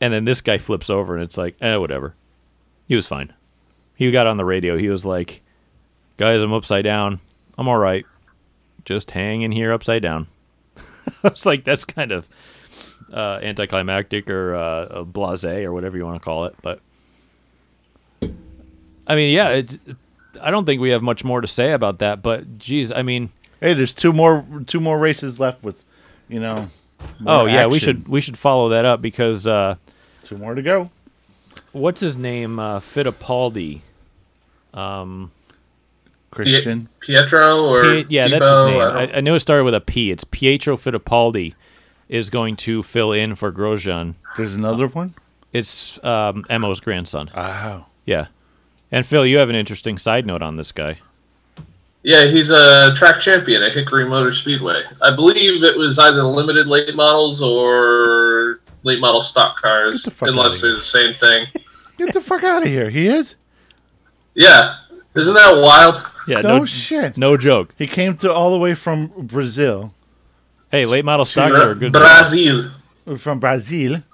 And 0.00 0.12
then 0.12 0.24
this 0.24 0.42
guy 0.42 0.58
flips 0.58 0.90
over 0.90 1.14
and 1.14 1.22
it's 1.22 1.38
like 1.38 1.56
eh 1.60 1.76
whatever. 1.76 2.14
He 2.88 2.96
was 2.96 3.06
fine. 3.06 3.32
He 3.94 4.10
got 4.10 4.26
on 4.26 4.36
the 4.36 4.44
radio. 4.44 4.76
He 4.76 4.88
was 4.88 5.04
like 5.04 5.42
guys 6.16 6.40
i'm 6.40 6.52
upside 6.52 6.84
down. 6.84 7.20
I'm 7.58 7.68
all 7.68 7.78
right. 7.78 8.04
Just 8.84 9.10
hang 9.10 9.42
in 9.42 9.52
here 9.52 9.72
upside 9.72 10.02
down. 10.02 10.28
I 11.24 11.28
was 11.28 11.46
like 11.46 11.64
that's 11.64 11.84
kind 11.84 12.12
of 12.12 12.28
uh, 13.12 13.38
anticlimactic 13.42 14.28
or 14.28 14.54
uh, 14.54 15.02
blase 15.04 15.44
or 15.44 15.72
whatever 15.72 15.96
you 15.96 16.04
want 16.04 16.20
to 16.20 16.24
call 16.24 16.46
it 16.46 16.54
but 16.62 16.80
i 19.06 19.14
mean 19.14 19.32
yeah 19.32 19.50
it's, 19.50 19.78
i 20.40 20.50
don't 20.50 20.64
think 20.64 20.80
we 20.80 20.90
have 20.90 21.02
much 21.02 21.22
more 21.22 21.40
to 21.40 21.46
say 21.46 21.72
about 21.72 21.98
that 21.98 22.22
but 22.22 22.58
geez 22.58 22.90
i 22.90 23.02
mean 23.02 23.30
Hey, 23.60 23.74
there's 23.74 23.94
two 23.94 24.12
more 24.12 24.44
two 24.66 24.80
more 24.80 24.98
races 24.98 25.40
left 25.40 25.62
with, 25.62 25.82
you 26.28 26.40
know. 26.40 26.68
Oh 27.26 27.38
more 27.40 27.48
yeah, 27.48 27.66
we 27.66 27.78
should 27.78 28.06
we 28.08 28.20
should 28.20 28.38
follow 28.38 28.70
that 28.70 28.84
up 28.84 29.00
because 29.02 29.46
uh, 29.46 29.76
two 30.24 30.36
more 30.38 30.54
to 30.54 30.62
go. 30.62 30.90
what's 31.72 32.00
his 32.00 32.16
name? 32.16 32.58
Uh, 32.58 32.80
Fittipaldi. 32.80 33.80
Christian. 36.30 36.88
Pietro 37.00 37.64
or 37.64 37.82
Pie- 37.82 38.06
yeah, 38.08 38.28
that's 38.28 38.46
his 38.46 38.58
name. 38.58 38.80
I 38.80 38.84
don't- 38.84 38.96
I, 39.14 39.16
I 39.16 39.20
know 39.20 39.34
it 39.34 39.40
started 39.40 39.64
with 39.64 39.74
a 39.74 39.80
P. 39.80 40.10
It's 40.10 40.24
Pietro 40.24 40.76
Fittipaldi 40.76 41.54
is 42.08 42.28
going 42.30 42.56
to 42.56 42.82
fill 42.82 43.12
in 43.12 43.34
for 43.34 43.50
Grosjean. 43.52 44.14
There's 44.36 44.54
another 44.54 44.86
one. 44.88 45.14
It's 45.52 46.02
um, 46.04 46.44
Emo's 46.50 46.80
grandson. 46.80 47.30
Wow. 47.34 47.86
Yeah. 48.04 48.26
And 48.92 49.06
Phil, 49.06 49.24
you 49.26 49.38
have 49.38 49.48
an 49.48 49.56
interesting 49.56 49.96
side 49.98 50.26
note 50.26 50.42
on 50.42 50.56
this 50.56 50.72
guy. 50.72 50.98
Yeah, 52.06 52.26
he's 52.26 52.50
a 52.52 52.94
track 52.94 53.20
champion 53.20 53.64
at 53.64 53.72
Hickory 53.72 54.08
Motor 54.08 54.32
Speedway. 54.32 54.84
I 55.02 55.10
believe 55.14 55.64
it 55.64 55.76
was 55.76 55.98
either 55.98 56.22
limited 56.22 56.68
late 56.68 56.94
models 56.94 57.42
or 57.42 58.60
late 58.84 59.00
model 59.00 59.20
stock 59.20 59.60
cars, 59.60 60.04
the 60.04 60.14
unless 60.24 60.60
they're 60.60 60.76
the 60.76 60.80
same 60.80 61.12
thing. 61.14 61.46
Get 61.98 62.14
the 62.14 62.20
fuck 62.20 62.44
out 62.44 62.62
of 62.62 62.68
here. 62.68 62.90
He 62.90 63.08
is. 63.08 63.34
Yeah, 64.34 64.76
isn't 65.16 65.34
that 65.34 65.56
wild? 65.56 66.00
Yeah, 66.28 66.42
No 66.42 66.58
no, 66.58 66.64
shit. 66.64 67.16
no 67.16 67.36
joke. 67.36 67.74
He 67.76 67.88
came 67.88 68.16
to 68.18 68.32
all 68.32 68.52
the 68.52 68.58
way 68.58 68.74
from 68.74 69.08
Brazil, 69.26 69.92
Hey, 70.70 70.86
late 70.86 71.04
model 71.04 71.24
stocks 71.24 71.50
Bra- 71.58 71.68
are 71.70 71.74
good. 71.74 71.92
Brazil. 71.92 72.70
from 73.18 73.40
Brazil, 73.40 74.04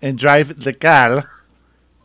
and 0.00 0.16
drive 0.18 0.60
the 0.60 0.72
car 0.72 1.30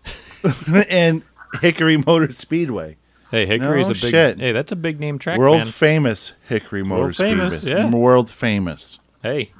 and 0.89 1.23
Hickory 1.61 1.95
Motor 1.95 2.33
Speedway, 2.33 2.97
Hey, 3.33 3.47
Hickory's 3.47 3.87
No 3.87 3.93
a 3.93 3.95
big. 3.95 4.11
shit. 4.11 4.39
Hey, 4.39 4.51
that's 4.51 4.71
a 4.71 4.75
big 4.75 4.99
name 4.99 5.17
track, 5.17 5.39
world 5.39 5.57
man. 5.57 5.67
famous 5.71 6.33
Hickory 6.47 6.83
Motor 6.83 7.01
World 7.01 7.15
famous, 7.15 7.61
Speedway, 7.63 7.81
yeah. 7.81 7.89
world 7.89 8.29
famous. 8.29 8.99
Hey, 9.23 9.51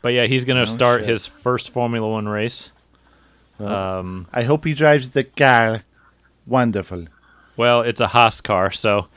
but 0.00 0.14
yeah, 0.14 0.24
he's 0.24 0.46
gonna 0.46 0.66
start 0.66 1.02
shit. 1.02 1.10
his 1.10 1.26
first 1.26 1.68
Formula 1.68 2.08
One 2.08 2.26
race. 2.26 2.70
Um, 3.60 4.28
I 4.32 4.44
hope 4.44 4.64
he 4.64 4.72
drives 4.72 5.10
the 5.10 5.24
car. 5.24 5.82
Wonderful. 6.46 7.06
Well, 7.58 7.82
it's 7.82 8.00
a 8.00 8.06
Haas 8.06 8.40
car, 8.40 8.70
so 8.70 9.08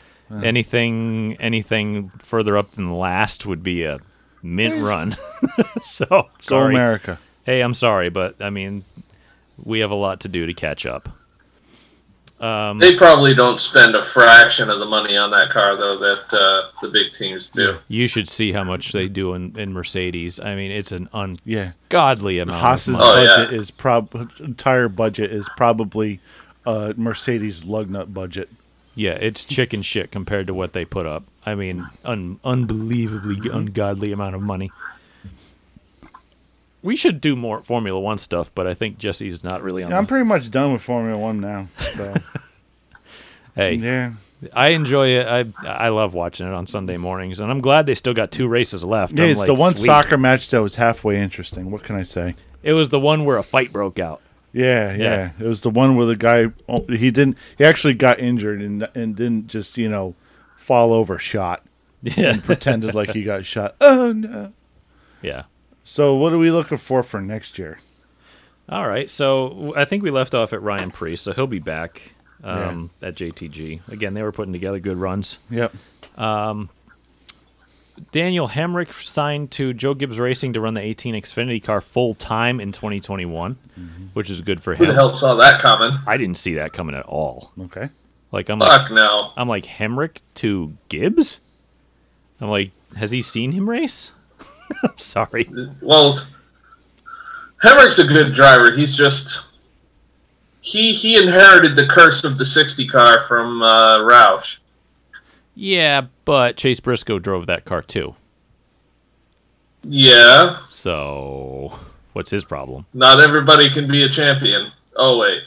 anything 0.44 1.38
anything 1.40 2.10
further 2.18 2.58
up 2.58 2.72
than 2.72 2.92
last 2.92 3.46
would 3.46 3.64
be 3.64 3.86
a 3.86 4.00
mint 4.44 4.84
run. 4.84 5.16
so 5.82 6.06
Go 6.06 6.30
sorry. 6.42 6.76
America. 6.76 7.18
Hey, 7.46 7.62
I'm 7.62 7.74
sorry, 7.74 8.10
but 8.10 8.36
I 8.42 8.50
mean, 8.50 8.84
we 9.64 9.80
have 9.80 9.92
a 9.92 9.96
lot 9.96 10.20
to 10.22 10.28
do 10.28 10.46
to 10.46 10.54
catch 10.54 10.86
up. 10.86 11.08
Um, 12.42 12.80
They 12.80 12.96
probably 12.96 13.36
don't 13.36 13.62
spend 13.62 13.96
a 13.96 14.04
fraction 14.04 14.70
of 14.70 14.80
the 14.80 14.86
money 14.86 15.16
on 15.16 15.30
that 15.32 15.52
car 15.52 15.76
though 15.76 15.98
that 15.98 16.34
uh, 16.34 16.72
the 16.82 16.90
big 16.90 17.14
teams 17.14 17.50
do. 17.50 17.78
you 17.88 18.08
should 18.08 18.28
see 18.28 18.52
how 18.52 18.64
much 18.64 18.92
they 18.94 19.08
do 19.08 19.36
in, 19.36 19.58
in 19.60 19.72
Mercedes. 19.74 20.40
I 20.40 20.56
mean, 20.56 20.72
it's 20.72 20.92
an 20.92 21.08
Yeah. 21.46 21.72
ungodly 21.92 22.40
amount 22.40 22.60
Haas's 22.60 22.96
of 22.96 23.00
money. 23.00 23.22
Oh, 23.22 23.24
yeah. 23.24 23.38
budget 23.38 23.54
is 23.54 23.70
prob 23.72 24.32
entire 24.40 24.90
budget 24.90 25.32
is 25.32 25.48
probably 25.56 26.20
uh, 26.66 26.94
Mercedes 26.98 27.64
lug 27.66 27.90
nut 27.92 28.12
budget. 28.14 28.50
Yeah, 28.96 29.12
it's 29.14 29.46
chicken 29.46 29.84
shit 29.84 30.12
compared 30.12 30.48
to 30.48 30.54
what 30.54 30.74
they 30.74 30.84
put 30.84 31.06
up. 31.06 31.24
I 31.46 31.56
mean, 31.56 31.88
un- 32.04 32.40
unbelievably 32.44 33.50
ungodly 33.50 34.12
amount 34.12 34.36
of 34.36 34.42
money. 34.42 34.72
We 36.84 36.96
should 36.96 37.22
do 37.22 37.36
more 37.36 37.62
Formula 37.62 38.00
One 38.00 38.18
stuff, 38.18 38.52
but 38.56 38.66
I 38.66 38.74
think 38.74 38.98
Jesse's 38.98 39.44
not 39.44 39.62
really 39.62 39.84
on. 39.84 39.94
I'm 39.94 40.08
pretty 40.08 40.26
much 40.26 40.50
done 40.50 40.74
with 40.74 40.82
Formula 40.82 41.18
One 41.18 41.40
now. 41.40 41.68
So 41.96 42.16
hey, 43.56 43.76
yeah, 43.76 44.14
I 44.54 44.70
enjoy 44.70 45.10
it. 45.10 45.28
I 45.28 45.46
I 45.68 45.90
love 45.90 46.14
watching 46.14 46.48
it 46.48 46.54
on 46.54 46.66
Sunday 46.68 46.98
mornings, 46.98 47.40
and 47.40 47.52
I'm 47.52 47.62
glad 47.62 47.86
they 47.86 47.96
still 47.96 48.14
got 48.14 48.32
two 48.32 48.48
races 48.48 48.84
left. 48.84 49.14
yeah 49.14 49.26
I'm 49.26 49.30
it's 49.32 49.40
like, 49.40 49.48
the 49.48 49.54
one 49.54 49.76
sweet. 49.76 49.86
soccer 49.86 50.18
match 50.18 50.50
that 50.50 50.62
was 50.62 50.76
halfway 50.76 51.22
interesting. 51.22 51.70
What 51.70 51.84
can 51.84 51.96
I 51.96 52.04
say? 52.04 52.36
It 52.64 52.74
was 52.74 52.90
the 52.90 53.00
one 53.00 53.26
where 53.26 53.38
a 53.38 53.44
fight 53.44 53.72
broke 53.72 54.00
out. 54.00 54.22
Yeah, 54.54 54.94
yeah, 54.94 55.30
It 55.40 55.46
was 55.46 55.62
the 55.62 55.70
one 55.70 55.96
where 55.96 56.06
the 56.06 56.16
guy 56.18 56.48
oh, 56.68 56.86
he 56.90 57.10
didn't 57.10 57.38
he 57.58 57.64
actually 57.64 57.94
got 57.94 58.20
injured 58.20 58.62
and 58.62 58.88
and 58.94 59.16
didn't 59.16 59.48
just 59.48 59.78
you 59.78 59.88
know 59.88 60.14
fall 60.58 60.92
over 60.92 61.18
shot 61.18 61.64
Yeah, 62.02 62.34
and 62.34 62.44
pretended 62.44 62.94
like 62.96 63.12
he 63.12 63.24
got 63.24 63.46
shot. 63.46 63.76
Oh 63.80 64.12
no. 64.12 64.52
yeah. 65.22 65.44
So 65.92 66.16
what 66.16 66.32
are 66.32 66.38
we 66.38 66.52
looking 66.52 66.78
for 66.78 67.04
for 67.04 67.20
next 67.20 67.60
year? 67.60 67.82
All 68.70 68.88
right, 68.88 69.12
so 69.12 69.74
I 69.76 69.84
think 69.84 70.04
we 70.04 70.10
left 70.10 70.34
off 70.34 70.54
at 70.54 70.62
Ryan 70.62 70.90
Preece, 70.90 71.20
so 71.20 71.34
he'll 71.34 71.48
be 71.48 71.60
back 71.60 72.14
um, 72.46 72.92
at 73.02 73.16
JTG 73.16 73.90
again. 73.90 74.14
They 74.14 74.24
were 74.24 74.32
putting 74.32 74.54
together 74.54 74.80
good 74.80 74.96
runs. 74.96 75.40
Yep. 75.50 75.74
Daniel 78.14 78.48
Hemric 78.48 78.94
signed 79.04 79.52
to 79.52 79.74
Joe 79.74 79.94
Gibbs 79.94 80.18
Racing 80.18 80.54
to 80.54 80.62
run 80.62 80.76
the 80.76 80.82
18 80.82 81.14
Xfinity 81.14 81.62
car 81.62 81.82
full 81.82 82.14
time 82.14 82.62
in 82.62 82.72
2021, 82.72 83.58
which 84.14 84.30
is 84.30 84.42
good 84.42 84.64
for 84.64 84.72
him. 84.72 84.78
Who 84.78 84.86
the 84.86 84.94
hell 84.94 85.14
saw 85.14 85.36
that 85.36 85.62
coming? 85.62 85.92
I 86.08 86.16
didn't 86.16 86.38
see 86.38 86.54
that 86.54 86.72
coming 86.72 86.96
at 86.96 87.06
all. 87.06 87.52
Okay. 87.64 87.90
Like 88.32 88.48
I'm 88.48 88.60
like 88.60 88.70
Fuck 88.70 88.92
no. 88.92 89.34
I'm 89.36 89.50
like 89.50 89.66
Hemric 89.66 90.20
to 90.36 90.78
Gibbs. 90.88 91.42
I'm 92.40 92.50
like, 92.50 92.72
has 92.96 93.12
he 93.12 93.22
seen 93.22 93.52
him 93.52 93.70
race? 93.70 94.12
I'm 94.84 94.98
sorry. 94.98 95.50
Well, 95.82 96.20
Hemric's 97.64 98.00
a 98.00 98.06
good 98.06 98.34
driver. 98.34 98.72
He's 98.76 98.96
just 98.96 99.42
he 100.62 100.94
he 100.94 101.18
inherited 101.18 101.76
the 101.76 101.88
curse 101.88 102.24
of 102.24 102.38
the 102.38 102.46
'60 102.46 102.88
car 102.88 103.26
from 103.28 103.62
uh, 103.62 104.00
Roush. 104.00 104.58
Yeah, 105.56 106.08
but 106.26 106.56
Chase 106.58 106.80
Briscoe 106.80 107.20
drove 107.20 107.46
that 107.48 107.66
car 107.66 107.82
too. 107.82 108.16
Yeah, 109.84 110.60
So 110.68 111.78
what's 112.14 112.30
his 112.30 112.46
problem? 112.46 112.86
not 112.94 113.20
everybody 113.20 113.70
can 113.70 113.88
be 113.88 114.04
a 114.04 114.10
champion. 114.10 114.72
Oh 114.96 115.18
wait, 115.18 115.42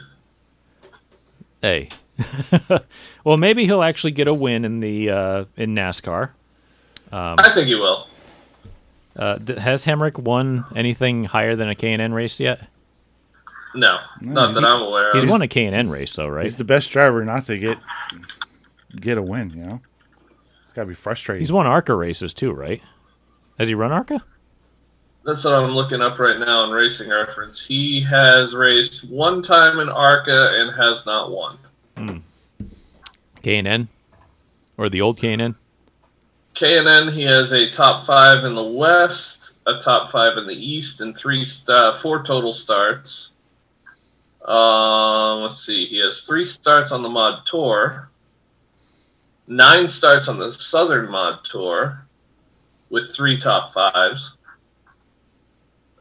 Hey. 1.62 1.88
well, 3.24 3.36
maybe 3.36 3.64
he'll 3.64 3.82
actually 3.82 4.10
get 4.12 4.28
a 4.28 4.34
win 4.34 4.64
in 4.64 4.80
the 4.80 5.10
uh, 5.10 5.44
in 5.56 5.74
NASCAR. 5.74 6.30
I 7.12 7.52
think 7.54 7.68
he 7.68 7.74
will. 7.76 8.08
Uh, 9.16 9.36
d- 9.36 9.54
has 9.54 9.84
Hemric 9.84 10.18
won 10.18 10.64
anything 10.74 11.24
higher 11.24 11.54
than 11.56 11.68
a 11.68 11.74
K&N 11.74 12.12
race 12.12 12.40
yet? 12.40 12.68
No, 13.74 13.98
not 14.20 14.54
that 14.54 14.64
I'm 14.64 14.82
aware 14.82 15.10
of. 15.10 15.16
He's 15.16 15.26
won 15.26 15.42
a 15.42 15.48
K&N 15.48 15.90
race 15.90 16.14
though, 16.14 16.28
right? 16.28 16.44
He's 16.44 16.56
the 16.56 16.64
best 16.64 16.90
driver 16.90 17.24
not 17.24 17.44
to 17.46 17.58
get 17.58 17.78
get 19.00 19.18
a 19.18 19.22
win. 19.22 19.50
You 19.50 19.64
know, 19.64 19.80
it's 20.64 20.72
gotta 20.74 20.86
be 20.88 20.94
frustrating. 20.94 21.40
He's 21.40 21.50
won 21.52 21.66
ARCA 21.66 21.94
races 21.94 22.32
too, 22.34 22.52
right? 22.52 22.80
Has 23.58 23.68
he 23.68 23.74
run 23.74 23.90
ARCA? 23.92 24.22
That's 25.24 25.42
what 25.44 25.54
I'm 25.54 25.70
looking 25.70 26.00
up 26.02 26.18
right 26.18 26.38
now 26.38 26.64
in 26.64 26.70
Racing 26.70 27.08
Reference. 27.08 27.64
He 27.64 28.00
has 28.02 28.54
raced 28.54 29.08
one 29.08 29.42
time 29.42 29.80
in 29.80 29.88
ARCA 29.88 30.50
and 30.60 30.76
has 30.76 31.06
not 31.06 31.30
won. 31.32 32.22
K&N? 33.42 33.88
Or 34.76 34.88
the 34.88 35.00
old 35.00 35.18
K&N? 35.18 35.54
K&N, 36.54 37.12
he 37.12 37.24
has 37.24 37.52
a 37.52 37.68
top 37.70 38.06
five 38.06 38.44
in 38.44 38.54
the 38.54 38.62
West, 38.62 39.52
a 39.66 39.78
top 39.78 40.10
five 40.10 40.38
in 40.38 40.46
the 40.46 40.54
East, 40.54 41.00
and 41.00 41.16
three, 41.16 41.44
st- 41.44 41.98
four 41.98 42.22
total 42.22 42.52
starts. 42.52 43.30
Um, 44.44 45.42
let's 45.42 45.64
see. 45.64 45.86
He 45.86 45.98
has 45.98 46.22
three 46.22 46.44
starts 46.44 46.92
on 46.92 47.02
the 47.02 47.08
Mod 47.08 47.44
Tour, 47.44 48.10
nine 49.46 49.88
starts 49.88 50.28
on 50.28 50.38
the 50.38 50.52
Southern 50.52 51.10
Mod 51.10 51.44
Tour, 51.44 52.06
with 52.90 53.14
three 53.14 53.36
top 53.36 53.72
fives. 53.72 54.34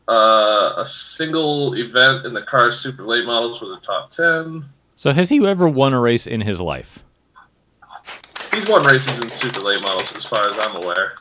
Uh, 0.08 0.74
a 0.78 0.86
single 0.86 1.74
event 1.76 2.26
in 2.26 2.34
the 2.34 2.42
Cars 2.42 2.80
Super 2.80 3.04
Late 3.06 3.26
Models 3.26 3.62
with 3.62 3.72
a 3.72 3.82
top 3.82 4.10
ten. 4.10 4.66
So 4.98 5.14
has 5.14 5.30
he 5.30 5.46
ever 5.48 5.68
won 5.68 5.94
a 5.94 6.00
race 6.00 6.28
in 6.28 6.42
his 6.42 6.60
life? 6.60 7.00
He's 8.54 8.68
won 8.70 8.84
races 8.86 9.20
in 9.24 9.30
Super 9.30 9.62
Late 9.62 9.82
Models, 9.82 10.16
as 10.16 10.26
far 10.26 10.48
as 10.50 10.58
I'm 10.60 10.84
aware. 10.84 11.14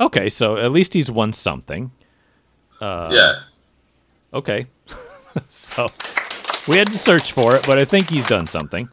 Okay, 0.00 0.28
so 0.28 0.56
at 0.56 0.72
least 0.72 0.94
he's 0.94 1.10
won 1.10 1.32
something. 1.32 1.90
Uh, 2.80 3.10
yeah. 3.12 3.40
Okay. 4.32 4.66
so 5.48 5.88
we 6.68 6.76
had 6.78 6.86
to 6.88 6.98
search 6.98 7.32
for 7.32 7.54
it, 7.56 7.66
but 7.66 7.78
I 7.78 7.84
think 7.84 8.08
he's 8.08 8.26
done 8.26 8.46
something. 8.46 8.88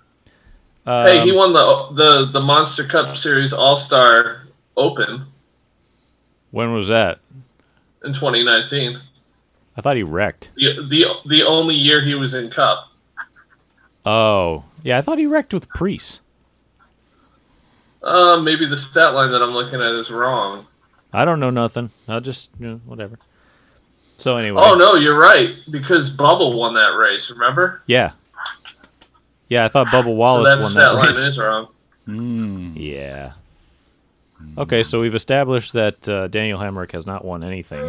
Hey, 0.86 1.22
he 1.24 1.32
Um, 1.32 1.36
won 1.38 1.54
the 1.54 1.90
the 1.94 2.26
the 2.32 2.40
Monster 2.40 2.86
Cup 2.88 3.18
Series 3.18 3.52
All 3.52 3.76
Star 3.76 4.44
Open 4.78 5.26
When 6.52 6.72
was 6.74 6.88
that? 6.88 7.20
in 8.04 8.14
2019. 8.14 9.02
I 9.76 9.82
thought 9.82 9.98
he 9.98 10.04
wrecked. 10.04 10.52
The 10.56 10.86
the 10.88 11.06
the 11.26 11.44
only 11.44 11.76
year 11.76 12.00
he 12.02 12.16
was 12.16 12.34
in 12.34 12.50
Cup. 12.50 12.88
Oh, 14.06 14.64
yeah, 14.84 14.98
I 14.98 15.02
thought 15.02 15.18
he 15.18 15.26
wrecked 15.26 15.54
with 15.54 15.68
Preece. 15.70 16.22
Uh, 18.02 18.40
maybe 18.40 18.66
the 18.68 18.78
stat 18.78 19.14
line 19.14 19.32
that 19.32 19.42
I'm 19.42 19.52
looking 19.52 19.82
at 19.82 19.92
is 19.94 20.12
wrong. 20.12 20.66
I 21.14 21.26
don't 21.26 21.40
know 21.40 21.50
nothing. 21.50 21.92
I'll 22.08 22.22
just, 22.22 22.50
you 22.60 22.68
know, 22.68 22.82
whatever. 22.86 23.18
So 24.18 24.38
anyway. 24.38 24.62
Oh 24.66 24.76
no, 24.76 24.96
you're 24.96 25.20
right 25.20 25.56
because 25.70 26.10
Bubba 26.10 26.56
won 26.56 26.74
that 26.76 26.96
race. 26.98 27.30
Remember? 27.30 27.82
Yeah. 27.88 28.12
Yeah, 29.50 29.66
I 29.66 29.68
thought 29.70 29.88
Bubba 29.88 30.04
So 30.06 30.12
Wallace 30.12 30.50
that 30.50 30.60
won 30.62 30.72
stat 30.72 30.84
that 30.84 30.94
line 30.96 31.08
race. 31.08 31.18
is 31.18 31.38
wrong. 31.40 31.68
Mm. 32.08 32.74
Yeah. 32.76 33.34
Okay, 34.58 34.84
so 34.84 35.02
we've 35.02 35.16
established 35.16 35.74
that 35.74 36.08
uh, 36.08 36.28
Daniel 36.28 36.60
Hemric 36.60 36.92
has 36.92 37.06
not 37.06 37.26
won 37.26 37.44
anything. 37.44 37.82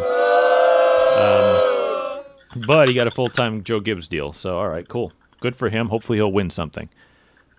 Um, 1.19 2.65
but 2.67 2.87
he 2.87 2.93
got 2.95 3.07
a 3.07 3.11
full 3.11 3.29
time 3.29 3.63
Joe 3.63 3.79
Gibbs 3.79 4.07
deal. 4.07 4.33
So, 4.33 4.57
all 4.57 4.67
right, 4.69 4.87
cool. 4.87 5.11
Good 5.41 5.55
for 5.55 5.69
him. 5.69 5.89
Hopefully, 5.89 6.17
he'll 6.17 6.31
win 6.31 6.49
something. 6.49 6.89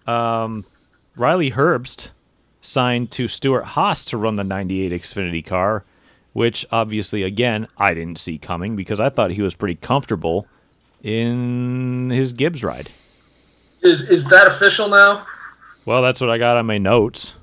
Um, 0.06 0.64
Riley 1.16 1.52
Herbst 1.52 2.10
signed 2.60 3.10
to 3.12 3.28
Stewart-Haas 3.28 4.04
to 4.06 4.16
run 4.16 4.36
the 4.36 4.44
98 4.44 4.92
Xfinity 4.92 5.44
car, 5.44 5.84
which 6.32 6.66
obviously, 6.70 7.22
again, 7.22 7.66
I 7.78 7.94
didn't 7.94 8.18
see 8.18 8.38
coming 8.38 8.76
because 8.76 9.00
I 9.00 9.08
thought 9.08 9.30
he 9.30 9.42
was 9.42 9.54
pretty 9.54 9.76
comfortable 9.76 10.46
in 11.02 12.10
his 12.10 12.32
Gibbs 12.32 12.62
ride. 12.62 12.90
Is 13.82 14.02
is 14.02 14.26
that 14.26 14.46
official 14.46 14.88
now? 14.88 15.26
Well, 15.86 16.02
that's 16.02 16.20
what 16.20 16.28
I 16.28 16.36
got 16.36 16.58
on 16.58 16.66
my 16.66 16.78
notes. 16.78 17.34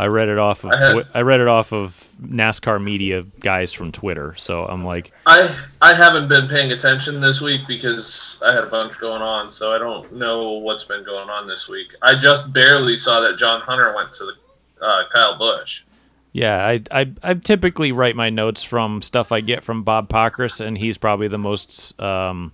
I 0.00 0.06
read 0.06 0.28
it 0.30 0.38
off 0.38 0.64
of 0.64 0.70
I 0.70 0.76
had- 0.80 0.92
Twi- 0.92 1.04
I 1.14 1.20
read 1.20 1.40
it 1.40 1.48
off 1.48 1.72
of 1.74 2.10
NASCAR 2.22 2.82
media 2.82 3.22
guys 3.40 3.72
from 3.72 3.92
Twitter. 3.92 4.34
So 4.36 4.64
I'm 4.64 4.82
like, 4.84 5.12
I 5.26 5.54
I 5.82 5.92
haven't 5.94 6.28
been 6.28 6.48
paying 6.48 6.72
attention 6.72 7.20
this 7.20 7.40
week 7.40 7.62
because 7.68 8.38
I 8.44 8.54
had 8.54 8.64
a 8.64 8.68
bunch 8.68 8.98
going 8.98 9.20
on, 9.22 9.50
so 9.52 9.72
I 9.72 9.78
don't 9.78 10.12
know 10.14 10.52
what's 10.52 10.84
been 10.84 11.04
going 11.04 11.28
on 11.28 11.46
this 11.46 11.68
week. 11.68 11.94
I 12.02 12.14
just 12.18 12.52
barely 12.52 12.96
saw 12.96 13.20
that 13.20 13.36
John 13.38 13.60
Hunter 13.60 13.94
went 13.94 14.12
to 14.14 14.24
the 14.24 14.84
uh, 14.84 15.02
Kyle 15.12 15.36
Busch. 15.36 15.82
yeah, 16.32 16.66
I, 16.66 16.82
I 16.90 17.12
I 17.22 17.34
typically 17.34 17.92
write 17.92 18.16
my 18.16 18.30
notes 18.30 18.62
from 18.64 19.02
stuff 19.02 19.32
I 19.32 19.40
get 19.42 19.62
from 19.62 19.82
Bob 19.82 20.08
Pockrass, 20.08 20.60
and 20.64 20.78
he's 20.78 20.96
probably 20.96 21.28
the 21.28 21.38
most 21.38 22.00
um, 22.00 22.52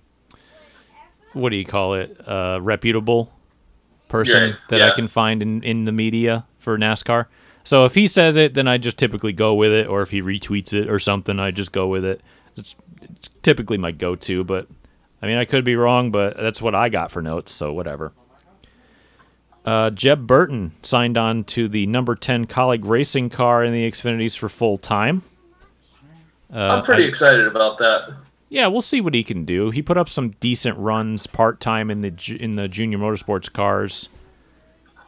what 1.33 1.49
do 1.51 1.55
you 1.55 1.65
call 1.65 1.93
it, 1.93 2.17
uh, 2.27 2.59
reputable 2.61 3.31
person 4.09 4.49
Yeah, 4.49 4.55
that 4.69 4.81
I 4.81 4.95
can 4.95 5.07
find 5.07 5.41
in 5.41 5.63
in 5.63 5.85
the 5.85 5.91
media 5.93 6.45
for 6.57 6.77
NASCAR. 6.77 7.25
So 7.67 7.83
if 7.83 7.95
he 7.95 8.07
says 8.07 8.37
it, 8.37 8.53
then 8.53 8.65
I 8.65 8.77
just 8.77 8.97
typically 8.97 9.33
go 9.33 9.53
with 9.53 9.73
it, 9.73 9.87
or 9.87 10.01
if 10.01 10.09
he 10.09 10.21
retweets 10.21 10.71
it 10.71 10.89
or 10.89 10.99
something, 10.99 11.37
I 11.37 11.51
just 11.51 11.73
go 11.73 11.85
with 11.87 12.05
it. 12.05 12.21
It's, 12.55 12.75
it's 13.01 13.29
typically 13.43 13.77
my 13.77 13.91
go-to, 13.91 14.45
but 14.45 14.69
I 15.21 15.27
mean 15.27 15.37
I 15.37 15.43
could 15.43 15.65
be 15.65 15.75
wrong, 15.75 16.09
but 16.09 16.37
that's 16.37 16.61
what 16.61 16.73
I 16.73 16.87
got 16.87 17.11
for 17.11 17.21
notes, 17.21 17.51
so 17.51 17.73
whatever. 17.73 18.13
Uh, 19.65 19.89
Jeb 19.89 20.25
Burton 20.25 20.75
signed 20.81 21.17
on 21.17 21.43
to 21.43 21.67
the 21.67 21.85
number 21.87 22.15
10 22.15 22.47
Kaulig 22.47 22.85
racing 22.85 23.29
car 23.29 23.65
in 23.65 23.73
the 23.73 23.91
Xfinities 23.91 24.37
for 24.37 24.47
full 24.47 24.77
time. 24.77 25.23
Uh, 26.49 26.59
I'm 26.59 26.83
pretty 26.85 27.03
I- 27.03 27.07
excited 27.07 27.47
about 27.47 27.79
that. 27.79 28.13
yeah, 28.47 28.67
we'll 28.67 28.81
see 28.81 29.01
what 29.01 29.13
he 29.13 29.25
can 29.25 29.43
do. 29.43 29.71
He 29.71 29.81
put 29.81 29.97
up 29.97 30.07
some 30.07 30.29
decent 30.39 30.77
runs 30.77 31.27
part 31.27 31.59
time 31.59 31.91
in 31.91 31.99
the 31.99 32.37
in 32.39 32.55
the 32.55 32.69
junior 32.69 32.97
motorsports 32.97 33.51
cars, 33.51 34.07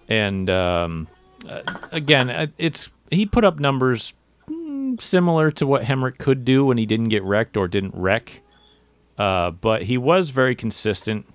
and 0.09 0.49
um, 0.49 1.07
uh, 1.47 1.61
again, 1.91 2.29
uh, 2.29 2.47
it's 2.57 2.89
he 3.11 3.25
put 3.25 3.43
up 3.43 3.59
numbers 3.59 4.13
mm, 4.49 5.01
similar 5.01 5.51
to 5.51 5.65
what 5.65 5.83
Hemric 5.83 6.17
could 6.17 6.45
do 6.45 6.65
when 6.65 6.77
he 6.77 6.85
didn't 6.85 7.09
get 7.09 7.23
wrecked 7.23 7.57
or 7.57 7.67
didn't 7.67 7.95
wreck, 7.95 8.41
uh, 9.17 9.51
but 9.51 9.83
he 9.83 9.97
was 9.97 10.29
very 10.29 10.55
consistent. 10.55 11.25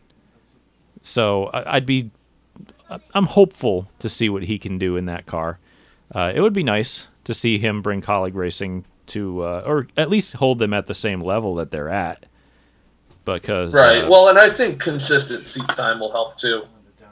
So 1.02 1.50
I'd 1.52 1.84
be, 1.84 2.11
I'm 3.12 3.26
hopeful 3.26 3.88
to 3.98 4.09
see 4.09 4.28
what 4.28 4.44
he 4.44 4.59
can 4.59 4.78
do 4.78 4.96
in 4.96 5.07
that 5.07 5.26
car. 5.26 5.59
Uh, 6.14 6.32
it 6.34 6.40
would 6.40 6.52
be 6.55 6.62
nice 6.62 7.09
to 7.24 7.34
see 7.34 7.59
him 7.59 7.82
bring 7.82 8.00
Kaulig 8.00 8.34
racing 8.34 8.84
to, 9.07 9.42
uh, 9.42 9.62
or 9.66 9.88
at 9.96 10.09
least 10.09 10.34
hold 10.34 10.59
them 10.59 10.72
at 10.72 10.86
the 10.86 10.94
same 10.94 11.20
level 11.20 11.57
that 11.57 11.70
they're 11.70 11.90
at. 11.90 12.26
Because 13.24 13.74
Right. 13.74 14.05
uh, 14.05 14.11
well, 14.11 14.28
and 14.28 14.38
I 14.38 14.50
think 14.50 14.80
consistency 14.80 15.61
time 15.70 16.00
will 16.00 16.12
help 16.12 16.38
too. 16.38 16.64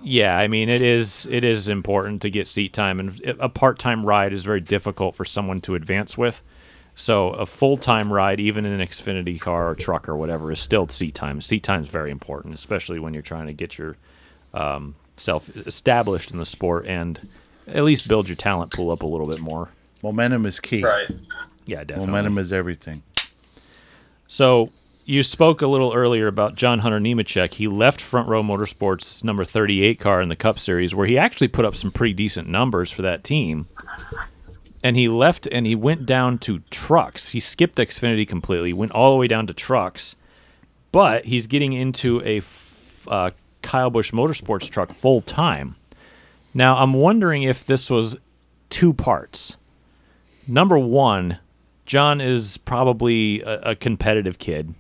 Yeah, 0.03 0.37
I 0.37 0.49
mean 0.49 0.69
it 0.69 0.83
is 0.83 1.27
it 1.31 1.45
is 1.45 1.69
important 1.69 2.23
to 2.23 2.31
get 2.31 2.49
seat 2.49 2.73
time, 2.73 3.01
and 3.01 3.21
a 3.41 3.49
part 3.49 3.79
time 3.79 4.05
ride 4.05 4.33
is 4.33 4.43
very 4.43 4.61
difficult 4.61 5.15
for 5.15 5.25
someone 5.25 5.61
to 5.63 5.75
advance 5.75 6.19
with. 6.19 6.43
So 6.95 7.31
a 7.31 7.47
full 7.47 7.77
time 7.77 8.13
ride, 8.13 8.41
even 8.41 8.65
in 8.65 8.79
an 8.79 8.87
Xfinity 8.87 9.41
car 9.41 9.71
or 9.71 9.75
truck 9.75 10.09
or 10.09 10.17
whatever, 10.17 10.53
is 10.53 10.61
still 10.61 10.89
seat 10.89 11.15
time. 11.15 11.41
Seat 11.41 11.63
time 11.63 11.83
is 11.83 11.89
very 11.89 12.11
important, 12.11 12.55
especially 12.55 12.99
when 12.99 13.15
you're 13.15 13.23
trying 13.23 13.47
to 13.47 13.53
get 13.53 13.79
your 13.79 13.97
um, 14.53 14.95
self 15.17 15.49
established 15.57 16.31
in 16.31 16.39
the 16.39 16.47
sport 16.47 16.87
and 16.87 17.29
at 17.67 17.85
least 17.85 18.09
build 18.09 18.29
your 18.29 18.37
talent 18.37 18.73
pool 18.73 18.91
up 18.91 19.03
a 19.03 19.07
little 19.07 19.27
bit 19.27 19.41
more. 19.41 19.71
Momentum 20.03 20.47
is 20.47 20.61
key. 20.61 20.83
Right. 20.85 21.09
Yeah, 21.65 21.85
definitely. 21.85 22.07
Momentum 22.07 22.39
is 22.39 22.53
everything. 22.53 23.03
So 24.27 24.71
you 25.05 25.23
spoke 25.23 25.63
a 25.63 25.67
little 25.67 25.93
earlier 25.93 26.27
about 26.27 26.55
John 26.55 26.81
Hunter 26.81 27.01
Nemechek. 27.01 27.55
He 27.55 27.67
left 27.67 28.01
Front 28.01 28.29
Row 28.29 28.43
Motorsports' 28.43 29.25
number 29.25 29.45
38 29.45 29.99
car 29.99 30.21
in 30.21 30.29
the 30.29 30.37
Cup 30.37 30.59
Series, 30.59 30.95
where 30.95 31.07
he 31.07 31.19
actually 31.19 31.49
put 31.49 31.65
up 31.65 31.75
some 31.75 31.91
pretty 31.91 32.15
decent 32.15 32.49
numbers 32.49 32.91
for 32.91 33.03
that 33.03 33.25
team. 33.25 33.67
And 34.85 34.97
he 34.97 35.09
left 35.09 35.47
and 35.51 35.67
he 35.67 35.75
went 35.75 36.07
down 36.07 36.39
to 36.39 36.61
trucks. 36.71 37.31
He 37.31 37.41
skipped 37.41 37.77
Xfinity 37.77 38.27
completely, 38.27 38.73
went 38.73 38.93
all 38.93 39.11
the 39.11 39.17
way 39.17 39.29
down 39.29 39.47
to 39.49 39.55
trucks. 39.55 40.17
But 40.91 41.25
he's 41.25 41.47
getting 41.47 41.73
into 41.73 42.21
a 42.25 42.43
uh, 43.09 43.31
Kyle 43.63 43.91
Busch 43.91 44.13
Motorsports 44.13 44.69
truck 44.69 44.93
full 44.93 45.21
time. 45.21 45.77
Now, 46.55 46.77
I'm 46.77 46.93
wondering 46.93 47.45
if 47.45 47.65
this 47.65 47.89
was 47.89 48.17
two 48.69 48.93
parts. 48.93 49.57
Number 50.47 50.79
one, 50.79 51.39
John 51.87 52.21
is 52.21 52.59
probably 52.59 53.41
a, 53.43 53.71
a 53.71 53.77
competitive 53.77 54.39
kid, 54.39 54.75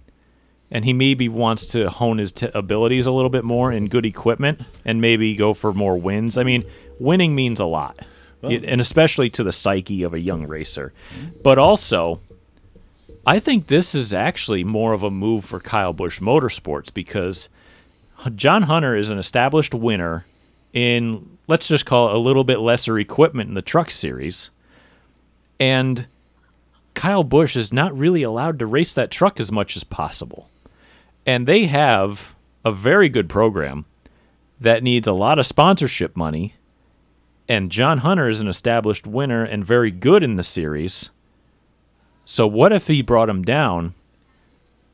and 0.72 0.84
he 0.84 0.92
maybe 0.92 1.28
wants 1.28 1.66
to 1.66 1.88
hone 1.90 2.18
his 2.18 2.32
t- 2.32 2.48
abilities 2.54 3.06
a 3.06 3.12
little 3.12 3.30
bit 3.30 3.44
more 3.44 3.70
in 3.70 3.88
good 3.88 4.06
equipment 4.06 4.60
and 4.84 5.00
maybe 5.00 5.36
go 5.36 5.52
for 5.54 5.72
more 5.72 5.96
wins. 5.96 6.36
I 6.38 6.42
mean, 6.42 6.64
winning 6.98 7.34
means 7.36 7.60
a 7.60 7.66
lot, 7.66 8.00
It- 8.42 8.64
and 8.64 8.80
especially 8.80 9.30
to 9.30 9.44
the 9.44 9.52
psyche 9.52 10.02
of 10.02 10.14
a 10.14 10.18
young 10.18 10.46
racer. 10.48 10.92
But 11.44 11.58
also, 11.58 12.20
I 13.26 13.38
think 13.38 13.66
this 13.68 13.94
is 13.94 14.12
actually 14.12 14.64
more 14.64 14.94
of 14.94 15.02
a 15.04 15.10
move 15.10 15.44
for 15.44 15.60
Kyle 15.60 15.92
Busch 15.92 16.18
Motorsports 16.20 16.92
because 16.92 17.48
John 18.34 18.62
Hunter 18.62 18.96
is 18.96 19.10
an 19.10 19.18
established 19.18 19.74
winner 19.74 20.24
in, 20.72 21.28
let's 21.48 21.68
just 21.68 21.84
call 21.86 22.08
it 22.08 22.14
a 22.14 22.18
little 22.18 22.44
bit 22.44 22.60
lesser 22.60 22.98
equipment 22.98 23.48
in 23.48 23.54
the 23.54 23.62
truck 23.62 23.90
series. 23.90 24.48
And 25.60 26.06
Kyle 26.94 27.24
Busch 27.24 27.56
is 27.56 27.72
not 27.72 27.96
really 27.96 28.22
allowed 28.22 28.58
to 28.58 28.66
race 28.66 28.94
that 28.94 29.10
truck 29.10 29.38
as 29.38 29.52
much 29.52 29.76
as 29.76 29.84
possible. 29.84 30.48
And 31.26 31.46
they 31.46 31.66
have 31.66 32.34
a 32.64 32.72
very 32.72 33.08
good 33.08 33.28
program 33.28 33.84
that 34.60 34.82
needs 34.82 35.08
a 35.08 35.12
lot 35.12 35.38
of 35.38 35.46
sponsorship 35.46 36.16
money. 36.16 36.54
And 37.48 37.70
John 37.70 37.98
Hunter 37.98 38.28
is 38.28 38.40
an 38.40 38.48
established 38.48 39.06
winner 39.06 39.44
and 39.44 39.64
very 39.64 39.90
good 39.90 40.22
in 40.22 40.36
the 40.36 40.44
series. 40.44 41.10
So, 42.24 42.46
what 42.46 42.72
if 42.72 42.86
he 42.86 43.02
brought 43.02 43.28
him 43.28 43.42
down 43.42 43.94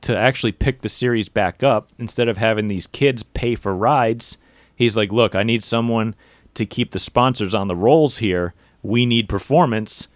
to 0.00 0.16
actually 0.16 0.52
pick 0.52 0.80
the 0.80 0.88
series 0.88 1.28
back 1.28 1.62
up 1.62 1.90
instead 1.98 2.28
of 2.28 2.38
having 2.38 2.68
these 2.68 2.86
kids 2.86 3.22
pay 3.22 3.54
for 3.54 3.74
rides? 3.74 4.38
He's 4.74 4.96
like, 4.96 5.12
Look, 5.12 5.34
I 5.34 5.42
need 5.42 5.62
someone 5.62 6.14
to 6.54 6.64
keep 6.64 6.90
the 6.92 6.98
sponsors 6.98 7.54
on 7.54 7.68
the 7.68 7.76
rolls 7.76 8.18
here. 8.18 8.54
We 8.82 9.04
need 9.04 9.28
performance. 9.28 10.08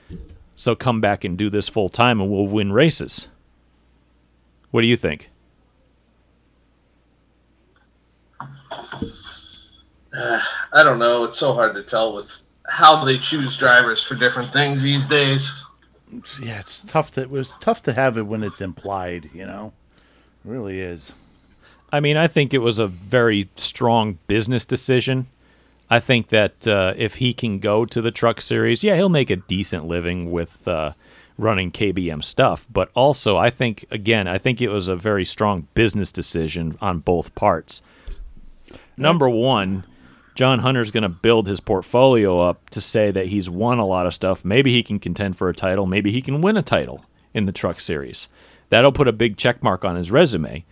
So, 0.57 0.75
come 0.75 1.01
back 1.03 1.25
and 1.25 1.37
do 1.37 1.51
this 1.51 1.69
full 1.69 1.91
time 1.91 2.21
and 2.21 2.31
we'll 2.31 2.47
win 2.47 2.73
races. 2.73 3.29
What 4.71 4.81
do 4.81 4.87
you 4.87 4.97
think? 4.97 5.29
I 10.15 10.83
don't 10.83 10.99
know. 10.99 11.25
It's 11.25 11.39
so 11.39 11.55
hard 11.55 11.75
to 11.75 11.83
tell 11.83 12.15
with 12.15 12.43
how 12.67 13.05
they 13.05 13.19
choose 13.19 13.57
drivers 13.57 14.03
for 14.03 14.15
different 14.15 14.53
things 14.53 14.83
these 14.83 15.05
days. 15.05 15.65
Yeah, 16.43 16.61
it's 16.61 16.83
tough. 16.83 17.13
That 17.13 17.23
it 17.23 17.31
was 17.31 17.55
tough 17.61 17.83
to 17.85 17.93
have 17.93 18.19
it 18.19 18.27
when 18.27 18.43
it's 18.43 18.61
implied. 18.61 19.31
You 19.33 19.47
know, 19.47 19.73
it 19.99 20.05
really 20.51 20.81
is. 20.81 21.13
I 21.93 22.01
mean, 22.01 22.17
I 22.17 22.29
think 22.29 22.55
it 22.55 22.59
was 22.59 22.79
a 22.79 22.87
very 22.87 23.49
strong 23.57 24.19
business 24.27 24.65
decision. 24.65 25.27
I 25.91 26.01
think 26.01 26.29
that 26.29 26.67
uh, 26.67 26.95
if 26.97 27.17
he 27.17 27.35
can 27.35 27.59
go 27.59 27.85
to 27.85 28.01
the 28.01 28.11
truck 28.11 28.41
series, 28.41 28.83
yeah, 28.83 28.97
he'll 28.97 29.11
make 29.11 29.29
a 29.29 29.37
decent 29.37 29.87
living 29.87 30.31
with 30.31 30.67
uh, 30.67 30.93
running 31.37 31.71
KBM 31.71 32.25
stuff. 32.25 32.67
But 32.73 32.91
also, 32.95 33.37
I 33.37 33.51
think, 33.51 33.85
again, 33.91 34.27
I 34.27 34.39
think 34.39 34.63
it 34.63 34.69
was 34.69 34.89
a 34.89 34.97
very 34.97 35.27
strong 35.27 35.69
business 35.75 36.11
decision 36.11 36.79
on 36.81 37.01
both 37.01 37.35
parts. 37.35 37.83
Number 38.97 39.29
one, 39.29 39.85
John 40.35 40.61
Hunter's 40.61 40.91
going 40.91 41.03
to 41.03 41.09
build 41.09 41.47
his 41.47 41.61
portfolio 41.61 42.39
up 42.39 42.71
to 42.71 42.81
say 42.81 43.11
that 43.11 43.27
he's 43.27 43.51
won 43.51 43.79
a 43.79 43.87
lot 43.87 44.07
of 44.07 44.15
stuff. 44.15 44.45
Maybe 44.45 44.73
he 44.73 44.83
can 44.83 44.99
contend 44.99 45.37
for 45.37 45.49
a 45.49 45.55
title. 45.55 45.87
Maybe 45.87 46.11
he 46.11 46.23
can 46.23 46.41
win 46.41 46.57
a 46.57 46.63
title 46.63 47.05
in 47.35 47.47
the 47.47 47.53
truck 47.53 47.81
series. 47.81 48.29
That'll 48.71 48.93
put 48.93 49.09
a 49.09 49.13
big 49.13 49.37
check 49.37 49.63
mark 49.63 49.85
on 49.85 49.97
his 49.97 50.11
resume. 50.11 50.65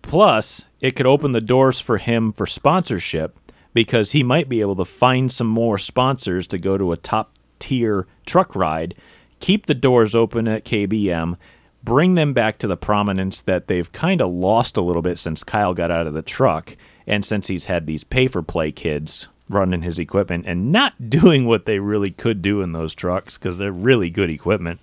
Plus, 0.00 0.64
it 0.80 0.92
could 0.92 1.06
open 1.06 1.32
the 1.32 1.40
doors 1.40 1.80
for 1.80 1.98
him 1.98 2.32
for 2.32 2.46
sponsorship 2.46 3.36
because 3.74 4.12
he 4.12 4.22
might 4.22 4.48
be 4.48 4.62
able 4.62 4.76
to 4.76 4.84
find 4.84 5.30
some 5.30 5.46
more 5.46 5.76
sponsors 5.76 6.46
to 6.46 6.58
go 6.58 6.78
to 6.78 6.92
a 6.92 6.96
top 6.96 7.34
tier 7.58 8.06
truck 8.24 8.56
ride, 8.56 8.94
keep 9.40 9.66
the 9.66 9.74
doors 9.74 10.14
open 10.14 10.48
at 10.48 10.64
KBM, 10.64 11.36
bring 11.84 12.14
them 12.14 12.32
back 12.32 12.58
to 12.58 12.66
the 12.66 12.76
prominence 12.76 13.42
that 13.42 13.66
they've 13.66 13.92
kind 13.92 14.22
of 14.22 14.32
lost 14.32 14.78
a 14.78 14.80
little 14.80 15.02
bit 15.02 15.18
since 15.18 15.44
Kyle 15.44 15.74
got 15.74 15.90
out 15.90 16.06
of 16.06 16.14
the 16.14 16.22
truck 16.22 16.76
and 17.08 17.24
since 17.24 17.48
he's 17.48 17.66
had 17.66 17.86
these 17.86 18.04
pay 18.04 18.28
for 18.28 18.42
play 18.42 18.70
kids 18.70 19.26
running 19.48 19.82
his 19.82 19.98
equipment 19.98 20.44
and 20.46 20.70
not 20.70 20.94
doing 21.10 21.46
what 21.46 21.64
they 21.64 21.80
really 21.80 22.10
could 22.10 22.42
do 22.42 22.60
in 22.60 22.72
those 22.72 22.94
trucks 22.94 23.38
because 23.38 23.58
they're 23.58 23.72
really 23.72 24.10
good 24.10 24.30
equipment. 24.30 24.78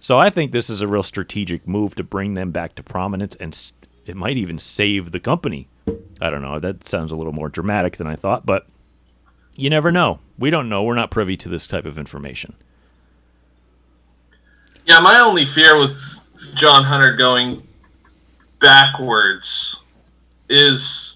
So 0.00 0.18
I 0.18 0.30
think 0.30 0.50
this 0.50 0.68
is 0.68 0.80
a 0.80 0.88
real 0.88 1.02
strategic 1.02 1.68
move 1.68 1.94
to 1.94 2.02
bring 2.02 2.34
them 2.34 2.50
back 2.50 2.74
to 2.74 2.82
prominence 2.82 3.36
and 3.36 3.72
it 4.06 4.16
might 4.16 4.36
even 4.36 4.58
save 4.58 5.12
the 5.12 5.20
company. 5.20 5.68
I 6.20 6.30
don't 6.30 6.42
know. 6.42 6.58
That 6.58 6.86
sounds 6.86 7.12
a 7.12 7.16
little 7.16 7.32
more 7.32 7.48
dramatic 7.48 7.98
than 7.98 8.06
I 8.06 8.16
thought, 8.16 8.46
but 8.46 8.66
you 9.54 9.70
never 9.70 9.92
know. 9.92 10.20
We 10.38 10.50
don't 10.50 10.68
know. 10.68 10.82
We're 10.82 10.94
not 10.94 11.10
privy 11.10 11.36
to 11.38 11.48
this 11.48 11.66
type 11.66 11.84
of 11.84 11.98
information. 11.98 12.54
Yeah, 14.86 15.00
my 15.00 15.20
only 15.20 15.44
fear 15.44 15.78
with 15.78 15.94
John 16.54 16.84
Hunter 16.84 17.16
going 17.16 17.66
backwards 18.60 19.76
is 20.48 21.13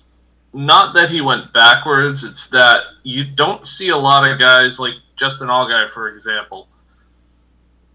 not 0.52 0.94
that 0.94 1.10
he 1.10 1.20
went 1.20 1.52
backwards, 1.52 2.24
it's 2.24 2.46
that 2.48 2.82
you 3.02 3.24
don't 3.24 3.66
see 3.66 3.88
a 3.88 3.96
lot 3.96 4.28
of 4.28 4.38
guys 4.38 4.78
like 4.78 4.94
Justin 5.16 5.48
Allgaier, 5.48 5.90
for 5.90 6.08
example. 6.08 6.68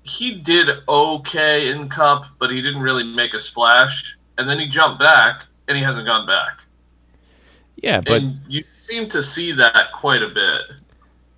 He 0.04 0.36
did 0.36 0.68
okay 0.88 1.70
in 1.70 1.90
Cup, 1.90 2.26
but 2.40 2.52
he 2.52 2.62
didn't 2.62 2.82
really 2.82 3.04
make 3.04 3.34
a 3.34 3.40
splash. 3.40 4.18
And 4.38 4.50
then 4.50 4.60
he 4.60 4.68
jumped 4.68 5.00
back, 5.00 5.46
and 5.68 5.78
he 5.78 5.84
hasn't 5.84 6.06
gone 6.06 6.28
back. 6.28 6.60
Yeah, 7.78 8.02
but 8.02 8.22
and 8.22 8.40
you 8.48 8.64
seem 8.78 9.10
to 9.10 9.22
see 9.22 9.52
that 9.54 9.88
quite 9.94 10.22
a 10.22 10.30
bit. 10.30 10.62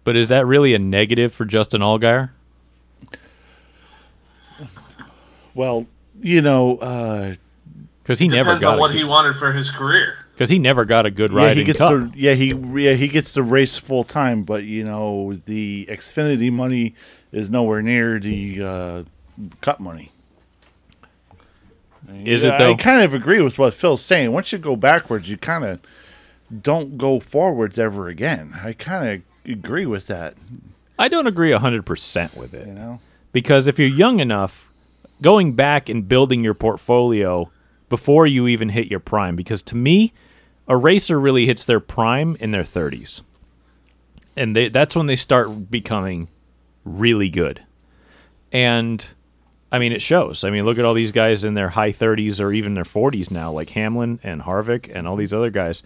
But 0.04 0.16
is 0.16 0.30
that 0.30 0.46
really 0.46 0.74
a 0.76 0.80
negative 0.80 1.34
for 1.34 1.46
Justin 1.46 1.82
Allgaier? 1.82 2.30
Well, 5.56 5.88
you 6.22 6.42
know, 6.42 6.78
uh, 6.78 7.36
because 8.04 8.20
he 8.20 8.28
never 8.28 8.50
Depends 8.50 8.64
got 8.64 8.74
on 8.74 8.80
what 8.80 8.92
a 8.92 8.98
he 8.98 9.04
wanted 9.04 9.36
for 9.36 9.52
his 9.52 9.72
career. 9.72 10.25
Because 10.36 10.50
he 10.50 10.60
never 10.60 10.84
got 10.86 11.06
a 11.06 11.12
good 11.12 11.32
ride. 11.34 11.50
yeah, 11.50 11.54
he 11.54 11.64
gets 11.64 11.80
Cup. 11.80 11.90
to 11.92 12.12
yeah 12.16 12.34
he 12.34 12.54
yeah 12.82 12.94
he 12.94 13.08
gets 13.08 13.34
to 13.34 13.42
race 13.44 13.78
full 13.78 14.04
time, 14.04 14.44
but 14.44 14.64
you 14.66 14.84
know 14.84 15.34
the 15.46 15.86
Xfinity 15.90 16.52
money 16.52 16.94
is 17.32 17.50
nowhere 17.50 17.82
near 17.82 18.20
the 18.20 18.62
uh, 18.64 19.04
Cup 19.62 19.80
money. 19.80 20.12
Is 22.24 22.44
Yeah, 22.44 22.56
it 22.56 22.58
though? 22.60 22.72
I 22.72 22.76
kind 22.76 23.02
of 23.02 23.14
agree 23.14 23.42
with 23.42 23.58
what 23.58 23.74
Phil's 23.74 24.04
saying. 24.04 24.32
Once 24.32 24.52
you 24.52 24.58
go 24.60 24.76
backwards, 24.76 25.28
you 25.30 25.38
kind 25.38 25.64
of 25.66 25.80
don't 26.62 26.98
go 26.98 27.20
forwards 27.20 27.80
ever 27.80 28.08
again. 28.08 28.54
I 28.64 28.74
kind 28.74 29.24
of 29.46 29.52
agree 29.52 29.86
with 29.86 30.08
that. 30.08 30.36
I 31.00 31.08
don't 31.08 31.28
agree 31.28 31.52
hundred 31.52 31.86
percent 31.86 32.36
with 32.38 32.54
it. 32.54 32.68
You 32.68 32.74
know, 32.74 33.00
Because 33.32 33.68
if 33.68 33.80
you're 33.80 33.88
young 33.88 34.20
enough, 34.20 34.70
going 35.22 35.54
back 35.54 35.90
and 35.90 36.08
building 36.08 36.44
your 36.44 36.54
portfolio 36.54 37.50
before 37.90 38.28
you 38.28 38.48
even 38.48 38.70
hit 38.70 38.88
your 38.88 39.00
prime, 39.00 39.36
because 39.36 39.62
to 39.64 39.76
me, 39.76 40.14
a 40.68 40.76
racer 40.76 41.20
really 41.20 41.46
hits 41.46 41.66
their 41.66 41.80
prime 41.80 42.36
in 42.40 42.52
their 42.52 42.64
30s. 42.64 43.22
And 44.36 44.56
they, 44.56 44.70
that's 44.70 44.96
when 44.96 45.06
they 45.06 45.16
start 45.16 45.70
becoming 45.70 46.28
really 46.84 47.30
good. 47.30 47.64
And 48.52 49.06
I 49.72 49.80
mean, 49.80 49.92
it 49.92 50.02
shows. 50.02 50.44
I 50.44 50.50
mean, 50.50 50.66
look 50.66 50.78
at 50.78 50.86
all 50.86 50.94
these 50.94 51.12
guys 51.12 51.44
in 51.44 51.54
their 51.54 51.70
high 51.70 51.92
30s 51.92 52.40
or 52.40 52.54
even 52.54 52.74
their 52.74 52.84
40s 52.84 53.32
now, 53.32 53.52
like 53.52 53.70
Hamlin 53.72 54.20
and 54.24 54.42
Harvick 54.42 54.90
and 54.94 55.08
all 55.08 55.16
these 55.16 55.34
other 55.34 55.50
guys. 55.50 55.84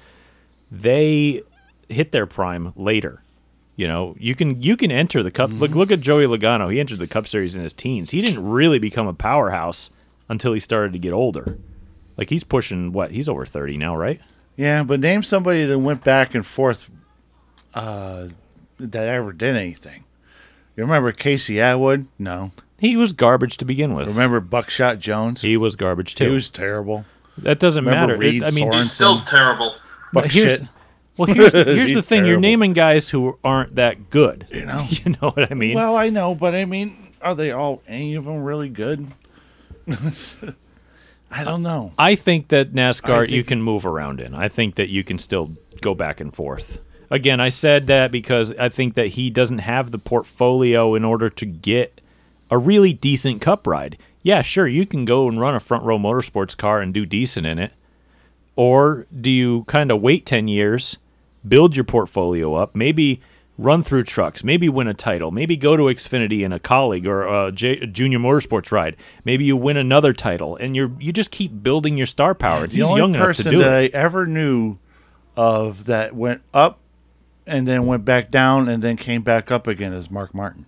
They 0.72 1.42
hit 1.88 2.12
their 2.12 2.26
prime 2.26 2.74
later. 2.76 3.24
You 3.76 3.88
know, 3.88 4.16
you 4.20 4.36
can 4.36 4.62
you 4.62 4.76
can 4.76 4.92
enter 4.92 5.24
the 5.24 5.32
cup. 5.32 5.52
Look 5.52 5.72
mm-hmm. 5.72 5.80
look 5.80 5.92
at 5.92 6.02
Joey 6.02 6.26
Logano. 6.26 6.72
He 6.72 6.82
entered 6.82 7.00
the 7.00 7.08
Cup 7.08 7.28
Series 7.28 7.56
in 7.56 7.64
his 7.64 7.74
teens. 7.74 8.12
He 8.12 8.22
didn't 8.22 8.46
really 8.46 8.78
become 8.78 9.08
a 9.08 9.14
powerhouse 9.14 9.90
until 10.28 10.52
he 10.52 10.60
started 10.60 10.92
to 10.94 11.00
get 11.00 11.14
older. 11.14 11.58
Like 12.18 12.30
he's 12.30 12.44
pushing 12.44 12.92
what? 12.92 13.12
He's 13.12 13.30
over 13.30 13.46
thirty 13.46 13.78
now, 13.78 13.96
right? 13.96 14.20
Yeah. 14.60 14.84
But 14.84 15.00
name 15.00 15.24
somebody 15.24 15.66
that 15.66 15.80
went 15.80 16.04
back 16.04 16.36
and 16.36 16.46
forth 16.46 16.90
uh, 17.74 18.28
that 18.78 19.08
ever 19.08 19.32
did 19.32 19.56
anything. 19.56 20.04
You 20.76 20.84
remember 20.84 21.14
Casey 21.14 21.62
Atwood? 21.62 22.08
No. 22.20 22.52
He 22.78 22.98
was 22.98 23.14
garbage 23.14 23.56
to 23.58 23.66
begin 23.66 23.94
with. 23.94 24.10
Remember 24.10 24.42
Buckshot 24.42 25.00
Jones? 25.00 25.42
he 25.42 25.56
was 25.56 25.78
garbage 25.78 26.16
too. 26.16 26.26
He 26.26 26.30
was 26.32 26.50
terrible. 26.50 27.06
that 27.38 27.60
doesn't 27.60 27.86
remember 27.86 28.18
matter. 28.18 28.24
It- 28.24 28.44
I 28.44 28.52
mean, 28.52 28.70
Sorenson? 28.70 28.82
He's 28.82 28.92
still 28.92 29.22
terrible. 29.22 29.76
Buck 30.12 30.26
here's, 30.26 30.60
shit. 30.60 30.70
well, 31.16 31.34
here's 31.34 31.54
here's 31.54 31.90
the 31.90 31.96
He's 31.96 32.06
thing. 32.06 32.26
You're 32.26 32.40
naming 32.40 32.74
guys 32.74 33.10
who 33.10 33.38
aren't 33.44 33.76
that 33.76 34.10
good. 34.10 34.46
You 34.52 34.66
know? 34.66 34.86
you 34.90 35.16
know 35.22 35.32
what 35.32 35.50
I 35.50 35.56
mean? 35.56 35.76
Well, 35.76 35.96
I 35.96 36.10
know, 36.10 36.36
but 36.36 36.54
I 36.54 36.66
mean, 36.66 37.14
are 37.22 37.36
they 37.36 37.52
all 37.52 37.82
any 37.88 38.16
of 38.16 38.26
them 38.26 38.44
really 38.44 38.70
good? 38.70 39.08
I 41.32 41.44
don't 41.44 41.62
know. 41.62 41.92
I 41.98 42.16
think 42.16 42.48
that 42.50 42.74
NASCAR 42.74 43.22
think- 43.22 43.32
you 43.32 43.44
can 43.44 43.62
move 43.62 43.86
around 43.86 44.20
in. 44.20 44.34
I 44.34 44.48
think 44.48 44.76
that 44.76 44.90
you 44.90 45.04
can 45.04 45.20
still 45.20 45.52
go 45.82 45.94
back 45.94 46.20
and 46.20 46.34
forth. 46.34 46.80
Again, 47.12 47.40
I 47.40 47.50
said 47.50 47.88
that 47.88 48.12
because 48.12 48.54
I 48.60 48.70
think 48.70 48.94
that 48.96 49.10
he 49.10 49.30
doesn't 49.30 49.60
have 49.60 49.92
the 49.92 49.98
portfolio 49.98 50.96
in 50.96 51.04
order 51.04 51.30
to 51.30 51.46
get 51.46 52.02
a 52.52 52.58
really 52.58 52.94
decent 52.94 53.42
cup 53.42 53.66
ride. 53.66 53.98
Yeah, 54.22 54.42
sure, 54.42 54.68
you 54.68 54.86
can 54.86 55.06
go 55.06 55.28
and 55.28 55.40
run 55.40 55.56
a 55.56 55.60
front 55.60 55.84
row 55.84 55.98
motorsports 55.98 56.56
car 56.56 56.82
and 56.82 56.94
do 56.94 57.06
decent 57.06 57.48
in 57.48 57.58
it. 57.58 57.72
Or 58.56 59.06
do 59.20 59.30
you 59.30 59.64
kind 59.64 59.92
of 59.92 60.02
wait 60.02 60.26
10 60.26 60.48
years, 60.48 60.98
build 61.48 61.76
your 61.76 61.86
portfolio 61.86 62.56
up, 62.56 62.76
maybe 62.76 63.22
run 63.60 63.84
through 63.84 64.04
trucks, 64.04 64.42
maybe 64.42 64.70
win 64.70 64.88
a 64.88 64.94
title, 64.94 65.32
maybe 65.32 65.58
go 65.58 65.76
to 65.76 65.84
Xfinity 65.84 66.46
in 66.46 66.54
a 66.54 66.60
Kaulig 66.60 67.06
or 67.06 67.28
a, 67.28 67.52
J- 67.52 67.86
junior 67.88 68.18
motorsports 68.18 68.72
ride, 68.72 68.96
maybe 69.26 69.44
you 69.44 69.58
win 69.58 69.76
another 69.76 70.14
title, 70.14 70.56
and 70.56 70.76
you 70.76 70.96
you 71.00 71.12
just 71.12 71.30
keep 71.30 71.62
building 71.62 71.98
your 71.98 72.08
star 72.08 72.34
power. 72.34 72.66
the 72.66 72.78
He's 72.78 72.86
only 72.86 73.02
young 73.02 73.14
enough 73.14 73.36
to 73.36 73.44
person 73.44 73.52
do 73.52 73.60
that 73.60 73.84
it. 73.84 73.96
I 73.96 73.98
ever 73.98 74.26
knew 74.26 74.78
of 75.36 75.86
that 75.86 76.16
went 76.16 76.42
up 76.54 76.80
and 77.46 77.68
then 77.68 77.86
went 77.86 78.06
back 78.06 78.32
down 78.32 78.70
and 78.70 78.82
then 78.82 78.96
came 78.96 79.22
back 79.22 79.52
up 79.52 79.68
again 79.68 79.94
is 79.94 80.10
Mark 80.10 80.34
Martin. 80.34 80.66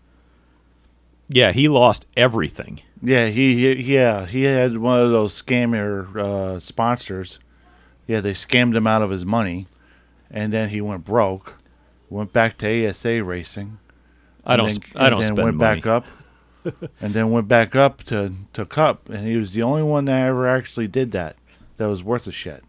Yeah, 1.29 1.53
he 1.53 1.69
lost 1.69 2.05
everything. 2.17 2.81
Yeah, 3.01 3.27
he, 3.27 3.55
he 3.55 3.95
yeah 3.95 4.25
he 4.25 4.43
had 4.43 4.77
one 4.77 4.99
of 4.99 5.11
those 5.11 5.41
scammer 5.41 6.15
uh, 6.17 6.59
sponsors. 6.59 7.39
Yeah, 8.05 8.19
they 8.19 8.33
scammed 8.33 8.75
him 8.75 8.85
out 8.85 9.01
of 9.01 9.09
his 9.11 9.25
money, 9.25 9.67
and 10.29 10.51
then 10.51 10.69
he 10.69 10.81
went 10.81 11.05
broke. 11.05 11.60
Went 12.11 12.33
back 12.33 12.57
to 12.59 12.87
ASA 12.89 13.23
racing. 13.23 13.79
I 14.45 14.57
don't. 14.57 14.69
and 14.71 14.83
sp- 14.83 14.97
I 14.97 15.09
don't 15.09 15.21
then 15.21 15.35
went 15.35 15.55
money. 15.57 15.81
back 15.81 15.85
up. 15.87 16.05
and 17.01 17.13
then 17.13 17.31
went 17.31 17.47
back 17.47 17.75
up 17.75 18.03
to 18.03 18.33
to 18.53 18.65
Cup, 18.65 19.09
and 19.09 19.25
he 19.25 19.37
was 19.37 19.53
the 19.53 19.63
only 19.63 19.81
one 19.81 20.05
that 20.05 20.27
ever 20.27 20.47
actually 20.47 20.87
did 20.87 21.11
that. 21.13 21.37
That 21.77 21.87
was 21.87 22.03
worth 22.03 22.27
a 22.27 22.31
shit. 22.31 22.63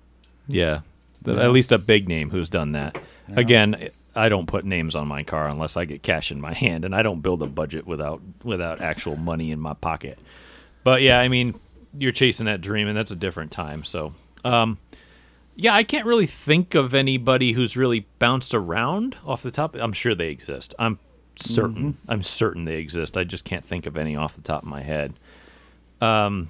Yeah. 0.49 0.81
Th- 1.25 1.37
At 1.37 1.51
least 1.53 1.73
a 1.73 1.79
big 1.79 2.09
name 2.09 2.31
who's 2.31 2.49
done 2.49 2.73
that. 2.73 2.99
Again, 3.35 3.91
I 4.15 4.29
don't 4.29 4.47
put 4.47 4.65
names 4.65 4.95
on 4.95 5.09
my 5.09 5.23
car 5.25 5.49
unless 5.49 5.77
I 5.77 5.85
get 5.85 6.03
cash 6.03 6.31
in 6.31 6.41
my 6.41 6.55
hand, 6.65 6.85
and 6.85 6.95
I 6.95 7.03
don't 7.03 7.21
build 7.21 7.43
a 7.43 7.47
budget 7.47 7.87
without 7.87 8.23
without 8.45 8.81
actual 8.81 9.17
money 9.17 9.51
in 9.51 9.59
my 9.61 9.75
pocket. 9.75 10.19
But 10.85 11.03
yeah, 11.03 11.19
I 11.21 11.27
mean, 11.29 11.59
you're 11.99 12.13
chasing 12.13 12.47
that 12.47 12.61
dream, 12.61 12.87
and 12.89 12.97
that's 12.97 13.11
a 13.11 13.17
different 13.17 13.51
time. 13.51 13.83
So, 13.85 14.15
um, 14.45 14.79
yeah, 15.57 15.75
I 15.75 15.85
can't 15.85 16.07
really 16.07 16.27
think 16.27 16.75
of 16.75 16.95
anybody 16.95 17.53
who's 17.53 17.77
really 17.77 18.07
bounced 18.19 18.55
around 18.55 19.17
off 19.27 19.43
the 19.43 19.51
top. 19.51 19.75
I'm 19.77 19.93
sure 19.93 20.15
they 20.15 20.29
exist. 20.31 20.75
I'm 20.79 20.99
certain. 21.37 21.97
I'm 22.09 22.23
certain 22.23 22.65
they 22.65 22.77
exist. 22.79 23.17
I 23.17 23.25
just 23.25 23.45
can't 23.45 23.65
think 23.65 23.87
of 23.87 23.97
any 23.97 24.17
off 24.17 24.35
the 24.35 24.43
top 24.43 24.63
of 24.63 24.69
my 24.69 24.83
head. 24.83 25.15
Um, 26.01 26.49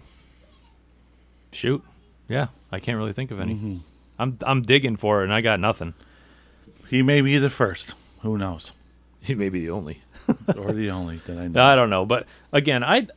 shoot, 1.52 1.82
yeah, 2.28 2.48
I 2.70 2.78
can't 2.80 2.96
really 2.96 3.12
think 3.12 3.30
of 3.30 3.40
any. 3.40 3.80
I'm 4.18 4.38
I'm 4.42 4.62
digging 4.62 4.96
for 4.96 5.20
it, 5.20 5.24
and 5.24 5.34
I 5.34 5.40
got 5.40 5.60
nothing. 5.60 5.94
He 6.88 7.02
may 7.02 7.20
be 7.20 7.38
the 7.38 7.50
first. 7.50 7.94
Who 8.20 8.38
knows? 8.38 8.72
He 9.20 9.34
may 9.34 9.48
be 9.48 9.60
the 9.60 9.70
only. 9.70 10.02
or 10.56 10.72
the 10.72 10.90
only 10.90 11.16
that 11.26 11.36
I 11.38 11.46
know. 11.48 11.64
I 11.64 11.74
don't 11.74 11.90
know, 11.90 12.06
but 12.06 12.26
again, 12.52 12.82
I 12.84 13.08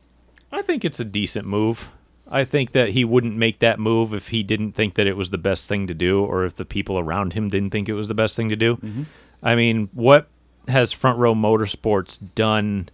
I 0.52 0.62
think 0.62 0.84
it's 0.84 1.00
a 1.00 1.04
decent 1.04 1.46
move. 1.46 1.90
I 2.28 2.44
think 2.44 2.72
that 2.72 2.90
he 2.90 3.04
wouldn't 3.04 3.36
make 3.36 3.60
that 3.60 3.78
move 3.78 4.12
if 4.12 4.28
he 4.28 4.42
didn't 4.42 4.72
think 4.72 4.94
that 4.94 5.06
it 5.06 5.16
was 5.16 5.30
the 5.30 5.38
best 5.38 5.68
thing 5.68 5.86
to 5.86 5.94
do, 5.94 6.24
or 6.24 6.44
if 6.44 6.54
the 6.54 6.64
people 6.64 6.98
around 6.98 7.34
him 7.34 7.48
didn't 7.48 7.70
think 7.70 7.88
it 7.88 7.94
was 7.94 8.08
the 8.08 8.14
best 8.14 8.34
thing 8.34 8.48
to 8.48 8.56
do. 8.56 8.76
Mm-hmm. 8.76 9.02
I 9.42 9.54
mean, 9.54 9.88
what 9.92 10.28
has 10.66 10.92
Front 10.92 11.18
Row 11.18 11.34
Motorsports 11.34 12.18
done 12.34 12.88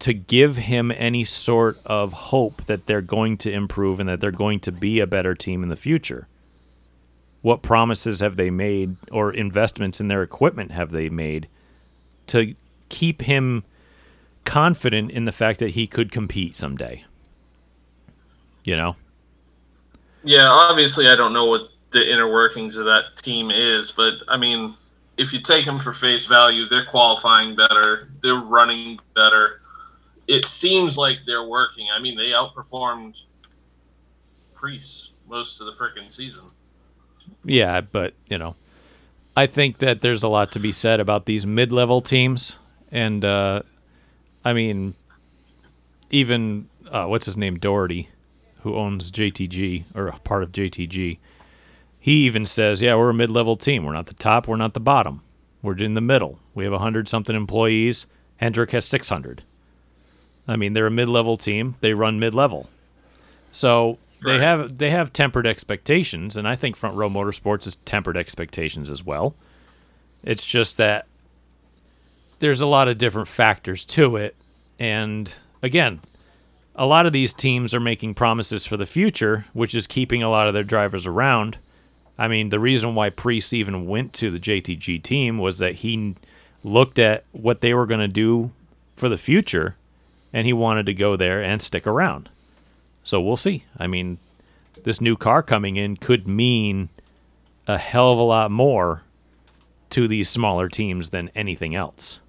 to 0.00 0.12
give 0.12 0.56
him 0.56 0.92
any 0.92 1.24
sort 1.24 1.78
of 1.86 2.12
hope 2.12 2.64
that 2.66 2.86
they're 2.86 3.00
going 3.00 3.38
to 3.38 3.50
improve 3.50 4.00
and 4.00 4.08
that 4.08 4.20
they're 4.20 4.30
going 4.30 4.60
to 4.60 4.72
be 4.72 5.00
a 5.00 5.06
better 5.06 5.34
team 5.34 5.62
in 5.62 5.70
the 5.70 5.76
future? 5.76 6.28
What 7.42 7.62
promises 7.62 8.20
have 8.20 8.36
they 8.36 8.50
made, 8.50 8.96
or 9.10 9.32
investments 9.32 10.00
in 10.00 10.08
their 10.08 10.22
equipment 10.22 10.72
have 10.72 10.90
they 10.90 11.08
made 11.08 11.48
to 12.26 12.54
keep 12.90 13.22
him 13.22 13.64
confident 14.44 15.10
in 15.10 15.24
the 15.24 15.32
fact 15.32 15.60
that 15.60 15.70
he 15.70 15.86
could 15.86 16.12
compete 16.12 16.56
someday? 16.56 17.04
You 18.64 18.76
know? 18.76 18.96
Yeah, 20.22 20.48
obviously, 20.48 21.08
I 21.08 21.16
don't 21.16 21.32
know 21.32 21.46
what 21.46 21.70
the 21.92 22.12
inner 22.12 22.30
workings 22.30 22.76
of 22.76 22.84
that 22.84 23.16
team 23.16 23.50
is, 23.50 23.90
but 23.90 24.14
I 24.28 24.36
mean, 24.36 24.74
if 25.16 25.32
you 25.32 25.40
take 25.40 25.64
them 25.64 25.78
for 25.78 25.92
face 25.92 26.26
value, 26.26 26.68
they're 26.68 26.86
qualifying 26.86 27.56
better, 27.56 28.08
they're 28.22 28.36
running 28.36 28.98
better. 29.14 29.60
It 30.28 30.44
seems 30.44 30.96
like 30.96 31.18
they're 31.26 31.46
working. 31.46 31.88
I 31.94 32.00
mean, 32.00 32.16
they 32.16 32.30
outperformed 32.30 33.14
Preece 34.54 35.08
most 35.28 35.60
of 35.60 35.66
the 35.66 35.72
freaking 35.72 36.12
season. 36.12 36.44
Yeah, 37.44 37.80
but 37.80 38.14
you 38.28 38.38
know, 38.38 38.54
I 39.36 39.46
think 39.46 39.78
that 39.78 40.00
there's 40.00 40.22
a 40.22 40.28
lot 40.28 40.52
to 40.52 40.58
be 40.58 40.72
said 40.72 41.00
about 41.00 41.26
these 41.26 41.46
mid-level 41.46 42.00
teams, 42.00 42.58
and 42.92 43.24
uh, 43.24 43.62
I 44.44 44.52
mean, 44.52 44.94
even 46.10 46.68
uh, 46.90 47.06
what's 47.06 47.26
his 47.26 47.36
name, 47.36 47.58
Daugherty, 47.58 48.08
who 48.62 48.76
owns 48.76 49.10
JTG 49.10 49.84
or 49.94 50.08
a 50.08 50.18
part 50.18 50.42
of 50.42 50.52
JTG. 50.52 51.18
He 51.98 52.12
even 52.26 52.46
says, 52.46 52.80
"Yeah, 52.80 52.94
we're 52.94 53.10
a 53.10 53.14
mid-level 53.14 53.56
team. 53.56 53.84
We're 53.84 53.92
not 53.92 54.06
the 54.06 54.14
top. 54.14 54.48
We're 54.48 54.56
not 54.56 54.74
the 54.74 54.80
bottom. 54.80 55.22
We're 55.62 55.76
in 55.76 55.94
the 55.94 56.00
middle. 56.00 56.38
We 56.54 56.64
have 56.64 56.72
hundred 56.72 57.08
something 57.08 57.36
employees. 57.36 58.06
Hendrick 58.36 58.70
has 58.70 58.84
six 58.84 59.08
hundred. 59.08 59.42
I 60.48 60.56
mean, 60.56 60.72
they're 60.72 60.86
a 60.86 60.90
mid-level 60.90 61.36
team. 61.36 61.76
They 61.80 61.94
run 61.94 62.18
mid-level. 62.18 62.68
So 63.52 63.98
they 64.24 64.38
have 64.38 64.78
they 64.78 64.90
have 64.90 65.12
tempered 65.12 65.46
expectations, 65.46 66.36
and 66.36 66.46
I 66.46 66.56
think 66.56 66.76
Front 66.76 66.96
Row 66.96 67.08
Motorsports 67.08 67.64
has 67.64 67.76
tempered 67.84 68.16
expectations 68.16 68.90
as 68.90 69.04
well. 69.04 69.34
It's 70.22 70.44
just 70.44 70.76
that 70.76 71.06
there's 72.38 72.60
a 72.60 72.66
lot 72.66 72.88
of 72.88 72.98
different 72.98 73.28
factors 73.28 73.84
to 73.86 74.16
it, 74.16 74.36
and 74.78 75.32
again, 75.62 76.00
a 76.74 76.86
lot 76.86 77.06
of 77.06 77.12
these 77.12 77.34
teams 77.34 77.74
are 77.74 77.80
making 77.80 78.14
promises 78.14 78.64
for 78.64 78.76
the 78.76 78.86
future, 78.86 79.44
which 79.52 79.74
is 79.74 79.86
keeping 79.86 80.22
a 80.22 80.30
lot 80.30 80.48
of 80.48 80.54
their 80.54 80.64
drivers 80.64 81.06
around. 81.06 81.58
I 82.18 82.28
mean, 82.28 82.50
the 82.50 82.60
reason 82.60 82.94
why 82.94 83.10
Preece 83.10 83.52
even 83.52 83.86
went 83.86 84.12
to 84.14 84.30
the 84.30 84.38
JTG 84.38 85.02
team 85.02 85.38
was 85.38 85.58
that 85.58 85.76
he 85.76 86.14
looked 86.62 86.98
at 86.98 87.24
what 87.32 87.60
they 87.60 87.74
were 87.74 87.86
going 87.86 88.00
to 88.00 88.08
do 88.08 88.50
for 88.94 89.08
the 89.08 89.18
future, 89.18 89.76
and 90.32 90.46
he 90.46 90.52
wanted 90.52 90.86
to 90.86 90.94
go 90.94 91.16
there 91.16 91.42
and 91.42 91.60
stick 91.60 91.86
around. 91.86 92.28
So 93.02 93.20
we'll 93.20 93.36
see. 93.36 93.64
I 93.78 93.86
mean, 93.86 94.18
this 94.84 95.00
new 95.00 95.16
car 95.16 95.42
coming 95.42 95.76
in 95.76 95.96
could 95.96 96.28
mean 96.28 96.90
a 97.66 97.78
hell 97.78 98.12
of 98.12 98.18
a 98.18 98.22
lot 98.22 98.50
more 98.50 99.02
to 99.90 100.06
these 100.06 100.28
smaller 100.28 100.68
teams 100.68 101.10
than 101.10 101.30
anything 101.34 101.74
else. 101.74 102.20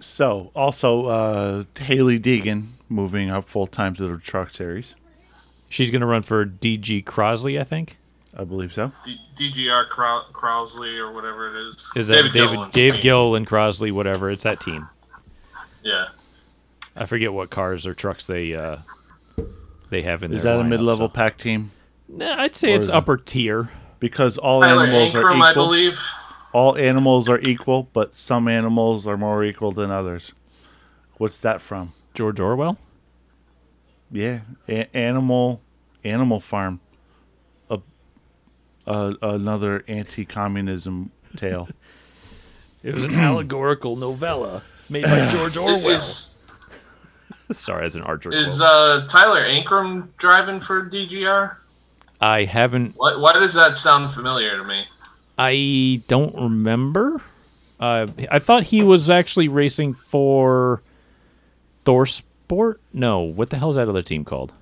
So, 0.00 0.50
also, 0.54 1.06
uh, 1.06 1.64
Hailie 1.76 2.20
Deegan 2.20 2.68
moving 2.88 3.30
up 3.30 3.48
full 3.48 3.66
time 3.66 3.94
to 3.94 4.06
the 4.08 4.18
truck 4.18 4.50
series. 4.52 4.94
She's 5.68 5.90
going 5.90 6.00
to 6.00 6.06
run 6.06 6.22
for 6.22 6.44
DG 6.46 7.04
Crosley, 7.04 7.58
I 7.60 7.64
think. 7.64 7.98
I 8.36 8.44
believe 8.44 8.72
so. 8.72 8.92
D- 9.04 9.18
DGR 9.36 9.88
Crow- 9.88 10.24
Crosley 10.32 10.98
or 10.98 11.12
whatever 11.12 11.48
it 11.56 11.68
is. 11.68 11.88
Is 11.96 12.08
that 12.08 12.30
David 12.32 12.32
Gilliland's 12.34 12.70
Dave. 12.70 13.00
Gill 13.00 13.34
and 13.34 13.46
Crosley, 13.46 13.90
whatever? 13.90 14.30
It's 14.30 14.44
that 14.44 14.60
team. 14.60 14.86
Yeah. 15.82 16.08
I 16.94 17.06
forget 17.06 17.32
what 17.32 17.50
cars 17.50 17.86
or 17.86 17.94
trucks 17.94 18.26
they 18.26 18.54
uh, 18.54 18.78
they 19.90 20.02
have 20.02 20.22
in 20.22 20.32
Is 20.34 20.42
their 20.42 20.56
that 20.58 20.60
a 20.60 20.68
mid 20.68 20.80
level 20.80 21.08
so- 21.08 21.12
pack 21.12 21.38
team? 21.38 21.70
Nah, 22.08 22.40
I'd 22.42 22.54
say 22.54 22.72
or 22.72 22.76
it's 22.76 22.84
is 22.84 22.88
it- 22.90 22.94
upper 22.94 23.16
tier. 23.16 23.70
Because 23.98 24.36
all 24.36 24.60
Tyler 24.60 24.82
animals 24.84 25.14
are 25.14 25.22
Ankrum, 25.22 25.40
I 25.42 25.50
equal. 25.52 25.64
believe. 25.64 25.98
All 26.56 26.74
animals 26.78 27.28
are 27.28 27.38
equal, 27.40 27.90
but 27.92 28.16
some 28.16 28.48
animals 28.48 29.06
are 29.06 29.18
more 29.18 29.44
equal 29.44 29.72
than 29.72 29.90
others. 29.90 30.32
What's 31.18 31.38
that 31.40 31.60
from? 31.60 31.92
George 32.14 32.40
Orwell. 32.40 32.78
Yeah, 34.10 34.40
a- 34.66 34.88
animal, 34.96 35.60
Animal 36.02 36.40
Farm. 36.40 36.80
A, 37.68 37.80
a 38.86 39.16
another 39.20 39.84
anti-communism 39.86 41.10
tale. 41.36 41.68
It 42.82 42.94
was 42.94 43.04
an 43.04 43.14
allegorical 43.16 43.96
novella 43.96 44.62
made 44.88 45.04
by 45.04 45.28
George 45.28 45.58
Is, 45.58 46.30
Sorry, 47.50 47.82
that's 47.82 47.96
an 47.96 48.02
Archer 48.02 48.32
is 48.32 48.62
uh, 48.62 49.06
Tyler 49.10 49.44
Ankrum 49.44 50.08
driving 50.16 50.60
for 50.60 50.88
DGR? 50.88 51.56
I 52.22 52.44
haven't. 52.44 52.94
Why, 52.96 53.14
why 53.16 53.32
does 53.32 53.52
that 53.52 53.76
sound 53.76 54.14
familiar 54.14 54.56
to 54.56 54.64
me? 54.64 54.86
I 55.38 56.02
don't 56.08 56.34
remember. 56.34 57.20
Uh, 57.78 58.06
I 58.30 58.38
thought 58.38 58.62
he 58.64 58.82
was 58.82 59.10
actually 59.10 59.48
racing 59.48 59.94
for 59.94 60.82
ThorSport. 61.84 62.76
No, 62.92 63.20
what 63.20 63.50
the 63.50 63.58
hell's 63.58 63.76
that 63.76 63.88
other 63.88 64.02
team 64.02 64.24
called? 64.24 64.52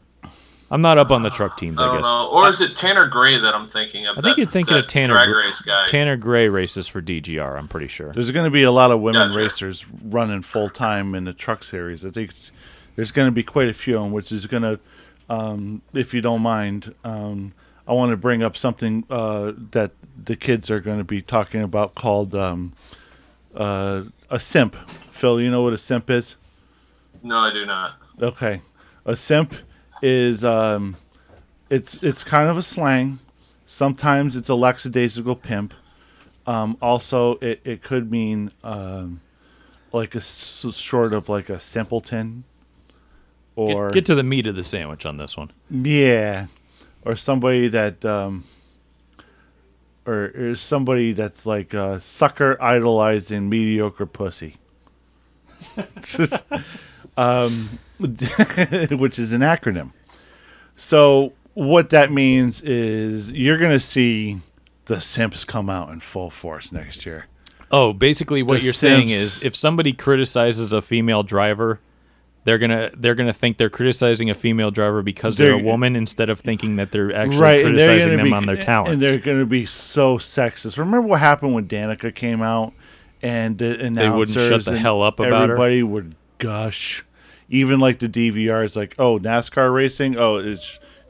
I'm 0.71 0.81
not 0.81 0.99
up 0.99 1.13
on 1.13 1.23
the 1.23 1.31
truck 1.31 1.57
teams. 1.57 1.79
I 1.79 1.85
I, 1.85 1.87
don't 1.87 1.97
guess 1.99 2.05
know. 2.05 2.29
Or 2.31 2.49
is 2.49 2.61
it 2.61 2.75
Tanner 2.75 3.07
Gray 3.07 3.39
that 3.39 3.55
I'm 3.55 3.69
thinking 3.69 4.07
of? 4.07 4.19
I 4.19 4.23
think 4.23 4.35
that- 4.37 4.39
you're 4.43 4.51
thinking 4.51 4.77
of 4.77 4.87
Tanner 4.89 5.15
drag 5.15 5.29
race 5.29 5.61
guy. 5.61 5.87
Tanner 5.87 6.17
Gray 6.17 6.49
races 6.49 6.89
for 6.89 7.01
DGR. 7.01 7.57
I'm 7.57 7.69
pretty 7.69 7.87
sure. 7.87 8.13
There's 8.13 8.31
going 8.33 8.45
to 8.47 8.51
be 8.51 8.65
a 8.65 8.73
lot 8.73 8.91
of 8.91 9.01
women 9.01 9.29
Gotcha. 9.29 9.39
racers 9.41 9.85
running 10.03 10.43
full 10.43 10.69
time 10.69 11.15
in 11.15 11.25
the 11.25 11.33
truck 11.33 11.63
series. 11.63 12.05
I 12.05 12.11
think 12.11 12.33
there's 12.97 13.13
going 13.13 13.29
to 13.29 13.33
be 13.33 13.45
quite 13.45 13.69
a 13.69 13.73
few, 13.75 13.99
of 13.99 14.07
'em, 14.07 14.13
which 14.13 14.33
is 14.33 14.47
going 14.47 14.63
to, 14.65 14.81
um, 15.31 15.83
if 15.93 16.13
you 16.13 16.21
don't 16.21 16.43
mind, 16.43 16.93
um, 17.05 17.53
I 17.87 17.93
want 17.93 18.11
to 18.11 18.17
bring 18.17 18.43
up 18.43 18.57
something 18.57 19.05
uh, 19.11 19.53
that 19.73 19.93
the 20.23 20.37
kids 20.37 20.71
are 20.71 20.81
going 20.81 20.99
to 20.99 21.05
be 21.05 21.21
talking 21.21 21.61
about 21.63 21.95
called 21.95 22.35
um, 22.35 22.73
uh, 23.55 24.05
a 24.31 24.41
simp. 24.41 24.75
Phil, 25.13 25.41
you 25.41 25.51
know 25.51 25.63
what 25.63 25.73
a 25.73 25.79
simp 25.79 26.11
is? 26.11 26.37
No, 27.23 27.37
I 27.39 27.53
do 27.53 27.65
not. 27.67 27.97
Okay, 28.21 28.61
a 29.05 29.15
simp 29.17 29.55
is 30.03 30.45
um, 30.45 30.97
it's 31.71 32.03
it's 32.03 32.25
kind 32.25 32.49
of 32.49 32.57
a 32.57 32.63
slang. 32.63 33.19
Sometimes 33.67 34.37
it's 34.37 34.49
a 34.49 34.55
lackadaisical 34.55 35.37
pimp. 35.37 35.75
Um, 36.47 36.77
also, 36.83 37.37
it, 37.37 37.61
it 37.65 37.83
could 37.83 38.11
mean 38.11 38.51
um, 38.63 39.21
like 39.93 40.15
a 40.15 40.19
s- 40.19 40.27
sort 40.77 41.13
of 41.15 41.29
like 41.31 41.49
a 41.49 41.59
simpleton, 41.59 42.45
or 43.57 43.87
Get, 43.89 43.95
get 43.95 44.07
to 44.07 44.15
the 44.15 44.23
meat 44.23 44.47
of 44.47 44.55
the 44.55 44.63
sandwich 44.65 45.07
on 45.07 45.17
this 45.17 45.37
one. 45.37 45.51
yeah, 45.71 46.47
or 47.05 47.17
somebody 47.17 47.69
that 47.69 48.05
um, 48.05 48.45
or, 50.07 50.33
or 50.37 50.57
somebody 50.57 51.13
that's 51.13 51.47
like 51.47 51.75
a 51.75 52.01
sucker 52.01 52.61
idolizing 52.63 53.49
mediocre 53.49 54.07
pussy. 54.07 54.57
um, 57.17 57.79
which 57.99 59.19
is 59.19 59.33
an 59.33 59.41
acronym. 59.41 59.93
So 60.77 61.33
what 61.55 61.91
that 61.91 62.13
means 62.13 62.61
is 62.63 63.31
you're 63.33 63.59
going 63.59 63.71
to 63.71 63.81
see 63.81 64.41
the 64.87 65.01
simps 65.01 65.45
come 65.45 65.71
out 65.71 65.91
in 65.91 66.01
full 66.01 66.31
force 66.31 66.73
next 66.73 67.07
year. 67.07 67.27
Oh, 67.71 67.93
basically 67.93 68.43
what 68.43 68.59
The 68.59 68.65
you're 68.65 68.73
saying 68.73 69.11
is 69.11 69.43
if 69.43 69.57
somebody 69.57 69.93
criticizes 69.93 70.73
a 70.73 70.83
female 70.83 71.23
driver, 71.23 71.81
they're 72.45 72.59
gonna 72.59 72.91
they're 72.97 73.15
gonna 73.15 73.33
think 73.33 73.57
they're 73.57 73.71
criticizing 73.71 74.31
a 74.31 74.35
female 74.35 74.71
driver 74.71 75.03
because 75.03 75.37
they're, 75.37 75.55
a 75.55 75.57
They're- 75.57 75.65
woman 75.65 75.97
instead 75.97 76.29
of 76.29 76.41
thinking 76.41 76.77
that 76.77 76.91
they're 76.93 77.15
actually 77.15 77.39
right, 77.41 77.65
criticizing 77.65 78.17
them 78.17 78.27
be, 78.27 78.33
on 78.33 78.47
their 78.47 78.57
talents. 78.57 78.91
and 78.93 79.03
they're 79.03 79.19
going 79.19 79.39
to 79.41 79.47
be 79.47 79.65
so 79.67 80.19
sexist. 80.19 80.77
Remember 80.79 81.09
what 81.09 81.21
happened 81.21 81.55
when 81.55 81.67
Danica 81.67 82.15
came 82.15 82.43
out, 82.43 82.73
and 83.23 83.59
the 83.59 83.81
announcers 83.81 84.37
wouldn't 84.37 84.49
shut 84.51 84.65
the 84.65 84.73
and 84.73 84.81
hell 84.81 85.03
up 85.03 85.19
about 85.21 85.49
her? 85.49 85.55
everybody 85.55 85.83
would 85.83 86.15
gush. 86.39 87.05
Even 87.49 87.79
like 87.79 87.99
the 87.99 88.09
DVR 88.09 88.65
is 88.65 88.75
like, 88.77 88.95
oh, 88.99 89.19
NASCAR 89.19 89.73
racing. 89.73 90.17
Oh, 90.19 90.37
it 90.37 90.61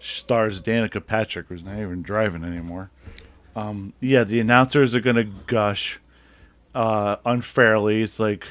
stars 0.00 0.60
Danica 0.60 1.04
Patrick, 1.04 1.46
who's 1.48 1.62
not 1.62 1.78
even 1.78 2.02
driving 2.02 2.44
anymore. 2.44 2.90
Um, 3.56 3.92
yeah, 4.00 4.24
the 4.24 4.40
announcers 4.40 4.94
are 4.94 5.00
going 5.00 5.16
to 5.16 5.24
gush 5.46 6.00
uh, 6.74 7.16
unfairly. 7.24 8.02
It's 8.02 8.18
like 8.18 8.46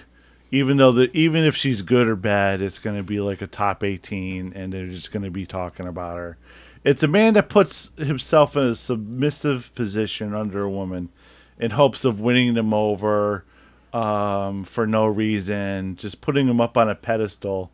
even 0.54 0.78
though 0.78 0.92
the 0.92 1.10
even 1.18 1.44
if 1.44 1.56
she's 1.56 1.82
good 1.82 2.08
or 2.08 2.16
bad, 2.16 2.62
it's 2.62 2.78
going 2.78 2.96
to 2.96 3.02
be 3.02 3.20
like 3.20 3.42
a 3.42 3.48
top 3.48 3.84
18 3.84 4.54
and 4.56 4.72
they're 4.72 4.86
just 4.86 5.12
going 5.12 5.24
to 5.24 5.32
be 5.32 5.48
talking 5.48 5.88
about 5.88 6.16
her. 6.18 6.38
It's 6.84 7.02
a 7.02 7.08
man 7.08 7.34
that 7.34 7.50
puts 7.50 7.90
himself 7.98 8.56
in 8.56 8.68
a 8.68 8.76
submissive 8.76 9.74
position 9.74 10.36
under 10.36 10.62
a 10.62 10.70
woman 10.70 11.10
in 11.58 11.72
hopes 11.72 12.06
of 12.06 12.20
winning 12.20 12.54
them 12.54 12.72
over 12.72 13.46
um, 13.94 14.64
for 14.64 14.86
no 14.86 15.08
reason, 15.08 15.96
just 15.96 16.22
putting 16.22 16.46
them 16.46 16.62
up 16.62 16.78
on 16.78 16.88
a 16.88 16.94
pedestal. 16.94 17.72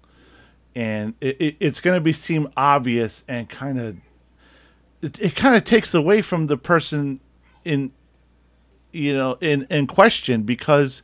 And 0.73 1.15
it, 1.19 1.41
it, 1.41 1.55
it's 1.59 1.81
going 1.81 1.97
to 1.97 2.01
be 2.01 2.13
seem 2.13 2.47
obvious 2.55 3.25
and 3.27 3.49
kind 3.49 3.77
of 3.77 3.97
it, 5.01 5.19
it 5.19 5.35
kind 5.35 5.57
of 5.57 5.65
takes 5.65 5.93
away 5.93 6.21
from 6.21 6.47
the 6.47 6.55
person 6.55 7.19
in 7.65 7.91
you 8.93 9.13
know 9.13 9.37
in 9.41 9.67
in 9.69 9.85
question 9.85 10.43
because 10.43 11.01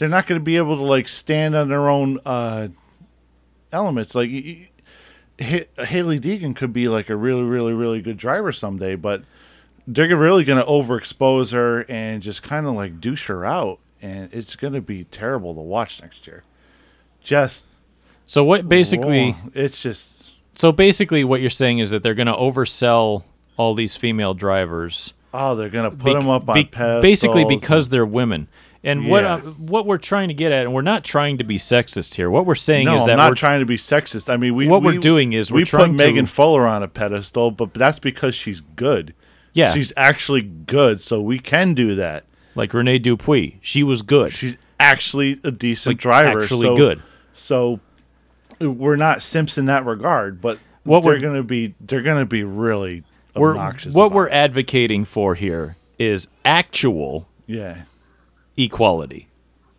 they're 0.00 0.08
not 0.08 0.26
going 0.26 0.40
to 0.40 0.44
be 0.44 0.56
able 0.56 0.76
to 0.78 0.82
like 0.82 1.06
stand 1.06 1.54
on 1.54 1.68
their 1.68 1.88
own 1.88 2.18
uh 2.26 2.68
elements. 3.70 4.14
Like 4.14 4.30
y- 4.30 4.42
y- 4.46 4.66
Ha- 5.42 5.84
Hailie 5.86 6.20
Deegan 6.20 6.54
could 6.54 6.72
be 6.72 6.88
like 6.88 7.08
a 7.08 7.16
really 7.16 7.42
really 7.42 7.72
really 7.72 8.02
good 8.02 8.18
driver 8.18 8.52
someday 8.52 8.94
but 8.94 9.22
they're 9.86 10.14
really 10.14 10.44
going 10.44 10.58
to 10.58 10.64
overexpose 10.70 11.52
her 11.52 11.80
and 11.90 12.22
just 12.22 12.42
kind 12.42 12.66
of 12.66 12.74
like 12.74 13.00
douche 13.00 13.26
her 13.28 13.44
out 13.46 13.78
and 14.02 14.28
it's 14.34 14.54
going 14.54 14.74
to 14.74 14.82
be 14.82 15.04
terrible 15.04 15.54
to 15.54 15.60
watch 15.60 16.00
next 16.02 16.26
year. 16.26 16.44
Just 17.22 17.64
so 18.26 18.44
what 18.44 18.68
basically 18.68 19.32
whoa, 19.32 19.50
it's 19.54 19.80
just 19.82 20.32
so 20.56 20.72
basically 20.72 21.24
what 21.24 21.40
you're 21.40 21.48
saying 21.48 21.78
is 21.78 21.90
that 21.90 22.02
they're 22.02 22.14
gonna 22.14 22.36
oversell 22.36 23.24
all 23.56 23.74
these 23.74 23.96
female 23.96 24.34
drivers 24.34 25.14
oh 25.32 25.54
they're 25.54 25.68
going 25.70 25.90
to 25.90 25.96
put 25.96 26.12
bec- 26.12 26.20
them 26.20 26.28
up 26.28 26.48
on 26.48 26.54
bec- 26.54 26.70
pedestals 26.70 27.02
basically 27.02 27.42
and- 27.42 27.48
because 27.60 27.88
they're 27.88 28.04
women. 28.06 28.46
And 28.82 29.08
what 29.08 29.24
Yeah. 29.24 29.34
uh, 29.34 29.38
what 29.40 29.84
we're 29.84 29.98
trying 29.98 30.28
to 30.28 30.34
get 30.34 30.52
at, 30.52 30.64
and 30.64 30.72
we're 30.72 30.80
not 30.80 31.04
trying 31.04 31.36
to 31.38 31.44
be 31.44 31.58
sexist 31.58 32.14
here. 32.14 32.30
What 32.30 32.46
we're 32.46 32.54
saying 32.54 32.86
No, 32.86 32.94
is 32.96 33.02
I'm 33.02 33.08
that 33.08 33.16
not 33.16 33.30
we're 33.30 33.34
trying 33.34 33.60
to 33.60 33.66
be 33.66 33.76
sexist. 33.76 34.32
I 34.32 34.36
mean, 34.38 34.54
we 34.54 34.66
What 34.68 34.82
we- 34.82 34.94
we're 34.94 34.98
doing 35.00 35.34
is 35.34 35.52
we're 35.52 35.56
we 35.58 35.64
trying 35.64 35.92
put 35.92 35.98
to- 35.98 36.04
Megan 36.04 36.24
Fuller 36.26 36.66
on 36.66 36.82
a 36.82 36.88
pedestal, 36.88 37.50
but 37.50 37.74
that's 37.74 37.98
because 37.98 38.34
she's 38.34 38.62
good. 38.76 39.12
yeah, 39.52 39.72
she's 39.74 39.92
actually 39.96 40.42
good, 40.42 41.00
so 41.00 41.20
we 41.20 41.38
can 41.38 41.74
do 41.74 41.94
that. 41.96 42.24
like 42.56 42.74
Renee 42.74 42.98
Dupuis. 42.98 43.54
She 43.60 43.82
was 43.84 44.02
good. 44.02 44.32
She's 44.32 44.56
actually 44.80 45.38
a 45.44 45.50
decent 45.52 45.90
Like, 45.94 45.98
driver, 45.98 46.40
actually 46.42 46.66
so, 46.66 46.76
good. 46.76 47.00
So 47.32 47.78
we're 48.60 48.96
not 48.96 49.22
simps 49.22 49.56
in 49.56 49.66
that 49.66 49.86
regard, 49.86 50.40
but 50.40 50.58
What 50.84 51.02
they're 51.02 51.10
we're- 51.12 51.20
going 51.20 51.36
to 51.36 51.42
be 51.44 51.74
they're 51.80 52.02
going 52.02 52.18
to 52.18 52.26
be 52.26 52.42
really 52.44 53.04
we're 53.36 53.50
obnoxious. 53.50 53.94
what 53.94 54.06
about 54.06 54.16
we're 54.16 54.26
it. 54.28 54.32
advocating 54.32 55.04
for 55.04 55.34
here 55.36 55.76
is 55.98 56.26
actual 56.44 57.28
yeah, 57.46 57.82
equality. 58.64 59.28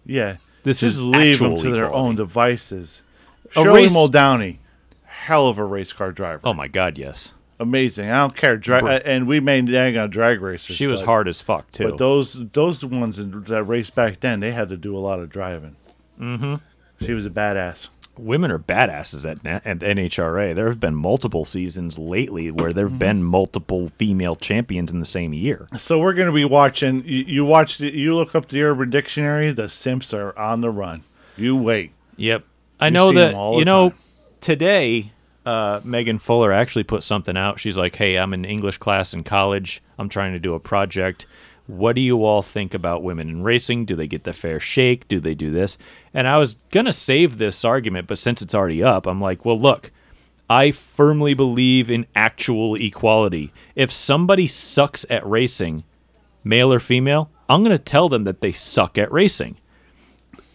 yeah. 0.05 0.37
This 0.63 0.81
Just 0.81 0.97
is 0.97 1.01
leave 1.01 1.39
them 1.39 1.57
to 1.57 1.71
their 1.71 1.91
own 1.91 2.15
devices. 2.15 3.01
A 3.49 3.53
Shirley 3.63 3.83
race- 3.83 3.93
Muldowney, 3.95 4.57
hell 5.05 5.47
of 5.47 5.57
a 5.57 5.65
race 5.65 5.91
car 5.91 6.11
driver. 6.11 6.39
Oh 6.43 6.53
my 6.53 6.67
god, 6.67 6.99
yes. 6.99 7.33
Amazing. 7.59 8.11
I 8.11 8.17
don't 8.19 8.35
care. 8.35 8.57
Dra- 8.57 8.79
Br- 8.79 8.89
and 9.03 9.27
we 9.27 9.39
may 9.39 9.61
nag 9.61 9.95
on 9.97 10.11
drag 10.11 10.39
racers. 10.39 10.75
She 10.75 10.85
was 10.85 11.01
but- 11.01 11.05
hard 11.07 11.27
as 11.27 11.41
fuck 11.41 11.71
too. 11.71 11.89
But 11.89 11.97
those 11.97 12.37
those 12.53 12.85
ones 12.85 13.17
that 13.17 13.63
raced 13.63 13.95
back 13.95 14.19
then, 14.19 14.39
they 14.39 14.51
had 14.51 14.69
to 14.69 14.77
do 14.77 14.95
a 14.95 14.99
lot 14.99 15.19
of 15.19 15.29
driving. 15.29 15.75
Mm-hmm. 16.19 16.55
She 17.03 17.13
was 17.13 17.25
a 17.25 17.31
badass. 17.31 17.87
Women 18.21 18.51
are 18.51 18.59
badasses 18.59 19.29
at, 19.29 19.43
Na- 19.43 19.59
at 19.65 19.79
NHRA. 19.79 20.53
There 20.55 20.67
have 20.67 20.79
been 20.79 20.95
multiple 20.95 21.43
seasons 21.45 21.97
lately 21.97 22.51
where 22.51 22.71
there 22.71 22.85
have 22.85 22.91
Mm-hmm. 22.91 22.99
been 22.99 23.23
multiple 23.23 23.89
female 23.89 24.35
champions 24.35 24.91
in 24.91 24.99
the 24.99 25.05
same 25.05 25.33
year. 25.33 25.67
So 25.77 25.99
we're 25.99 26.13
going 26.13 26.27
to 26.27 26.33
be 26.33 26.45
watching. 26.45 27.03
You, 27.05 27.23
you 27.23 27.45
watch. 27.45 27.77
The, 27.79 27.91
you 27.93 28.13
look 28.15 28.35
up 28.35 28.47
the 28.49 28.61
Urban 28.61 28.89
Dictionary. 28.89 29.51
The 29.51 29.67
Simps 29.69 30.13
are 30.13 30.37
on 30.37 30.61
the 30.61 30.69
run. 30.69 31.03
You 31.35 31.55
wait. 31.55 31.91
Yep. 32.17 32.43
I 32.79 32.85
You 32.87 32.91
know 32.91 33.09
see 33.09 33.15
that 33.15 33.27
them 33.31 33.35
all 33.35 33.53
the 33.53 33.59
you 33.59 33.65
know 33.65 33.89
time. 33.89 33.99
today 34.41 35.11
uh, 35.45 35.81
Megan 35.83 36.19
Fuller 36.19 36.51
actually 36.51 36.83
put 36.83 37.03
something 37.03 37.35
out. 37.35 37.59
She's 37.59 37.77
like, 37.77 37.95
"Hey, 37.95 38.17
I'm 38.17 38.33
in 38.33 38.45
English 38.45 38.77
class 38.77 39.13
in 39.13 39.23
college. 39.23 39.81
I'm 39.97 40.09
trying 40.09 40.33
to 40.33 40.39
do 40.39 40.53
a 40.53 40.59
project. 40.59 41.25
What 41.71 41.95
do 41.95 42.01
you 42.01 42.25
all 42.25 42.41
think 42.41 42.73
about 42.73 43.03
women 43.03 43.29
in 43.29 43.43
racing? 43.43 43.85
Do 43.85 43.95
they 43.95 44.07
get 44.07 44.25
the 44.25 44.33
fair 44.33 44.59
shake? 44.59 45.07
Do 45.07 45.19
they 45.19 45.33
do 45.33 45.51
this?" 45.51 45.77
And 46.13 46.27
I 46.27 46.37
was 46.37 46.57
going 46.69 46.85
to 46.85 46.93
save 46.93 47.37
this 47.37 47.63
argument, 47.63 48.07
but 48.07 48.17
since 48.17 48.41
it's 48.41 48.53
already 48.53 48.83
up, 48.83 49.07
I'm 49.07 49.21
like, 49.21 49.45
"Well, 49.45 49.59
look, 49.59 49.91
I 50.49 50.71
firmly 50.71 51.33
believe 51.33 51.89
in 51.89 52.05
actual 52.13 52.75
equality. 52.75 53.53
If 53.73 53.89
somebody 53.89 54.47
sucks 54.47 55.05
at 55.09 55.25
racing, 55.25 55.85
male 56.43 56.73
or 56.73 56.81
female, 56.81 57.29
I'm 57.47 57.63
going 57.63 57.77
to 57.77 57.81
tell 57.81 58.09
them 58.09 58.25
that 58.25 58.41
they 58.41 58.51
suck 58.51 58.97
at 58.97 59.09
racing. 59.13 59.55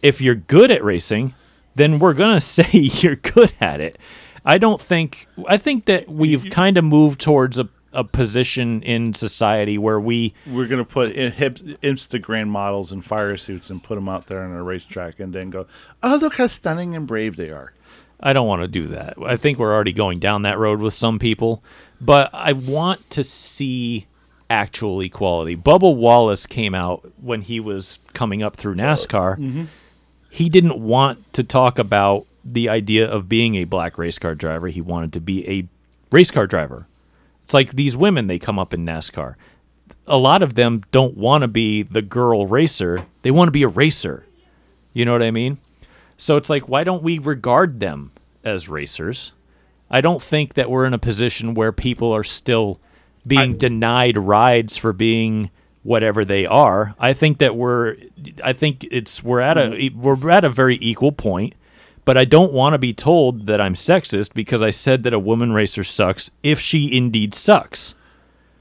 If 0.02 0.20
you're 0.20 0.34
good 0.34 0.70
at 0.70 0.84
racing, 0.84 1.34
then 1.76 1.98
we're 1.98 2.12
going 2.12 2.34
to 2.36 2.40
say 2.42 2.68
you're 2.72 3.16
good 3.16 3.54
at 3.58 3.80
it. 3.80 3.98
I 4.44 4.58
don't 4.58 4.80
think 4.80 5.28
I 5.48 5.56
think 5.56 5.86
that 5.86 6.08
we've 6.08 6.48
kind 6.50 6.76
of 6.76 6.84
moved 6.84 7.20
towards 7.20 7.58
a 7.58 7.68
a 7.96 8.04
position 8.04 8.82
in 8.82 9.14
society 9.14 9.78
where 9.78 9.98
we 9.98 10.34
We're 10.46 10.66
going 10.66 10.84
to 10.84 10.90
put 10.90 11.14
Instagram 11.16 12.48
models 12.48 12.92
in 12.92 13.00
fire 13.00 13.36
suits 13.36 13.70
and 13.70 13.82
put 13.82 13.96
them 13.96 14.08
out 14.08 14.26
there 14.26 14.42
on 14.42 14.52
a 14.52 14.62
racetrack, 14.62 15.18
and 15.18 15.32
then 15.32 15.50
go, 15.50 15.66
"Oh, 16.02 16.16
look 16.20 16.36
how 16.36 16.46
stunning 16.46 16.94
and 16.94 17.06
brave 17.06 17.36
they 17.36 17.50
are." 17.50 17.72
I 18.20 18.32
don't 18.32 18.46
want 18.46 18.62
to 18.62 18.68
do 18.68 18.86
that. 18.88 19.14
I 19.24 19.36
think 19.36 19.58
we're 19.58 19.74
already 19.74 19.92
going 19.92 20.18
down 20.18 20.42
that 20.42 20.58
road 20.58 20.80
with 20.80 20.94
some 20.94 21.18
people, 21.18 21.62
but 22.00 22.30
I 22.32 22.52
want 22.52 23.10
to 23.10 23.24
see 23.24 24.06
actual 24.48 25.00
equality. 25.00 25.56
Bubba 25.56 25.94
Wallace 25.94 26.46
came 26.46 26.74
out 26.74 27.10
when 27.20 27.42
he 27.42 27.60
was 27.60 27.98
coming 28.12 28.42
up 28.42 28.56
through 28.56 28.76
NASCAR. 28.76 29.38
Mm-hmm. 29.38 29.64
He 30.30 30.48
didn't 30.48 30.78
want 30.78 31.32
to 31.34 31.42
talk 31.42 31.78
about 31.78 32.26
the 32.44 32.68
idea 32.68 33.10
of 33.10 33.28
being 33.28 33.56
a 33.56 33.64
black 33.64 33.98
race 33.98 34.18
car 34.18 34.34
driver. 34.34 34.68
He 34.68 34.80
wanted 34.80 35.12
to 35.14 35.20
be 35.20 35.48
a 35.48 35.66
race 36.10 36.30
car 36.30 36.46
driver. 36.46 36.86
It's 37.46 37.54
like 37.54 37.76
these 37.76 37.96
women 37.96 38.26
they 38.26 38.40
come 38.40 38.58
up 38.58 38.74
in 38.74 38.84
NASCAR. 38.84 39.36
A 40.08 40.18
lot 40.18 40.42
of 40.42 40.56
them 40.56 40.82
don't 40.90 41.16
want 41.16 41.42
to 41.42 41.48
be 41.48 41.84
the 41.84 42.02
girl 42.02 42.44
racer. 42.44 43.06
They 43.22 43.30
want 43.30 43.46
to 43.46 43.52
be 43.52 43.62
a 43.62 43.68
racer. 43.68 44.26
You 44.92 45.04
know 45.04 45.12
what 45.12 45.22
I 45.22 45.30
mean? 45.30 45.58
So 46.16 46.36
it's 46.38 46.50
like, 46.50 46.68
why 46.68 46.82
don't 46.82 47.04
we 47.04 47.20
regard 47.20 47.78
them 47.78 48.10
as 48.42 48.68
racers? 48.68 49.32
I 49.88 50.00
don't 50.00 50.20
think 50.20 50.54
that 50.54 50.68
we're 50.68 50.86
in 50.86 50.92
a 50.92 50.98
position 50.98 51.54
where 51.54 51.70
people 51.70 52.10
are 52.10 52.24
still 52.24 52.80
being 53.24 53.56
denied 53.56 54.18
rides 54.18 54.76
for 54.76 54.92
being 54.92 55.50
whatever 55.84 56.24
they 56.24 56.46
are. 56.46 56.96
I 56.98 57.12
think 57.12 57.38
that 57.38 57.54
we're, 57.54 57.96
I 58.42 58.54
think 58.54 58.88
it's 58.90 59.22
we're 59.22 59.38
at 59.38 59.56
a 59.56 59.70
mm-hmm. 59.70 60.02
we're 60.02 60.30
at 60.30 60.44
a 60.44 60.48
very 60.48 60.78
equal 60.80 61.12
point. 61.12 61.54
But 62.06 62.16
I 62.16 62.24
don't 62.24 62.52
want 62.52 62.72
to 62.72 62.78
be 62.78 62.94
told 62.94 63.46
that 63.46 63.60
I'm 63.60 63.74
sexist 63.74 64.32
because 64.32 64.62
I 64.62 64.70
said 64.70 65.02
that 65.02 65.12
a 65.12 65.18
woman 65.18 65.52
racer 65.52 65.84
sucks 65.84 66.30
if 66.42 66.58
she 66.58 66.96
indeed 66.96 67.34
sucks. 67.34 67.94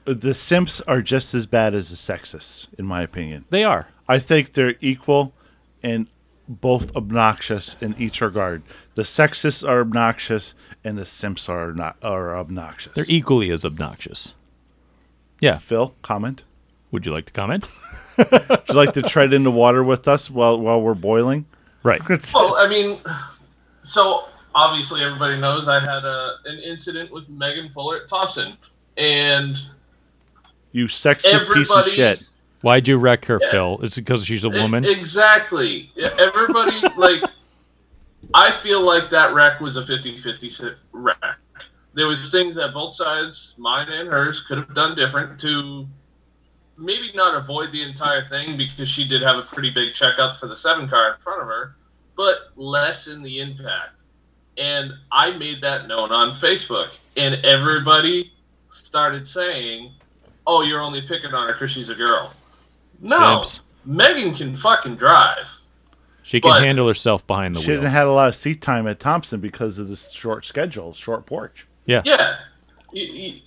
The 0.03 0.33
Simps 0.33 0.81
are 0.81 1.01
just 1.01 1.33
as 1.33 1.45
bad 1.45 1.73
as 1.73 1.89
the 1.89 1.95
sexists, 1.95 2.67
in 2.77 2.85
my 2.85 3.01
opinion. 3.01 3.45
They 3.51 3.63
are. 3.63 3.87
I 4.09 4.19
think 4.19 4.53
they're 4.53 4.75
equal 4.81 5.31
and 5.81 6.07
both 6.47 6.95
obnoxious 6.95 7.75
in 7.81 7.95
each 7.97 8.19
regard. 8.21 8.63
The 8.95 9.03
sexists 9.03 9.67
are 9.67 9.79
obnoxious, 9.81 10.53
and 10.83 10.97
the 10.97 11.05
simps 11.05 11.49
are 11.49 11.73
not 11.73 11.97
are 12.01 12.37
obnoxious. 12.37 12.93
They're 12.93 13.05
equally 13.07 13.49
as 13.51 13.65
obnoxious. 13.65 14.35
Yeah. 15.39 15.57
Phil, 15.57 15.95
comment. 16.01 16.43
Would 16.91 17.05
you 17.05 17.11
like 17.11 17.25
to 17.25 17.33
comment? 17.33 17.67
Would 18.17 18.61
you 18.69 18.75
like 18.75 18.93
to 18.93 19.01
tread 19.01 19.33
in 19.33 19.43
the 19.43 19.51
water 19.51 19.83
with 19.83 20.07
us 20.07 20.29
while 20.29 20.59
while 20.59 20.81
we're 20.81 20.93
boiling? 20.93 21.45
Right. 21.83 22.01
Well, 22.33 22.55
I 22.55 22.67
mean, 22.67 22.99
so 23.85 24.25
obviously 24.53 25.03
everybody 25.03 25.39
knows 25.39 25.67
I 25.67 25.79
had 25.79 26.03
a 26.03 26.37
an 26.45 26.59
incident 26.59 27.11
with 27.11 27.29
Megan 27.29 27.69
Fuller 27.69 27.97
at 27.97 28.07
Thompson, 28.07 28.57
and 28.97 29.57
You 30.71 30.85
sexist 30.85 31.53
piece 31.53 31.71
of 31.71 31.85
shit. 31.85 32.23
Why'd 32.61 32.87
you 32.87 32.97
wreck 32.97 33.25
her, 33.25 33.39
Phil? 33.51 33.77
Is 33.81 33.95
it 33.95 34.01
because 34.01 34.25
she's 34.25 34.43
a 34.43 34.49
woman? 34.49 34.85
exactly. 34.85 35.91
Everybody 36.17 36.75
like, 36.97 37.21
I 38.33 38.51
feel 38.63 38.81
like 38.81 39.11
that 39.11 39.35
wreck 39.35 39.59
was 39.59 39.77
a 39.77 39.83
50-50 39.83 40.75
wreck. 40.91 41.17
There 41.93 42.07
was 42.07 42.31
things 42.31 42.55
that 42.55 42.73
both 42.73 42.95
sides, 42.95 43.53
mine 43.57 43.89
and 43.89 44.09
hers, 44.09 44.43
could 44.47 44.57
have 44.57 44.73
done 44.73 44.95
different 44.95 45.39
to 45.41 45.85
maybe 46.77 47.11
not 47.13 47.35
avoid 47.35 47.71
the 47.71 47.83
entire 47.83 48.27
thing 48.27 48.57
because 48.57 48.89
she 48.89 49.07
did 49.07 49.21
have 49.21 49.37
a 49.37 49.43
pretty 49.43 49.69
big 49.69 49.93
checkup 49.93 50.37
for 50.37 50.47
the 50.47 50.55
seven 50.55 50.89
car 50.89 51.13
in 51.13 51.21
front 51.21 51.41
of 51.41 51.47
her, 51.47 51.75
but 52.17 52.37
lessen 52.55 53.21
the 53.23 53.39
impact. 53.39 53.91
And 54.57 54.93
I 55.11 55.31
made 55.31 55.61
that 55.61 55.87
known 55.87 56.11
on 56.11 56.33
Facebook, 56.35 56.89
and 57.17 57.35
everybody 57.45 58.31
started 58.69 59.27
saying, 59.27 59.91
"Oh, 60.47 60.61
you're 60.61 60.79
only 60.81 61.01
picking 61.01 61.33
on 61.33 61.47
her 61.47 61.53
because 61.53 61.71
she's 61.71 61.89
a 61.89 61.95
girl." 61.95 62.33
No, 63.01 63.41
Simps. 63.43 63.59
Megan 63.85 64.33
can 64.33 64.55
fucking 64.55 64.95
drive. 64.95 65.45
She 66.23 66.39
can 66.41 66.51
But- 66.51 66.63
handle 66.63 66.87
herself 66.87 67.27
behind 67.27 67.55
the 67.55 67.59
wheel. 67.59 67.65
She 67.65 67.71
wheel. 67.71 67.81
hasn't 67.81 67.93
had 67.93 68.07
a 68.07 68.11
lot 68.11 68.27
of 68.29 68.35
seat 68.35 68.61
time 68.61 68.87
at 68.87 68.99
Thompson 68.99 69.41
because 69.41 69.77
of 69.77 69.89
the 69.89 69.95
short 69.97 70.45
schedule, 70.45 70.93
short 70.93 71.25
porch. 71.25 71.67
yeah. 71.85 72.01
Yeah, 72.05 72.37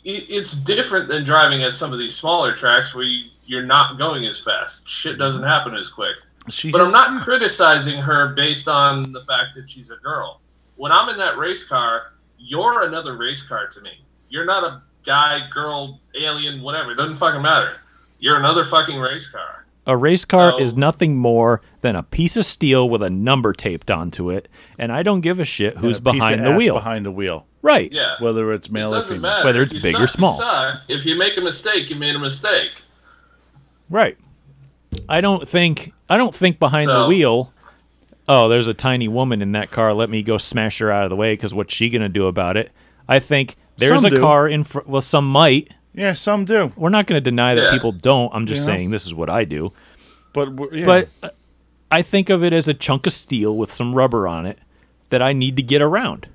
it's 0.05 0.53
different 0.53 1.09
than 1.09 1.25
driving 1.25 1.63
at 1.63 1.75
some 1.75 1.93
of 1.93 1.99
these 1.99 2.15
smaller 2.15 2.55
tracks 2.55 2.95
where 2.95 3.05
you, 3.05 3.31
you're 3.47 3.65
not 3.65 3.97
going 3.99 4.25
as 4.27 4.39
fast. 4.39 4.87
Shit 4.89 5.19
doesn't 5.19 5.43
happen 5.43 5.75
as 5.75 5.89
quick. 5.89 6.17
She 6.51 6.71
But 6.71 6.81
I'm 6.81 6.87
has- 6.87 6.93
not 6.95 7.25
criticizing 7.25 7.99
her 8.01 8.35
based 8.35 8.69
on 8.69 9.13
the 9.13 9.21
fact 9.23 9.55
that 9.57 9.69
she's 9.69 9.91
a 9.91 9.97
girl. 9.97 10.41
When 10.77 10.93
I'm 10.93 11.09
in 11.09 11.19
that 11.19 11.37
race 11.39 11.65
car, 11.65 12.13
you're 12.39 12.83
another 12.85 13.17
race 13.17 13.43
car 13.43 13.67
to 13.69 13.81
me. 13.81 13.91
You're 14.29 14.45
not 14.45 14.63
a 14.65 14.83
guy, 15.05 15.49
girl, 15.53 16.01
alien, 16.21 16.63
whatever. 16.63 16.93
It 16.93 16.97
doesn't 16.97 17.17
fucking 17.17 17.43
matter. 17.43 17.73
You're 18.21 18.37
another 18.37 18.65
fucking 18.65 18.99
race 18.99 19.27
car. 19.29 19.65
A 19.87 19.97
race 19.97 20.25
car 20.25 20.53
So- 20.53 20.59
is 20.59 20.77
nothing 20.77 21.17
more 21.17 21.63
than 21.81 21.97
a 21.97 22.03
piece 22.03 22.37
of 22.37 22.45
steel 22.45 22.89
with 22.89 23.03
a 23.03 23.09
number 23.11 23.53
taped 23.53 23.91
onto 23.91 24.31
it, 24.31 24.49
and 24.79 24.93
I 24.93 25.03
don't 25.03 25.23
give 25.23 25.41
a 25.41 25.45
shit 25.45 25.75
and 25.77 25.85
who's 25.85 25.99
a 25.99 26.03
piece 26.03 26.09
of 26.09 26.13
behind 26.15 26.45
the 26.45 26.51
ass 26.51 26.59
wheel. 26.59 26.75
Behind 26.75 27.07
the 27.07 27.11
wheel, 27.11 27.47
Right. 27.63 27.91
Yeah. 27.91 28.17
whether 28.21 28.53
it's 28.53 28.67
it 28.67 28.73
male 28.73 28.95
or 28.95 29.03
female. 29.03 29.23
matter. 29.23 29.45
Whether 29.47 29.63
it's 29.63 29.73
you 29.73 29.81
big 29.81 29.95
or 29.95 29.99
suck, 29.99 30.01
you 30.03 30.07
small. 30.09 30.39
suck. 30.39 30.83
If 30.89 31.07
you 31.07 31.17
make 31.17 31.37
a 31.39 31.41
mistake, 31.41 31.89
you 31.89 31.97
made 31.97 32.15
a 32.15 32.19
mistake. 32.19 32.83
Right. 33.89 34.19
I 35.09 35.21
don't 35.21 35.49
think 35.49 35.93
I 36.09 36.17
don't 36.17 36.35
think 36.35 36.59
behind 36.59 36.89
the 36.89 37.07
wheel. 37.07 37.53
Oh, 38.29 38.49
there's 38.49 38.69
a 38.69 38.75
tiny 38.75 39.09
woman 39.09 39.41
in 39.43 39.53
that 39.53 39.71
car. 39.71 39.95
Let 39.95 40.11
me 40.11 40.23
go 40.23 40.37
smash 40.39 40.79
her 40.79 40.91
out 40.93 41.05
of 41.05 41.11
the 41.11 41.17
way 41.17 41.33
because 41.33 41.55
what's 41.55 41.73
she 41.75 41.89
gonna 41.91 42.09
do 42.09 42.27
about 42.27 42.57
it? 42.57 42.71
I 43.09 43.19
think 43.21 43.57
there's 43.79 44.03
Some 44.03 44.05
a 44.13 44.17
do. 44.17 44.21
car 44.21 44.47
in 44.49 44.65
front. 44.65 44.89
Well, 44.89 45.03
some 45.03 45.31
might. 45.31 45.71
Yeah, 45.95 46.13
some 46.13 46.45
do, 46.45 46.73
We're 46.77 46.91
not 46.91 47.07
going 47.07 47.17
to 47.17 47.21
deny 47.25 47.55
that 47.57 47.63
Yeah. 47.65 47.71
people 47.73 47.91
don't. 47.91 48.31
I'm 48.35 48.47
just 48.47 48.61
Yeah. 48.61 48.67
saying 48.67 48.91
this 48.91 49.05
is 49.07 49.15
what 49.15 49.29
I 49.31 49.45
do. 49.45 49.73
but 50.35 50.51
yeah. 50.73 50.85
But 50.85 51.09
uh, 51.23 51.31
I 51.91 52.03
think 52.03 52.29
of 52.29 52.45
it 52.45 52.53
as 52.53 52.69
a 52.69 52.75
chunk 52.75 53.07
of 53.07 53.13
steel 53.15 53.57
with 53.57 53.73
some 53.73 53.95
rubber 53.95 54.29
on 54.29 54.47
it 54.47 54.59
that 55.11 55.23
I 55.23 55.33
need 55.33 55.57
to 55.57 55.63
get 55.63 55.81
around, 55.81 56.29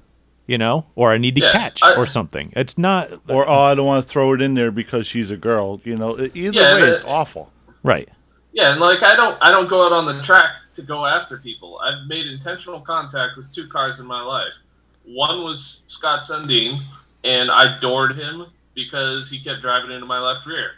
you 0.47 0.57
know, 0.57 0.87
or 0.95 1.11
I 1.11 1.17
need 1.17 1.35
to 1.35 1.41
Yeah, 1.41 1.51
catch 1.51 1.81
I- 1.83 1.95
or 1.95 2.05
something. 2.05 2.51
It's 2.55 2.77
not 2.77 3.11
or 3.29 3.47
oh, 3.47 3.59
I 3.59 3.75
don't 3.75 3.85
want 3.85 4.03
to 4.03 4.09
throw 4.09 4.33
it 4.33 4.41
in 4.41 4.55
there 4.55 4.71
because 4.71 5.05
she's 5.07 5.29
a 5.31 5.37
girl. 5.37 5.79
You 5.85 5.95
know, 5.95 6.17
either 6.19 6.31
Yeah, 6.59 6.73
way, 6.73 6.81
that- 6.81 6.89
it's 6.93 7.03
awful. 7.03 7.51
right. 7.83 8.09
Yeah, 8.53 8.71
and 8.71 8.79
like 8.79 9.01
I 9.01 9.15
don't 9.15 9.37
I 9.41 9.49
don't 9.49 9.67
go 9.67 9.85
out 9.85 9.91
on 9.91 10.05
the 10.05 10.21
track 10.23 10.51
to 10.75 10.83
go 10.83 11.05
after 11.05 11.37
people. 11.37 11.79
I've 11.83 12.07
made 12.07 12.27
intentional 12.27 12.79
contact 12.79 13.35
with 13.35 13.51
two 13.51 13.67
cars 13.67 13.99
in 13.99 14.05
my 14.05 14.21
life. 14.21 14.53
One 15.05 15.43
was 15.43 15.81
Scott 15.87 16.23
Sundin, 16.23 16.79
and 17.23 17.51
I 17.51 17.79
doored 17.79 18.15
him 18.15 18.45
because 18.75 19.29
he 19.29 19.43
kept 19.43 19.61
driving 19.61 19.91
into 19.91 20.05
my 20.05 20.19
left 20.19 20.45
rear. 20.45 20.71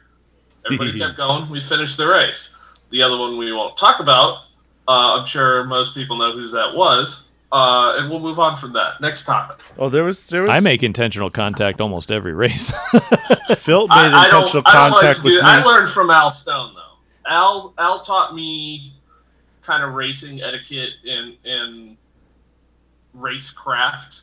Everybody 0.65 0.97
kept 0.99 1.17
going. 1.17 1.49
We 1.49 1.61
finished 1.61 1.97
the 1.97 2.07
race. 2.07 2.49
The 2.91 3.01
other 3.01 3.17
one 3.17 3.37
we 3.37 3.51
won't 3.51 3.77
talk 3.77 3.99
about. 3.99 4.45
Uh, 4.87 5.19
I'm 5.19 5.27
sure 5.27 5.63
most 5.65 5.93
people 5.93 6.17
know 6.17 6.31
whose 6.31 6.51
that 6.51 6.75
was, 6.75 7.23
uh, 7.51 7.95
and 7.97 8.09
we'll 8.09 8.19
move 8.19 8.39
on 8.39 8.55
from 8.55 8.71
that. 8.73 9.01
Next 9.01 9.25
topic. 9.25 9.57
Oh, 9.77 9.89
there 9.89 10.03
was 10.03 10.23
there 10.23 10.43
was. 10.43 10.51
I 10.51 10.59
make 10.59 10.81
intentional 10.81 11.29
contact 11.29 11.81
almost 11.81 12.11
every 12.11 12.33
race. 12.33 12.71
Phil 13.57 13.87
made 13.87 13.95
I, 13.95 14.23
I 14.23 14.25
intentional 14.27 14.63
I 14.65 14.73
don't 14.73 14.91
like 14.91 15.01
contact 15.01 15.23
with 15.23 15.33
do 15.33 15.41
me. 15.41 15.47
I 15.47 15.63
learned 15.63 15.89
from 15.89 16.09
Al 16.09 16.31
Stone 16.31 16.75
though. 16.75 16.84
Al 17.27 17.73
Al 17.77 18.03
taught 18.03 18.33
me 18.35 18.93
kind 19.63 19.83
of 19.83 19.93
racing 19.93 20.41
etiquette 20.41 20.91
and 21.09 21.35
and 21.45 21.97
racecraft 23.17 24.21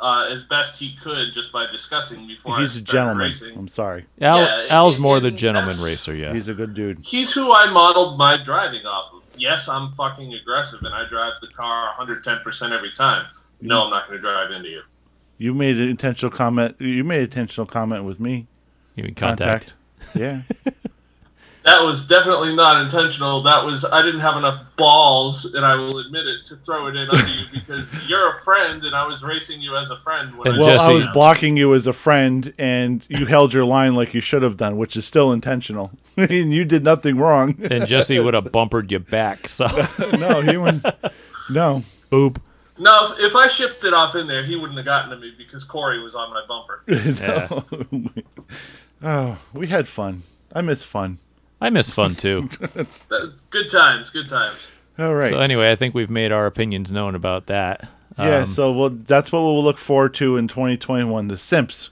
uh, 0.00 0.28
as 0.30 0.44
best 0.44 0.78
he 0.78 0.94
could 1.02 1.32
just 1.34 1.52
by 1.52 1.66
discussing 1.70 2.26
before 2.26 2.56
I 2.56 2.62
He's 2.62 2.76
a 2.76 2.80
gentleman. 2.80 3.26
racing. 3.28 3.56
I'm 3.56 3.68
sorry. 3.68 4.06
Al, 4.20 4.38
Yeah, 4.40 4.66
Al's 4.70 4.94
and- 4.94 5.02
more 5.02 5.20
the 5.20 5.30
gentleman 5.30 5.76
racer, 5.82 6.14
yeah. 6.14 6.32
He's 6.32 6.48
a 6.48 6.54
good 6.54 6.74
dude. 6.74 6.98
He's 7.02 7.32
who 7.32 7.52
I 7.52 7.70
modeled 7.70 8.16
my 8.18 8.42
driving 8.42 8.86
off 8.86 9.12
of. 9.12 9.22
Yes, 9.36 9.68
I'm 9.68 9.92
fucking 9.92 10.32
aggressive 10.34 10.80
and 10.82 10.94
I 10.94 11.06
drive 11.08 11.34
the 11.40 11.48
car 11.48 11.92
110% 11.98 12.72
every 12.72 12.92
time. 12.92 13.26
No, 13.60 13.82
I'm 13.84 13.90
not 13.90 14.06
going 14.08 14.18
to 14.18 14.22
drive 14.22 14.50
into 14.50 14.68
you. 14.70 14.82
You 15.38 15.54
made 15.54 15.76
an 15.78 15.88
intentional 15.88 16.30
comment. 16.30 16.76
You 16.78 17.04
made 17.04 17.18
an 17.18 17.24
intentional 17.24 17.66
comment 17.66 18.04
with 18.04 18.20
me. 18.20 18.46
You 18.96 19.04
mean 19.04 19.14
contact? 19.14 19.74
Yeah. 20.14 20.42
That 21.70 21.84
was 21.84 22.02
definitely 22.02 22.52
not 22.56 22.82
intentional. 22.82 23.44
That 23.44 23.64
was 23.64 23.84
I 23.84 24.02
didn't 24.02 24.22
have 24.22 24.36
enough 24.36 24.60
balls, 24.76 25.44
and 25.54 25.64
I 25.64 25.76
will 25.76 26.00
admit 26.00 26.26
it, 26.26 26.44
to 26.46 26.56
throw 26.56 26.88
it 26.88 26.96
in 26.96 27.08
under 27.08 27.28
you 27.28 27.44
because 27.52 27.88
you're 28.08 28.36
a 28.36 28.42
friend, 28.42 28.82
and 28.82 28.92
I 28.92 29.06
was 29.06 29.22
racing 29.22 29.60
you 29.60 29.76
as 29.76 29.88
a 29.90 29.96
friend. 29.98 30.36
When 30.36 30.48
And 30.48 30.56
I 30.56 30.58
Well, 30.58 30.68
Jesse- 30.68 30.90
I 30.90 30.92
was 30.92 31.06
blocking 31.12 31.56
you 31.56 31.72
as 31.76 31.86
a 31.86 31.92
friend, 31.92 32.52
and 32.58 33.06
you 33.08 33.24
held 33.24 33.54
your 33.54 33.64
line 33.64 33.94
like 33.94 34.14
you 34.14 34.20
should 34.20 34.42
have 34.42 34.56
done, 34.56 34.78
which 34.78 34.96
is 34.96 35.06
still 35.06 35.32
intentional. 35.32 35.92
and 36.16 36.52
you 36.52 36.64
did 36.64 36.82
nothing 36.82 37.18
wrong. 37.18 37.54
And 37.70 37.86
Jesse 37.86 38.18
would 38.18 38.34
have 38.34 38.50
bumpered 38.52 38.90
you 38.90 38.98
back, 38.98 39.46
so 39.46 39.68
no, 40.18 40.40
he 40.40 40.56
went. 40.56 40.84
No. 41.50 41.84
boop. 42.10 42.38
No, 42.78 43.12
if, 43.12 43.30
if 43.30 43.36
I 43.36 43.46
shipped 43.46 43.84
it 43.84 43.94
off 43.94 44.16
in 44.16 44.26
there, 44.26 44.42
he 44.42 44.56
wouldn't 44.56 44.76
have 44.76 44.86
gotten 44.86 45.10
to 45.10 45.16
me 45.18 45.34
because 45.38 45.62
Corey 45.62 46.02
was 46.02 46.16
on 46.16 46.30
my 46.30 46.44
bumper. 46.48 46.82
no. 47.92 48.10
oh, 49.04 49.38
we 49.54 49.68
had 49.68 49.86
fun. 49.86 50.24
I 50.52 50.62
miss 50.62 50.82
fun. 50.82 51.20
I 51.60 51.70
miss 51.70 51.90
fun 51.90 52.14
too. 52.14 52.48
That- 52.60 53.32
good 53.50 53.68
times, 53.70 54.10
good 54.10 54.28
times. 54.28 54.58
All 54.98 55.14
right. 55.14 55.30
So 55.32 55.38
anyway, 55.40 55.70
I 55.70 55.76
think 55.76 55.94
we've 55.94 56.10
made 56.10 56.32
our 56.32 56.46
opinions 56.46 56.90
known 56.92 57.14
about 57.14 57.46
that. 57.46 57.88
yeah. 58.18 58.40
Um, 58.40 58.46
So 58.46 58.72
well, 58.72 58.90
that's 58.90 59.32
what 59.32 59.40
we'll 59.40 59.62
look 59.64 59.78
forward 59.78 60.14
to 60.14 60.36
in 60.36 60.48
2021. 60.48 61.28
The 61.28 61.36
Simps 61.38 61.90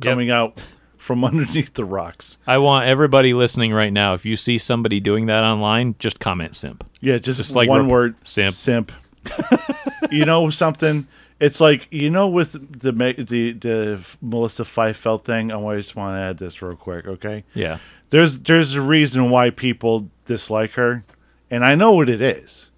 coming 0.00 0.30
out 0.30 0.64
from 0.96 1.24
underneath 1.24 1.74
the 1.74 1.84
rocks. 1.84 2.38
I 2.46 2.58
want 2.58 2.86
everybody 2.86 3.34
listening 3.34 3.72
right 3.72 3.92
now. 3.92 4.14
If 4.14 4.24
you 4.24 4.36
see 4.36 4.58
somebody 4.58 5.00
doing 5.00 5.26
that 5.26 5.44
online, 5.44 5.94
just 5.98 6.18
comment 6.20 6.56
simp. 6.56 6.84
Yeah, 7.00 7.18
just, 7.18 7.38
Just 7.38 7.54
like 7.54 7.68
one 7.68 7.82
rep- 7.82 7.90
word. 7.90 8.14
simp. 8.22 8.52
Simp. 8.52 8.92
you 10.10 10.24
know 10.24 10.50
something? 10.50 11.06
It's 11.38 11.60
like 11.60 11.88
you 11.90 12.10
know 12.10 12.28
with 12.28 12.52
the 12.52 12.92
the 12.92 13.52
the 13.52 14.00
Melissa 14.20 14.64
Fifield 14.64 15.24
thing. 15.24 15.52
I 15.52 15.76
just 15.76 15.96
want 15.96 16.16
to 16.16 16.20
add 16.20 16.38
this 16.38 16.60
real 16.60 16.76
quick, 16.76 17.06
okay? 17.06 17.44
Yeah. 17.54 17.78
There's 18.10 18.40
there's 18.40 18.74
a 18.74 18.80
reason 18.80 19.30
why 19.30 19.50
people 19.50 20.10
dislike 20.26 20.72
her, 20.72 21.04
and 21.50 21.64
I 21.64 21.74
know 21.74 21.92
what 21.92 22.08
it 22.08 22.20
is. 22.20 22.70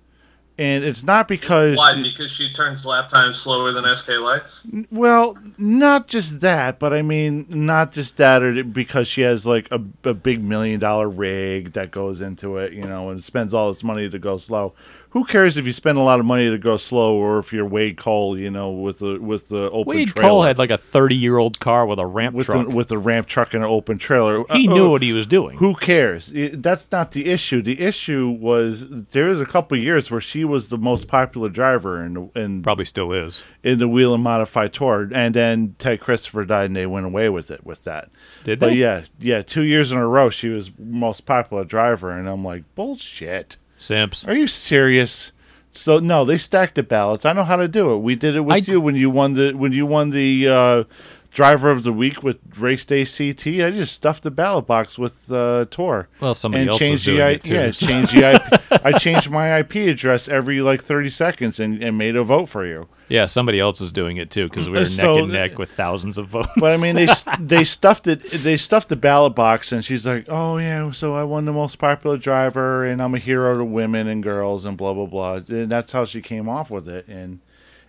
And 0.59 0.85
it's 0.85 1.03
not 1.03 1.29
because 1.29 1.79
Why? 1.79 2.01
Because 2.01 2.31
she 2.31 2.53
turns 2.53 2.85
lap 2.85 3.09
time 3.09 3.33
slower 3.33 3.73
than 3.73 3.85
SK 3.97 4.11
lights. 4.21 4.61
Well, 4.91 5.37
not 5.57 6.09
just 6.09 6.41
that, 6.41 6.79
but 6.79 6.93
I 6.93 7.01
mean, 7.01 7.47
not 7.49 7.93
just 7.93 8.19
that, 8.19 8.43
or 8.43 8.63
because 8.63 9.09
she 9.09 9.23
has 9.23 9.47
like 9.47 9.67
a, 9.71 9.81
a 10.05 10.13
big 10.13 10.45
million 10.45 10.79
dollar 10.79 11.09
rig 11.09 11.73
that 11.73 11.91
goes 11.91 12.21
into 12.21 12.59
it, 12.59 12.75
you 12.75 12.83
know, 12.83 13.09
and 13.09 13.25
spends 13.25 13.55
all 13.55 13.71
its 13.71 13.83
money 13.83 14.11
to 14.11 14.19
go 14.19 14.37
slow. 14.37 14.75
Who 15.13 15.25
cares 15.25 15.59
if 15.59 15.67
you 15.67 15.73
spend 15.75 15.99
a 15.99 16.01
lot 16.01 16.21
of 16.21 16.25
money 16.27 16.49
to 16.49 16.57
go 16.57 16.79
slow, 16.79 17.15
or 17.15 17.39
if 17.39 17.53
you're 17.53 17.67
Wade 17.67 17.99
Cole, 17.99 18.39
you 18.39 18.51
know, 18.51 18.71
with 18.71 19.01
the 19.01 19.19
with 19.21 19.49
the 19.49 19.71
open 19.71 19.95
Wade 19.97 20.09
trailer, 20.09 20.29
Cole 20.29 20.43
had 20.45 20.57
like 20.57 20.71
a 20.71 20.79
30 20.79 21.15
year 21.15 21.37
old 21.37 21.61
car 21.61 21.85
with 21.85 21.99
a 21.99 22.07
ramp 22.07 22.35
with 22.35 22.47
truck. 22.47 22.67
the, 22.67 22.75
with 22.75 22.91
a 22.91 22.97
ramp 22.99 23.27
truck 23.27 23.53
and 23.53 23.63
an 23.63 23.69
open 23.71 23.99
trailer. 23.99 24.45
he 24.53 24.67
Uh, 24.67 24.73
knew 24.73 24.87
uh, 24.87 24.91
what 24.91 25.03
he 25.03 25.13
was 25.13 25.27
doing. 25.27 25.59
Who 25.59 25.75
cares? 25.75 26.33
That's 26.55 26.91
not 26.91 27.11
the 27.13 27.27
issue. 27.27 27.61
The 27.61 27.81
issue 27.81 28.31
was 28.31 28.89
there 29.11 29.27
was 29.27 29.39
a 29.39 29.45
couple 29.45 29.77
years 29.77 30.11
where 30.11 30.21
she 30.21 30.45
was 30.45 30.69
the 30.69 30.79
most 30.79 31.09
popular 31.09 31.51
driver 31.51 32.01
and 32.03 32.31
in 32.35 32.63
Probably 32.63 32.87
still 32.87 33.13
is. 33.13 33.43
in 33.63 33.79
the 33.81 33.89
Whelen 33.89 34.23
modify 34.23 34.69
tour, 34.69 35.11
and 35.13 35.35
then 35.35 35.75
Ted 35.79 36.01
Christopher 36.01 36.47
died, 36.47 36.67
and 36.67 36.77
they 36.77 36.87
went 36.87 37.05
away 37.05 37.29
with 37.29 37.51
it 37.51 37.67
with 37.67 37.85
that. 37.85 38.09
Did 38.45 38.61
they? 38.61 38.67
But 38.69 38.77
yeah, 38.77 39.03
yeah, 39.19 39.43
two 39.43 39.63
years 39.63 39.93
in 39.93 39.99
a 39.99 40.09
row, 40.09 40.31
she 40.31 40.49
was 40.49 40.71
most 40.79 41.27
popular 41.27 41.65
driver, 41.65 42.11
and 42.11 42.27
I'm 42.29 42.43
like, 42.43 42.65
bullshit. 42.75 43.59
Simps. 43.83 44.27
Are 44.27 44.35
you 44.35 44.47
serious? 44.47 45.33
So 45.73 45.99
no, 45.99 46.25
they 46.25 46.39
stacked 46.39 46.75
the 46.77 46.83
ballots. 46.83 47.25
I 47.25 47.33
know 47.33 47.45
how 47.45 47.57
to 47.57 47.67
do 47.69 47.93
it. 47.95 47.99
We 47.99 48.15
did 48.15 48.37
it 48.37 48.41
with 48.43 48.69
I- 48.69 48.73
you 48.73 48.81
when 48.81 48.95
you 48.95 49.11
won 49.11 49.35
the 49.35 49.53
when 49.55 49.73
you 49.73 49.87
won 49.87 50.11
the 50.11 50.49
uh, 50.49 50.85
driver 51.33 51.71
of 51.71 51.83
the 51.83 51.93
week 51.93 52.23
with 52.23 52.39
RaceDayCT. 52.87 53.65
I 53.65 53.71
just 53.71 53.95
stuffed 53.95 54.23
the 54.23 54.31
ballot 54.31 54.67
box 54.67 54.99
with 54.99 55.31
uh, 55.33 55.65
tour. 55.71 56.09
Well, 56.21 56.35
somebody 56.35 56.63
and 56.63 56.71
else 56.71 56.81
was 56.81 56.89
changed 56.89 57.05
doing 57.07 57.19
the 57.19 57.27
I- 57.27 57.37
too. 57.37 57.55
yeah, 57.55 57.71
changed 57.71 58.13
the 58.15 58.33
IP. 58.35 58.83
I 58.85 58.93
changed 58.99 59.31
my 59.31 59.59
IP 59.59 59.75
address 59.77 60.29
every 60.29 60.61
like 60.61 60.83
thirty 60.83 61.11
seconds 61.11 61.59
and, 61.61 61.83
and 61.83 61.97
made 61.97 62.17
a 62.17 62.25
vote 62.25 62.47
for 62.49 62.67
you. 62.67 62.89
Yeah, 63.09 63.27
somebody 63.27 63.61
else 63.61 63.81
is 63.83 63.93
doing 63.93 64.17
it 64.17 64.31
too 64.31 64.45
because 64.45 64.69
we 64.69 64.79
were 64.79 64.85
So- 64.87 65.15
neck 65.15 65.23
and 65.25 65.33
neck 65.33 65.59
with 65.59 65.71
thousands 65.73 66.17
of 66.19 66.29
votes. 66.29 66.49
But 66.57 66.73
I 66.73 66.77
mean, 66.83 66.97
they 66.97 67.09
they 67.41 67.65
stuffed 67.65 68.07
it. 68.07 68.31
They 68.31 68.57
stuffed 68.57 68.89
the 68.89 68.97
ballot 68.97 69.35
box, 69.35 69.73
and 69.73 69.85
she's 69.85 70.07
like, 70.07 70.27
"Oh 70.29 70.59
yeah, 70.59 70.91
so 70.93 71.15
I 71.15 71.25
won 71.25 71.45
the 71.45 71.53
most 71.53 71.79
popular 71.79 72.17
driver, 72.17 72.85
and 72.85 73.03
I'm 73.03 73.15
a 73.15 73.19
hero 73.19 73.59
to 73.59 73.65
women 73.65 74.07
and 74.07 74.23
girls, 74.23 74.65
and 74.65 74.77
blah 74.77 74.95
blah 74.95 75.07
blah." 75.07 75.35
And 75.49 75.71
that's 75.71 75.93
how 75.93 76.05
she 76.05 76.21
came 76.23 76.49
off 76.49 76.71
with 76.71 76.89
it, 76.89 77.07
and 77.09 77.41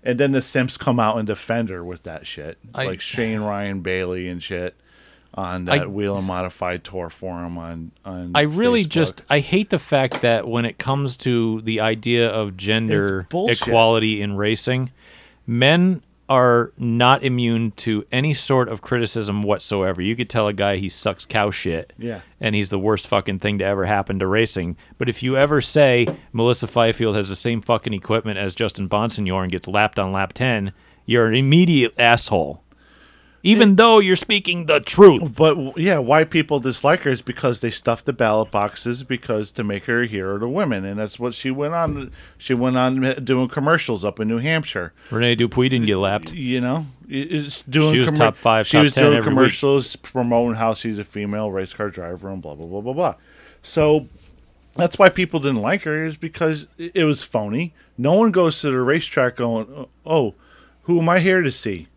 and 0.04 0.20
then 0.20 0.32
the 0.34 0.41
Simps 0.41 0.78
come 0.78 0.99
out 0.99 1.18
and 1.18 1.26
defend 1.28 1.70
her 1.70 1.84
with 1.84 2.04
that 2.04 2.26
shit, 2.28 2.58
I- 2.76 2.86
like 2.86 3.01
Shane 3.01 3.41
Ryan 3.41 3.82
Bailey 3.82 4.28
and 4.28 4.41
shit. 4.41 4.76
on 5.36 5.68
I- 5.68 5.80
that 5.80 5.91
Whelen 5.91 6.26
Modified 6.26 6.84
Tour 6.84 7.10
forum 7.10 7.58
on 7.58 7.91
on. 8.06 8.34
I 8.36 8.41
really 8.41 8.84
Facebook. 8.86 8.89
just 8.89 9.22
I 9.32 9.39
hate 9.39 9.72
the 9.72 9.80
fact 9.80 10.22
that 10.22 10.47
when 10.47 10.64
it 10.64 10.78
comes 10.78 11.18
to 11.18 11.62
the 11.62 11.80
idea 11.80 12.30
of 12.30 12.56
gender 12.56 13.28
equality 13.32 14.22
in 14.22 14.36
racing, 14.38 14.91
men 15.47 16.04
are 16.30 16.71
not 16.78 17.24
immune 17.24 17.71
to 17.71 18.05
any 18.11 18.34
sort 18.34 18.69
of 18.69 18.82
criticism 18.82 19.43
whatsoever. 19.43 20.01
You 20.01 20.15
could 20.15 20.30
tell 20.30 20.47
a 20.47 20.53
guy 20.53 20.78
he 20.78 20.89
sucks 20.89 21.26
cow 21.26 21.51
shit. 21.51 21.93
Yeah. 21.97 22.21
And 22.39 22.55
he's 22.55 22.69
the 22.69 22.80
worst 22.80 23.07
fucking 23.07 23.39
thing 23.39 23.59
to 23.59 23.65
ever 23.65 23.86
happen 23.86 24.19
to 24.19 24.28
racing. 24.28 24.78
But 24.97 25.09
if 25.09 25.21
you 25.21 25.38
ever 25.38 25.61
say 25.61 26.07
Melissa 26.32 26.67
Fifield 26.67 27.15
has 27.15 27.30
the 27.30 27.36
same 27.36 27.61
fucking 27.61 27.93
equipment 27.93 28.38
as 28.38 28.55
Justin 28.55 28.88
Bonsignore 28.89 29.43
and 29.43 29.51
gets 29.51 29.67
lapped 29.67 29.99
on 29.99 30.11
lap 30.11 30.34
10, 30.34 30.74
you're 31.05 31.28
an 31.28 31.36
immediate 31.36 31.93
asshole. 31.99 32.62
Even 33.45 33.75
though 33.75 33.99
you're 33.99 34.15
speaking 34.15 34.67
the 34.67 34.79
truth. 34.79 35.35
But 35.35 35.77
yeah, 35.77 35.99
why 35.99 36.23
people 36.23 36.61
dislike 36.61 37.01
her 37.01 37.11
is 37.11 37.21
because 37.21 37.59
they 37.59 37.69
stuffed 37.71 38.05
the 38.05 38.13
ballot 38.13 38.51
boxes 38.51 39.03
because 39.03 39.51
to 39.53 39.65
make 39.65 39.83
her 39.85 40.03
a 40.03 40.07
hero 40.07 40.39
to 40.39 40.47
women, 40.47 40.85
and 40.85 40.97
that's 40.97 41.19
what 41.19 41.33
she 41.33 41.51
went 41.51 41.73
on. 41.73 42.11
She 42.37 42.53
went 42.53 42.77
on 42.77 43.01
doing 43.25 43.49
commercials 43.49 44.05
up 44.05 44.19
in 44.21 44.29
New 44.29 44.37
Hampshire. 44.37 44.93
Renee 45.11 45.35
Dupuis 45.35 45.69
didn't 45.71 45.87
get 45.87 45.97
lapped. 45.97 46.31
You 46.31 46.61
know, 46.61 46.85
it's 47.09 47.61
doing. 47.63 47.93
She 47.95 47.99
was 47.99 48.11
top 48.11 48.37
five, 48.37 48.65
She 48.65 48.77
top 48.77 48.83
was 48.85 48.93
10 48.93 49.03
doing 49.03 49.17
every 49.17 49.29
week. 49.29 49.35
commercials 49.37 49.95
promoting 49.97 50.55
how 50.55 50.73
she's 50.73 50.97
a 50.97 51.03
female 51.03 51.51
race 51.51 51.73
car 51.73 51.89
driver 51.89 52.29
and 52.29 52.41
blah 52.41 52.55
blah 52.55 52.65
blah 52.65 52.79
blah 52.81 52.93
blah. 52.93 53.15
So 53.61 54.07
that's 54.75 54.97
why 54.97 55.09
people 55.09 55.41
didn't 55.41 55.61
like 55.61 55.83
her 55.83 56.05
is 56.05 56.15
because 56.15 56.65
it 56.77 56.93
it 56.95 57.03
was 57.03 57.23
phony. 57.23 57.73
No 57.97 58.13
one 58.13 58.31
goes 58.31 58.61
to 58.61 58.71
the 58.71 58.79
racetrack 58.79 59.35
going, 59.35 59.85
"Oh, 60.05 60.33
who 60.83 60.99
am 61.01 61.09
I 61.09 61.19
here 61.19 61.41
to 61.41 61.51
see?" 61.51 61.87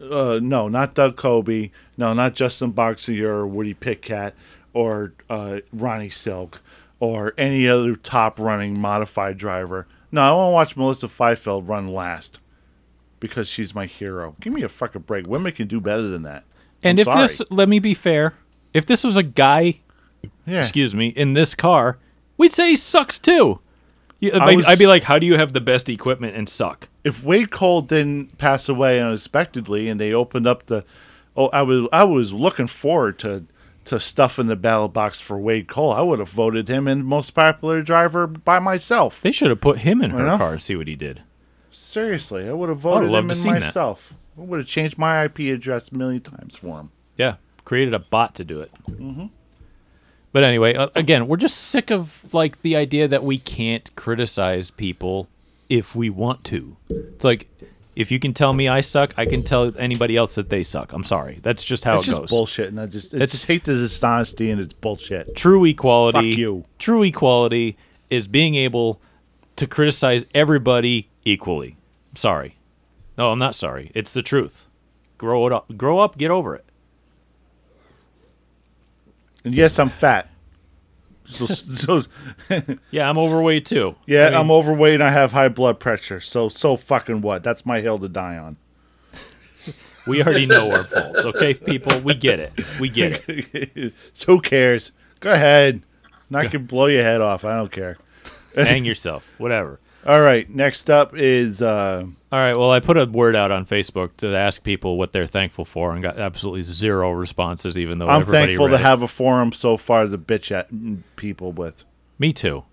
Uh, 0.00 0.38
no, 0.42 0.68
not 0.68 0.94
Doug 0.94 1.16
Coby. 1.16 1.70
No, 1.96 2.12
not 2.12 2.34
Justin 2.34 2.72
Boxier 2.72 3.24
or 3.28 3.46
Woody 3.46 3.74
Pitkat 3.74 4.32
or 4.72 5.12
uh, 5.28 5.58
Ronnie 5.72 6.08
Silk 6.10 6.62
or 7.00 7.34
any 7.36 7.66
other 7.68 7.96
top 7.96 8.38
running 8.38 8.78
modified 8.78 9.38
driver. 9.38 9.86
No, 10.10 10.20
I 10.22 10.30
want 10.32 10.48
to 10.48 10.52
watch 10.52 10.76
Melissa 10.76 11.08
Fifield 11.08 11.68
run 11.68 11.88
last 11.88 12.38
because 13.20 13.48
she's 13.48 13.74
my 13.74 13.86
hero. 13.86 14.36
Give 14.40 14.52
me 14.52 14.62
a 14.62 14.68
fucking 14.68 15.02
break. 15.02 15.26
Women 15.26 15.52
can 15.52 15.66
do 15.68 15.80
better 15.80 16.06
than 16.08 16.22
that. 16.22 16.44
And 16.82 16.98
I'm 16.98 17.00
if 17.00 17.04
sorry. 17.06 17.22
this, 17.26 17.42
let 17.50 17.68
me 17.68 17.78
be 17.78 17.94
fair, 17.94 18.34
if 18.72 18.86
this 18.86 19.02
was 19.02 19.16
a 19.16 19.22
guy, 19.24 19.80
yeah, 20.46 20.60
excuse 20.60 20.94
me, 20.94 21.08
in 21.08 21.32
this 21.34 21.54
car, 21.54 21.98
we'd 22.36 22.52
say 22.52 22.68
he 22.70 22.76
sucks 22.76 23.18
too. 23.18 23.58
I 24.22 24.54
was- 24.54 24.66
I'd 24.66 24.78
be 24.78 24.86
like, 24.86 25.04
how 25.04 25.18
do 25.18 25.26
you 25.26 25.36
have 25.36 25.52
the 25.52 25.60
best 25.60 25.88
equipment 25.88 26.36
and 26.36 26.48
suck? 26.48 26.88
If 27.08 27.24
Wade 27.24 27.50
Cole 27.50 27.80
didn't 27.80 28.36
pass 28.36 28.68
away 28.68 29.00
unexpectedly 29.00 29.88
and 29.88 29.98
they 29.98 30.12
opened 30.12 30.46
up 30.46 30.66
the, 30.66 30.84
oh, 31.34 31.48
I 31.48 31.62
was 31.62 31.88
I 31.90 32.04
was 32.04 32.32
looking 32.32 32.66
forward 32.66 33.18
to 33.20 33.46
to 33.86 33.98
stuffing 33.98 34.46
the 34.46 34.56
ballot 34.56 34.92
box 34.92 35.18
for 35.18 35.38
Wade 35.38 35.68
Cole. 35.68 35.90
I 35.90 36.02
would 36.02 36.18
have 36.18 36.28
voted 36.28 36.68
him 36.68 36.86
in 36.86 37.02
most 37.04 37.30
popular 37.30 37.80
driver 37.80 38.26
by 38.26 38.58
myself. 38.58 39.22
They 39.22 39.32
should 39.32 39.48
have 39.48 39.62
put 39.62 39.78
him 39.78 40.02
in 40.02 40.10
her 40.10 40.26
know? 40.26 40.36
car 40.36 40.52
to 40.52 40.60
see 40.60 40.76
what 40.76 40.86
he 40.86 40.96
did. 40.96 41.22
Seriously, 41.72 42.46
I 42.46 42.52
would 42.52 42.68
have 42.68 42.80
voted 42.80 43.10
love 43.10 43.24
him 43.24 43.30
in 43.30 43.36
seen 43.36 43.54
that. 43.54 43.62
myself. 43.62 44.12
I 44.36 44.42
would 44.42 44.58
have 44.58 44.68
changed 44.68 44.98
my 44.98 45.24
IP 45.24 45.40
address 45.40 45.90
a 45.90 45.96
million 45.96 46.20
times 46.20 46.56
for 46.56 46.78
him. 46.78 46.90
Yeah, 47.16 47.36
created 47.64 47.94
a 47.94 47.98
bot 47.98 48.34
to 48.34 48.44
do 48.44 48.60
it. 48.60 48.70
Mm-hmm. 48.88 49.26
But 50.32 50.44
anyway, 50.44 50.74
uh, 50.74 50.90
again, 50.94 51.26
we're 51.26 51.38
just 51.38 51.56
sick 51.56 51.90
of 51.90 52.34
like 52.34 52.60
the 52.60 52.76
idea 52.76 53.08
that 53.08 53.24
we 53.24 53.38
can't 53.38 53.96
criticize 53.96 54.70
people 54.70 55.26
if 55.68 55.94
we 55.96 56.10
want 56.10 56.44
to. 56.44 56.76
It's 56.88 57.24
like 57.24 57.48
if 57.96 58.10
you 58.12 58.20
can 58.20 58.32
tell 58.32 58.52
me 58.52 58.68
I 58.68 58.80
suck, 58.80 59.12
I 59.16 59.26
can 59.26 59.42
tell 59.42 59.72
anybody 59.78 60.16
else 60.16 60.36
that 60.36 60.50
they 60.50 60.62
suck. 60.62 60.92
I'm 60.92 61.02
sorry. 61.04 61.40
That's 61.42 61.64
just 61.64 61.84
how 61.84 61.98
it's 61.98 62.06
it 62.06 62.10
just 62.12 62.20
goes. 62.22 62.30
bullshit, 62.30 62.68
and 62.68 62.80
I 62.80 62.86
just 62.86 63.12
I 63.14 63.26
just 63.26 63.46
hate 63.46 63.64
this 63.64 63.78
dishonesty 63.78 64.50
and 64.50 64.60
it's 64.60 64.72
bullshit. 64.72 65.34
true 65.34 65.64
equality 65.64 66.32
Fuck 66.32 66.38
you. 66.38 66.64
true 66.78 67.02
equality 67.02 67.76
is 68.08 68.28
being 68.28 68.54
able 68.54 69.00
to 69.56 69.66
criticize 69.66 70.24
everybody 70.34 71.08
equally 71.24 71.76
I'm 72.10 72.16
sorry 72.16 72.54
no 73.18 73.32
i'm 73.32 73.38
not 73.40 73.54
sorry 73.56 73.90
it's 73.94 74.12
the 74.14 74.22
truth 74.22 74.64
grow 75.18 75.46
it 75.48 75.52
up 75.52 75.76
grow 75.76 75.98
up 75.98 76.16
get 76.16 76.30
over 76.30 76.54
it 76.54 76.64
And 79.44 79.54
yes, 79.54 79.78
I'm 79.78 79.88
fat. 79.90 80.28
So, 81.28 81.46
so 81.46 82.02
yeah 82.90 83.08
i'm 83.08 83.18
overweight 83.18 83.66
too 83.66 83.94
yeah, 84.06 84.26
I 84.26 84.30
mean, 84.30 84.38
I'm 84.38 84.50
overweight. 84.50 84.94
and 84.94 85.02
I 85.04 85.10
have 85.10 85.32
high 85.32 85.48
blood 85.48 85.78
pressure. 85.78 86.20
So 86.20 86.48
so 86.48 86.76
fucking 86.76 87.20
what? 87.20 87.42
That's 87.44 87.66
my 87.66 87.80
hill 87.80 87.98
to 87.98 88.08
die 88.08 88.38
on. 88.38 88.56
we 90.06 90.22
already 90.22 90.46
know 90.46 90.70
our 90.70 90.84
faults 90.84 91.24
okay 91.26 91.52
people 91.52 92.00
we 92.00 92.14
get 92.14 92.40
it 92.40 92.52
we 92.80 92.88
get 92.88 93.22
it 93.28 93.92
so 94.14 94.34
who 94.36 94.40
cares? 94.40 94.92
Go 95.20 95.32
ahead. 95.32 95.82
I 96.32 96.46
can 96.46 96.64
blow 96.66 96.86
your 96.86 97.02
head 97.02 97.20
off. 97.20 97.44
I 97.44 97.56
don't 97.56 97.72
care. 97.72 97.98
hang 98.54 98.84
yourself 98.84 99.30
whatever 99.38 99.80
All 100.08 100.20
right. 100.20 100.48
Next 100.48 100.88
up 100.88 101.14
is 101.14 101.60
uh, 101.60 102.04
all 102.30 102.38
right 102.38 102.56
well 102.56 102.70
i 102.70 102.78
put 102.78 102.98
a 102.98 103.06
word 103.06 103.34
out 103.34 103.50
on 103.50 103.64
facebook 103.64 104.14
to 104.18 104.36
ask 104.36 104.62
people 104.62 104.98
what 104.98 105.14
they're 105.14 105.26
thankful 105.26 105.64
for 105.64 105.94
and 105.94 106.02
got 106.02 106.18
absolutely 106.18 106.62
zero 106.62 107.10
responses 107.10 107.78
even 107.78 107.98
though 107.98 108.08
I'm 108.08 108.22
thankful 108.22 108.68
to 108.68 108.74
it. 108.74 108.80
have 108.80 109.00
a 109.00 109.08
forum 109.08 109.52
so 109.52 109.78
far 109.78 110.06
to 110.06 110.18
bitch 110.18 110.50
at 110.50 110.68
people 111.16 111.52
with. 111.52 111.84
Me 112.18 112.32
too. 112.32 112.64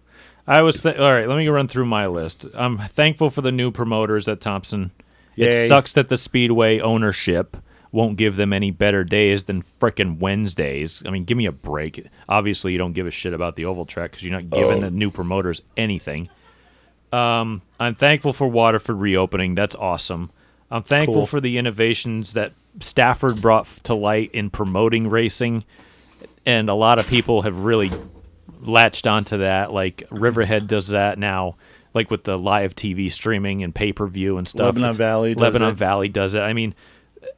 I 0.47 0.61
was 0.61 0.81
th- 0.81 0.97
all 0.97 1.11
right. 1.11 1.27
Let 1.27 1.37
me 1.37 1.47
run 1.47 1.67
through 1.67 1.85
my 1.85 2.07
list. 2.07 2.45
I'm 2.53 2.77
thankful 2.77 3.29
for 3.29 3.41
the 3.41 3.51
new 3.51 3.71
promoters 3.71 4.27
at 4.27 4.41
Thompson. 4.41 4.91
Yay. 5.35 5.47
It 5.47 5.67
sucks 5.67 5.93
that 5.93 6.09
the 6.09 6.17
Speedway 6.17 6.79
ownership 6.79 7.57
won't 7.91 8.17
give 8.17 8.35
them 8.35 8.53
any 8.53 8.71
better 8.71 9.03
days 9.03 9.45
than 9.45 9.63
frickin' 9.63 10.19
Wednesdays. 10.19 11.01
I 11.05 11.09
mean, 11.09 11.23
give 11.23 11.37
me 11.37 11.45
a 11.45 11.51
break. 11.51 12.05
Obviously, 12.27 12.73
you 12.73 12.77
don't 12.77 12.93
give 12.93 13.07
a 13.07 13.11
shit 13.11 13.33
about 13.33 13.55
the 13.55 13.65
oval 13.65 13.85
track 13.85 14.11
because 14.11 14.23
you're 14.23 14.33
not 14.33 14.49
giving 14.49 14.81
the 14.81 14.91
new 14.91 15.09
promoters 15.09 15.61
anything. 15.77 16.29
Um, 17.11 17.61
I'm 17.79 17.95
thankful 17.95 18.33
for 18.33 18.47
Waterford 18.47 18.97
reopening. 18.97 19.55
That's 19.55 19.75
awesome. 19.75 20.31
I'm 20.71 20.83
thankful 20.83 21.13
Cool. 21.21 21.25
for 21.27 21.39
the 21.41 21.57
innovations 21.57 22.33
that 22.33 22.51
Stafford 22.81 23.41
brought 23.41 23.67
to 23.83 23.93
light 23.93 24.31
in 24.33 24.49
promoting 24.49 25.09
racing, 25.09 25.63
and 26.45 26.69
a 26.69 26.73
lot 26.73 26.99
of 26.99 27.07
people 27.07 27.43
have 27.43 27.57
really 27.59 27.91
latched 28.61 29.07
onto 29.07 29.37
that. 29.37 29.71
Like 29.71 30.03
Riverhead 30.11 30.67
does 30.67 30.89
that 30.89 31.17
now, 31.17 31.55
like 31.93 32.11
with 32.11 32.23
the 32.23 32.37
live 32.37 32.75
TV 32.75 33.11
streaming 33.11 33.63
and 33.63 33.73
pay 33.73 33.93
per 33.93 34.07
view 34.07 34.37
and 34.37 34.47
stuff. 34.47 34.65
Lebanon 34.65 34.89
It's- 34.89 34.97
Valley 34.97 35.33
does 35.35 35.41
Lebanon 35.41 35.69
it. 35.69 35.75
Valley 35.75 36.09
does 36.09 36.33
it. 36.33 36.41
I 36.41 36.53
mean, 36.53 36.73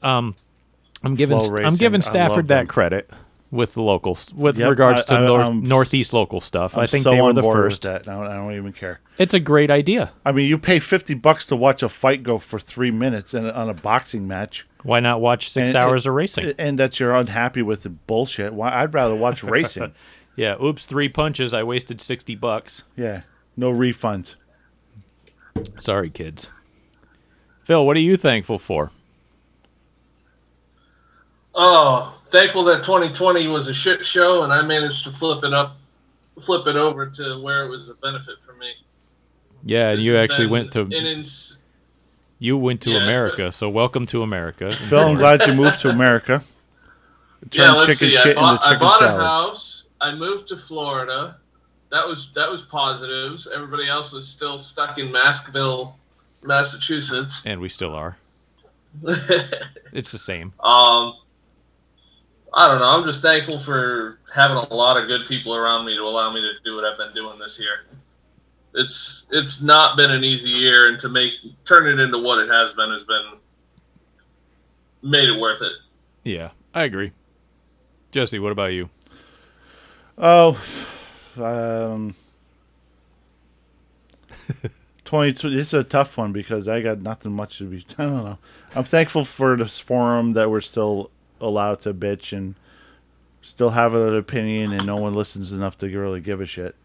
um, 0.01 0.33
I'm 1.03 1.15
giving 1.15 1.39
Flow 1.39 1.57
I'm 1.57 1.75
giving 1.75 2.01
I 2.01 2.05
love 2.05 2.11
Stafford 2.13 2.47
them. 2.47 2.65
that 2.65 2.69
credit 2.69 3.09
with 3.49 3.73
the 3.75 3.81
locals 3.81 4.31
with 4.33 4.59
Yep, 4.59 4.69
regards 4.69 5.01
I- 5.01 5.03
to 5.05 5.13
I- 5.15 5.25
nor- 5.25 5.41
I'm 5.41 5.63
northeast 5.63 6.11
local 6.11 6.41
stuff. 6.41 6.77
i 6.77 6.81
I'm 6.81 6.87
think 6.87 7.03
so 7.03 7.11
they 7.11 7.21
were 7.21 7.31
the 7.33 7.41
first. 7.43 7.85
I 7.85 7.99
don't, 7.99 8.27
I 8.27 8.35
don't 8.35 8.53
even 8.53 8.73
care. 8.73 8.99
It's 9.17 9.33
a 9.33 9.39
great 9.39 9.71
idea. 9.71 10.11
I 10.25 10.31
mean, 10.33 10.49
you 10.49 10.57
pay 10.57 10.79
fifty 10.79 11.13
bucks 11.13 11.45
to 11.47 11.55
watch 11.55 11.81
a 11.81 11.87
fight 11.89 12.23
go 12.23 12.37
for 12.39 12.59
three 12.59 12.91
minutes 12.91 13.33
in, 13.33 13.49
on 13.49 13.69
a 13.69 13.73
boxing 13.73 14.27
match, 14.27 14.67
Why 14.83 14.99
not 14.99 15.21
watch 15.21 15.49
six 15.49 15.69
And- 15.69 15.77
hours 15.77 16.05
of 16.05 16.13
racing? 16.13 16.53
and 16.57 16.77
that 16.79 16.99
you're 16.99 17.15
unhappy 17.15 17.61
with 17.61 17.83
the 17.83 17.89
bullshit. 17.89 18.53
Why? 18.53 18.69
I'd 18.81 18.93
rather 18.93 19.15
watch 19.15 19.43
racing. 19.55 19.93
yeah. 20.35 20.61
Oops, 20.61 20.85
three 20.85 21.07
punches. 21.09 21.53
I 21.53 21.63
wasted 21.63 22.01
sixty 22.01 22.35
bucks. 22.35 22.83
Yeah, 22.97 23.21
no 23.55 23.71
refunds. 23.71 24.35
Sorry, 25.79 26.09
kids. 26.09 26.49
Phil, 27.63 27.85
what 27.85 27.97
are 27.97 28.01
you 28.01 28.17
thankful 28.17 28.59
for? 28.59 28.91
Oh, 31.59 32.13
thankful 32.31 32.63
that 32.65 32.83
2020 32.83 33.47
was 33.47 33.67
a 33.67 33.73
shit 33.73 34.05
show, 34.05 34.43
and 34.43 34.53
I 34.53 34.61
managed 34.61 35.03
to 35.05 35.11
flip 35.11 35.43
it 35.43 35.53
up, 35.53 35.77
flip 36.39 36.67
it 36.67 36.75
over 36.75 37.09
to 37.09 37.39
where 37.41 37.65
it 37.65 37.69
was 37.69 37.89
a 37.89 37.95
benefit 37.95 38.35
for 38.45 38.53
me. 38.53 38.71
Yeah, 39.63 39.89
and 39.89 40.01
you 40.01 40.15
actually 40.17 40.45
went 40.47 40.71
to 40.73 40.81
an 40.81 40.91
ins- 40.93 41.57
you 42.37 42.55
went 42.57 42.81
to 42.81 42.91
Yeah, 42.91 43.03
America. 43.03 43.51
So 43.51 43.69
welcome 43.69 44.05
to 44.07 44.21
America. 44.21 44.71
Phil, 44.71 44.99
I'm 44.99 45.15
glad 45.17 45.47
you 45.47 45.53
moved 45.55 45.79
to 45.79 45.89
America. 45.89 46.43
yeah, 47.51 47.65
Turn 47.65 47.73
let's 47.77 47.85
chicken 47.87 48.11
see. 48.11 48.17
I 48.17 48.21
shit 48.21 48.35
bought, 48.35 48.51
into 48.53 48.65
I 48.65 48.69
chicken 48.73 48.79
bought 48.87 49.01
a 49.01 49.09
house. 49.09 49.85
I 49.99 50.13
moved 50.13 50.47
to 50.49 50.57
Florida. 50.57 51.37
That 51.89 52.05
was 52.07 52.29
that 52.35 52.51
was 52.51 52.61
positives. 52.61 53.47
Everybody 53.51 53.89
else 53.89 54.11
was 54.11 54.27
still 54.27 54.59
stuck 54.59 54.99
in 54.99 55.07
Maskville, 55.07 55.93
Massachusetts. 56.43 57.41
and 57.45 57.59
we 57.59 57.69
still 57.69 57.95
are. 57.95 58.17
It's 59.93 60.11
the 60.11 60.19
same. 60.19 60.53
Um, 60.59 61.13
I 62.57 62.67
don't 62.67 62.79
know. 62.79 62.87
I'm 62.87 63.05
just 63.05 63.21
thankful 63.21 63.59
for 63.59 64.17
having 64.33 64.57
a 64.57 64.73
lot 64.73 64.97
of 64.97 65.07
good 65.07 65.27
people 65.27 65.53
around 65.53 65.85
me 65.85 65.95
to 65.95 66.01
allow 66.01 66.33
me 66.33 66.41
to 66.41 66.53
do 66.65 66.75
what 66.75 66.83
I've 66.85 66.97
been 66.97 67.13
doing 67.13 67.37
this 67.37 67.59
year. 67.59 67.85
It's 68.73 69.25
it's 69.29 69.61
not 69.61 69.95
been 69.95 70.09
an 70.09 70.23
easy 70.23 70.49
year, 70.49 70.89
and 70.89 70.99
to 71.01 71.07
make 71.07 71.33
turn 71.65 71.87
it 71.87 72.01
into 72.01 72.17
what 72.17 72.39
it 72.39 72.49
has 72.49 72.73
been 72.73 72.89
has 72.89 73.03
been 73.03 73.33
made 75.03 75.29
it 75.29 75.39
worth 75.39 75.61
it. 75.61 75.71
Yeah, 76.23 76.49
I 76.73 76.83
agree. 76.83 77.11
Jesse, 78.11 78.39
what 78.39 78.51
about 78.51 78.73
you? 78.73 78.89
Oh, 80.17 80.59
um, 81.37 82.15
twenty-two. 85.05 85.51
This 85.51 85.67
is 85.67 85.73
a 85.75 85.83
tough 85.83 86.17
one 86.17 86.31
because 86.31 86.67
I 86.67 86.81
got 86.81 87.01
nothing 87.01 87.33
much 87.33 87.59
to 87.59 87.65
be. 87.65 87.85
I 87.99 88.03
don't 88.03 88.25
know. 88.25 88.37
I'm 88.73 88.83
thankful 88.83 89.25
for 89.25 89.55
this 89.55 89.77
forum 89.77 90.33
that 90.33 90.49
we're 90.49 90.61
still 90.61 91.11
allowed 91.41 91.81
to 91.81 91.93
bitch 91.93 92.35
and 92.35 92.55
still 93.41 93.69
have 93.71 93.93
an 93.93 94.15
opinion, 94.15 94.73
and 94.73 94.85
no 94.85 94.95
one 94.97 95.13
listens 95.13 95.51
enough 95.51 95.77
to 95.79 95.87
really 95.87 96.19
give 96.21 96.41
a 96.41 96.45
shit. 96.45 96.75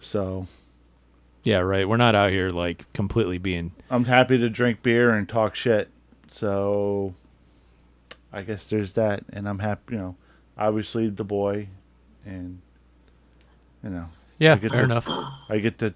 So 0.00 0.46
Yeah, 1.42 1.58
right. 1.58 1.88
We're 1.88 1.96
not 1.96 2.14
out 2.14 2.30
here 2.30 2.50
like 2.50 2.90
completely 2.92 3.38
being. 3.38 3.72
I'm 3.90 4.04
happy 4.04 4.38
to 4.38 4.48
drink 4.48 4.82
beer 4.82 5.10
and 5.10 5.28
talk 5.28 5.54
shit. 5.54 5.88
So 6.28 7.14
I 8.32 8.42
guess 8.42 8.64
there's 8.66 8.92
that, 8.94 9.24
and 9.32 9.48
I'm 9.48 9.60
happy. 9.60 9.94
You 9.94 9.98
know, 10.00 10.16
obviously 10.58 11.08
the 11.08 11.24
boy, 11.24 11.68
and 12.24 12.60
you 13.82 13.90
know, 13.90 14.06
Yeah, 14.38 14.54
I 14.54 14.56
get 14.56 14.70
fair 14.70 14.80
to- 14.80 14.84
enough. 14.84 15.08
I 15.48 15.58
get 15.58 15.78
to 15.78 15.94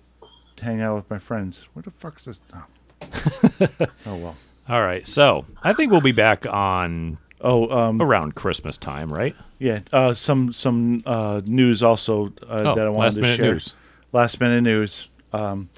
hang 0.61 0.81
out 0.83 0.95
with 0.97 1.11
my 1.11 1.19
friends. 1.19 1.67
Where 1.73 1.83
the 1.83 1.91
fuck's 1.91 2.25
this? 2.27 2.41
Oh, 2.55 2.65
oh 4.07 4.17
well. 4.17 4.37
All 4.69 4.83
right, 4.83 5.07
so 5.09 5.47
I 5.63 5.73
think 5.73 5.91
we'll 5.91 6.01
be 6.01 6.13
back 6.13 6.47
on 6.47 7.19
Oh, 7.43 7.69
um, 7.71 8.01
around 8.03 8.35
Christmas 8.35 8.77
time, 8.77 9.13
right? 9.13 9.35
yeah. 9.59 9.81
Uh, 9.93 10.15
some 10.15 10.53
some 10.53 11.03
uh, 11.07 11.41
news 11.47 11.83
also 11.83 12.27
uh, 12.49 12.63
Oh, 12.65 12.75
that 12.75 12.87
I 12.87 12.91
wanted 12.91 12.99
last 13.07 13.15
to 13.15 13.21
minute 13.21 13.37
share. 13.39 13.53
news. 13.53 13.75
Last 14.13 14.41
minute 14.41 14.61
news. 14.63 15.09
Um, 15.33 15.69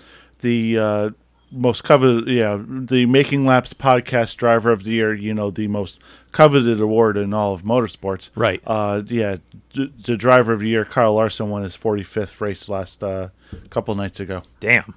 the 0.41 0.79
uh, 0.79 1.11
most 1.51 1.85
coveted, 1.85 2.27
yeah, 2.29 2.59
the 2.67 3.07
Making 3.07 3.45
Laps 3.45 3.75
podcast 3.75 4.37
driver 4.37 4.73
of 4.73 4.85
the 4.85 4.91
year. 4.93 5.13
You 5.15 5.35
know, 5.35 5.51
the 5.51 5.69
most 5.69 6.01
coveted 6.33 6.81
award 6.81 7.17
in 7.17 7.35
all 7.35 7.53
of 7.53 7.63
motorsports. 7.63 8.31
Right. 8.35 8.63
Uh, 8.67 9.03
yeah, 9.07 9.37
d- 9.75 9.93
the 10.05 10.17
driver 10.17 10.53
of 10.55 10.61
the 10.61 10.69
year, 10.69 10.85
Kyle 10.85 11.15
Larson, 11.15 11.51
won 11.51 11.63
his 11.63 11.77
45th 11.77 12.41
race 12.41 12.69
last 12.71 13.05
uh, 13.05 13.29
couple 13.71 13.95
nights 13.95 14.19
ago. 14.19 14.43
Damn. 14.61 14.95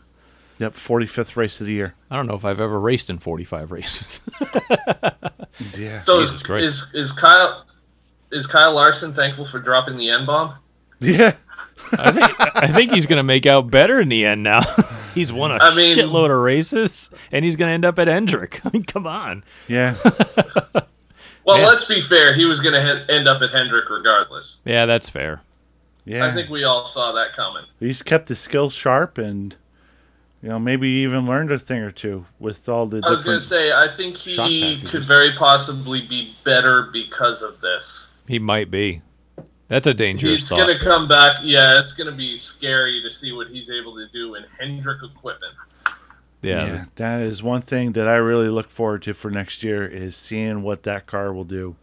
Yep, 0.59 0.73
45th 0.73 1.35
race 1.35 1.59
of 1.59 1.67
the 1.67 1.73
year. 1.73 1.95
I 2.09 2.15
don't 2.15 2.27
know 2.27 2.35
if 2.35 2.45
I've 2.45 2.61
ever 2.61 2.79
raced 2.79 3.09
in 3.09 3.17
45 3.19 3.71
races. 3.71 4.19
Yeah. 5.77 6.01
So 6.01 6.19
Jesus 6.21 6.41
is, 6.41 6.49
is 6.49 6.87
is 6.93 7.11
Kyle 7.13 7.65
is 8.29 8.45
Kyle 8.45 8.73
Larson 8.73 9.13
thankful 9.13 9.45
for 9.45 9.57
dropping 9.59 9.97
the 9.97 10.09
N 10.09 10.25
bomb? 10.25 10.55
Yeah. 10.99 11.33
I 11.93 12.11
think 12.11 12.55
I 12.57 12.67
think 12.67 12.91
he's 12.91 13.05
going 13.05 13.17
to 13.17 13.23
make 13.23 13.45
out 13.45 13.71
better 13.71 14.01
in 14.01 14.09
the 14.09 14.25
end 14.25 14.43
now. 14.43 14.61
he's 15.15 15.31
won 15.31 15.51
a 15.51 15.55
I 15.61 15.73
mean- 15.73 15.97
shitload 15.97 16.29
of 16.29 16.41
races, 16.41 17.09
and 17.31 17.45
he's 17.45 17.55
going 17.55 17.69
to 17.69 17.73
end 17.73 17.85
up 17.85 17.97
at 17.99 18.09
Hendrick. 18.09 18.59
I 18.65 18.69
mean, 18.73 18.83
come 18.83 19.07
on. 19.07 19.45
Yeah. 19.69 19.95
Well, 21.45 21.59
Yeah. 21.59 21.67
let's 21.67 21.85
be 21.85 22.01
fair. 22.01 22.33
He 22.35 22.43
was 22.43 22.59
going 22.59 22.75
to 22.75 22.81
he- 23.07 23.13
end 23.13 23.27
up 23.29 23.41
at 23.41 23.51
Hendrick 23.51 23.89
regardless. 23.89 24.57
Yeah, 24.65 24.85
that's 24.85 25.07
fair. 25.07 25.41
Yeah. 26.03 26.25
I 26.25 26.33
think 26.33 26.49
we 26.49 26.65
all 26.65 26.85
saw 26.85 27.13
that 27.13 27.33
coming. 27.33 27.63
he's 27.79 28.01
kept 28.03 28.27
his 28.29 28.39
skills 28.39 28.73
sharp 28.73 29.17
and 29.17 29.55
you 30.45 30.51
know 30.51 30.59
maybe 30.59 30.87
even 30.87 31.25
learned 31.25 31.51
a 31.51 31.57
thing 31.57 31.79
or 31.79 31.89
two 31.89 32.23
with 32.37 32.69
all 32.69 32.85
the 32.85 33.01
I 33.03 33.09
was 33.09 33.23
going 33.23 33.39
to 33.39 33.43
say, 33.43 33.71
I 33.71 33.87
think 33.97 34.15
he 34.15 34.79
could 34.85 35.03
very 35.03 35.33
possibly 35.33 36.05
be 36.05 36.35
better 36.43 36.91
because 36.93 37.41
of 37.41 37.59
this. 37.61 38.09
He 38.27 38.37
might 38.37 38.69
be. 38.69 39.01
That's 39.69 39.87
a 39.87 39.93
dangerous 39.95 40.41
He's 40.41 40.49
thought. 40.49 40.57
going 40.57 40.77
to 40.77 40.83
come 40.83 41.07
back. 41.07 41.37
Yeah, 41.41 41.79
it's 41.79 41.93
going 41.93 42.11
to 42.11 42.15
be 42.15 42.37
scary 42.37 43.01
to 43.01 43.09
see 43.09 43.31
what 43.31 43.47
he's 43.47 43.71
able 43.71 43.95
to 43.95 44.07
do 44.13 44.35
in 44.35 44.45
Hendrick 44.59 44.99
equipment. 45.01 45.55
Yeah, 46.43 46.65
yeah, 46.67 46.85
that 46.97 47.21
is 47.21 47.41
one 47.41 47.63
thing 47.63 47.93
that 47.93 48.07
I 48.07 48.17
really 48.17 48.49
look 48.49 48.69
forward 48.69 49.01
to 49.03 49.15
for 49.15 49.31
next 49.31 49.63
year 49.63 49.83
is 49.83 50.15
seeing 50.15 50.61
what 50.61 50.83
that 50.83 51.07
car 51.07 51.33
will 51.33 51.43
do, 51.43 51.75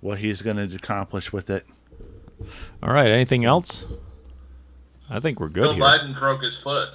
what 0.00 0.20
he's 0.20 0.40
going 0.40 0.56
to 0.56 0.74
accomplish 0.74 1.34
with 1.34 1.50
it. 1.50 1.66
All 2.82 2.94
right. 2.94 3.10
Anything 3.10 3.44
else? 3.44 3.84
I 5.10 5.20
think 5.20 5.38
we're 5.38 5.48
good 5.48 5.64
Bill 5.64 5.74
here. 5.74 5.84
Biden 5.84 6.18
broke 6.18 6.42
his 6.42 6.56
foot. 6.56 6.88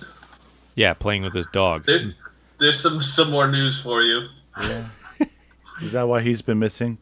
Yeah, 0.76 0.94
playing 0.94 1.24
with 1.24 1.34
his 1.34 1.48
dog. 1.48 1.86
There's, 1.86 2.04
there's 2.60 2.80
some, 2.82 3.02
some 3.02 3.32
more 3.32 3.48
news 3.50 3.80
for 3.82 4.02
you. 4.02 4.28
Is 5.82 5.92
that 5.94 6.08
why 6.08 6.22
he's 6.22 6.42
been 6.42 6.60
missing? 6.60 6.98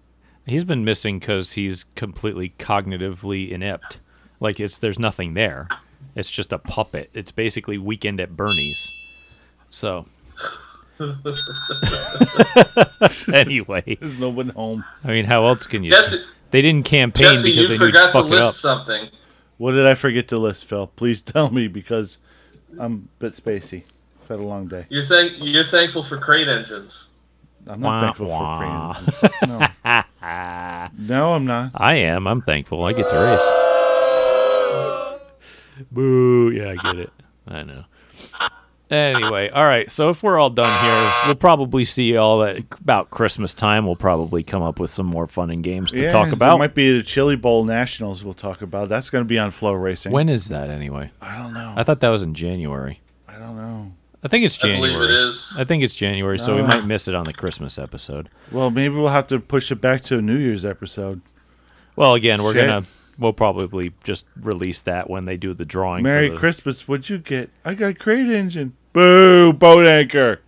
He's 0.46 0.64
been 0.64 0.86
missing 0.86 1.20
because 1.20 1.54
he's 1.54 1.86
completely 1.96 2.54
cognitively 2.60 3.50
inept. 3.52 4.00
Like 4.40 4.60
it's 4.60 4.78
there's 4.78 5.00
nothing 5.00 5.34
there. 5.34 5.68
It's 6.16 6.30
just 6.30 6.54
a 6.54 6.58
puppet. 6.58 7.10
It's 7.14 7.32
basically 7.32 7.78
weekend 7.78 8.20
at 8.22 8.36
Bernie's. 8.38 8.92
So. 9.70 10.06
anyway, 13.34 13.98
There's 14.00 14.18
no 14.18 14.30
one 14.30 14.50
home. 14.50 14.84
I 15.04 15.10
mean, 15.10 15.26
how 15.26 15.46
else 15.46 15.68
can 15.68 15.84
you? 15.84 15.92
Jesse, 15.92 16.24
They 16.52 16.62
didn't 16.62 16.86
campaign 16.86 17.34
Jesse 17.36 17.50
because 17.50 17.56
you 17.58 17.68
they 17.68 17.74
knew 17.78 17.92
forgot 17.92 18.08
to 18.08 18.08
to 18.08 18.14
fuck 18.14 18.26
it 18.28 18.34
up. 18.40 18.46
list 18.52 18.60
something. 18.62 19.10
What 19.58 19.72
did 19.72 19.86
I 19.86 19.96
forget 19.96 20.28
to 20.30 20.38
list, 20.38 20.66
Phil? 20.66 20.88
Please 20.88 21.22
tell 21.22 21.50
me 21.52 21.68
because 21.68 22.18
I'm 22.80 23.10
a 23.20 23.24
bit 23.24 23.34
spacey. 23.34 23.84
I've 24.24 24.28
had 24.28 24.40
a 24.40 24.44
long 24.44 24.68
day. 24.68 24.86
You're 24.90 25.04
thank 25.04 25.34
you're 25.40 25.64
thankful 25.64 26.04
for 26.04 26.18
crate 26.18 26.48
engines. 26.48 27.06
I'm 27.68 27.80
not 27.82 27.88
Wah, 27.88 28.00
thankful 28.02 28.28
wah. 28.28 28.94
for 28.94 29.30
Korean. 29.30 29.62
No. 29.88 30.90
no, 30.98 31.34
I'm 31.34 31.46
not. 31.46 31.72
I 31.76 31.96
am. 31.96 32.28
I'm 32.28 32.42
thankful. 32.42 32.84
I 32.84 32.94
get 32.94 33.10
to 33.10 33.16
race. 33.16 33.42
Boo. 35.92 36.52
Yeah, 36.52 36.72
I 36.72 36.76
get 36.76 37.00
it. 37.00 37.10
I 37.48 37.64
know. 37.64 37.84
Anyway, 38.90 39.50
all 39.50 39.66
right. 39.66 39.92
So 39.92 40.10
if 40.10 40.24
we're 40.24 40.38
all 40.40 40.50
done 40.50 40.72
here, 40.82 41.12
we'll 41.26 41.36
probably 41.36 41.84
see 41.84 42.14
y'all 42.14 42.42
at 42.44 42.58
about 42.80 43.10
Christmas 43.10 43.54
time. 43.54 43.86
We'll 43.86 43.96
probably 43.98 44.44
come 44.44 44.62
up 44.62 44.80
with 44.80 44.90
some 44.90 45.06
more 45.06 45.28
fun 45.28 45.50
and 45.50 45.62
games 45.64 45.92
to 45.92 46.04
yeah, 46.04 46.12
talk 46.12 46.26
there 46.28 46.34
about. 46.34 46.58
might 46.60 46.74
be 46.74 46.98
the 46.98 47.04
Chili 47.04 47.36
Bowl 47.36 47.66
Nationals. 47.66 48.24
We'll 48.24 48.34
talk 48.34 48.62
about. 48.62 48.88
That's 48.88 49.10
going 49.10 49.24
to 49.24 49.28
be 49.28 49.38
on 49.38 49.52
FloRacing. 49.52 50.12
When 50.12 50.30
is 50.30 50.48
that 50.48 50.70
anyway? 50.70 51.12
I 51.22 51.38
don't 51.38 51.54
know. 51.54 51.74
I 51.76 51.84
thought 51.84 52.00
that 52.00 52.10
was 52.10 52.22
in 52.22 52.34
January. 52.34 53.02
I 53.28 53.38
don't 53.38 53.58
know. 53.58 53.92
I 54.24 54.30
think 54.30 54.46
it's 54.46 54.58
I 54.64 54.68
January. 54.70 54.94
believe 54.94 55.10
it 55.10 55.16
is. 55.30 55.54
I 55.58 55.64
think 55.66 55.84
it's 55.84 55.94
January, 55.94 56.40
so 56.40 56.56
we 56.56 56.62
Oh. 56.62 56.68
might 56.68 56.86
miss 56.86 57.08
it 57.08 57.14
on 57.16 57.26
the 57.26 57.34
Christmas 57.34 57.78
episode. 57.78 58.30
Well, 58.52 58.72
maybe 58.72 58.96
we'll 58.96 59.10
have 59.10 59.28
to 59.28 59.40
push 59.40 59.72
it 59.72 59.82
back 59.82 60.02
to 60.04 60.18
a 60.18 60.22
New 60.22 60.38
Year's 60.38 60.64
episode. 60.66 61.22
Well, 61.96 62.14
again, 62.16 62.42
we're 62.42 62.54
Shit. 62.54 62.68
gonna 62.68 62.86
we'll 63.20 63.34
probably 63.34 63.94
just 64.04 64.26
release 64.40 64.82
that 64.84 65.10
when 65.10 65.26
they 65.26 65.38
do 65.38 65.54
the 65.54 65.66
drawing. 65.66 66.04
for 66.04 66.10
Merry 66.10 66.30
the- 66.30 66.38
Christmas. 66.38 66.88
What'd 66.88 67.10
you 67.10 67.18
get? 67.18 67.50
I 67.66 67.74
got 67.74 68.00
crate 68.00 68.28
engine. 68.28 68.74
Boo, 68.94 69.54
boat 69.54 69.86
anchor. 69.86 70.42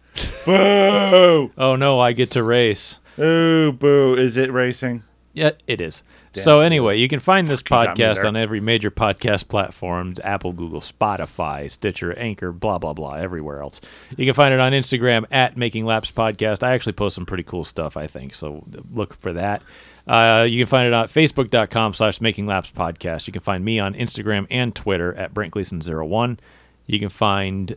boo. 0.46 1.52
Oh 1.58 1.76
no, 1.78 2.00
I 2.00 2.14
get 2.14 2.32
to 2.32 2.44
race. 2.44 3.00
Ooh, 3.20 3.72
boo. 3.72 4.16
Is 4.16 4.38
it 4.38 4.52
racing? 4.52 5.04
Yeah, 5.34 5.52
it 5.68 5.80
is. 5.80 6.04
Damn 6.34 6.44
so 6.44 6.60
anyway, 6.62 6.98
you 6.98 7.08
can 7.08 7.20
find 7.20 7.48
this 7.48 7.62
podcast 7.62 8.26
on 8.26 8.36
every 8.36 8.60
major 8.60 8.92
podcast 8.92 9.48
platform: 9.48 10.16
Apple, 10.24 10.54
Google, 10.54 10.82
Spotify, 10.82 11.70
Stitcher, 11.70 12.18
Anchor, 12.18 12.52
blah 12.52 12.78
blah 12.78 12.94
blah, 12.94 13.14
everywhere 13.14 13.62
else. 13.62 13.80
You 14.18 14.26
can 14.26 14.34
find 14.34 14.54
it 14.54 14.60
on 14.60 14.72
Instagram 14.74 15.26
at 15.32 15.56
Making 15.56 15.86
Laps 15.86 16.12
Podcast. 16.12 16.64
I 16.64 16.74
actually 16.74 16.94
post 16.94 17.16
some 17.16 17.26
pretty 17.26 17.44
cool 17.44 17.64
stuff, 17.64 17.96
I 17.96 18.08
think. 18.08 18.36
So 18.36 18.66
look 18.92 19.14
for 19.16 19.34
that. 19.34 19.62
Uh, 20.08 20.48
you 20.50 20.60
can 20.60 20.68
find 20.68 20.88
it 20.88 20.94
on 20.94 21.08
facebook.com 21.08 21.94
slash 21.94 22.20
making 22.20 22.48
laps 22.48 22.72
podcast. 22.72 23.28
You 23.28 23.34
can 23.34 23.44
find 23.44 23.64
me 23.64 23.80
on 23.80 23.94
Instagram 23.94 24.48
and 24.50 24.74
Twitter 24.74 25.14
at 25.14 25.36
Brent 25.36 25.54
Gleason01. 25.54 26.40
You 26.88 27.00
can 27.00 27.10
find 27.10 27.76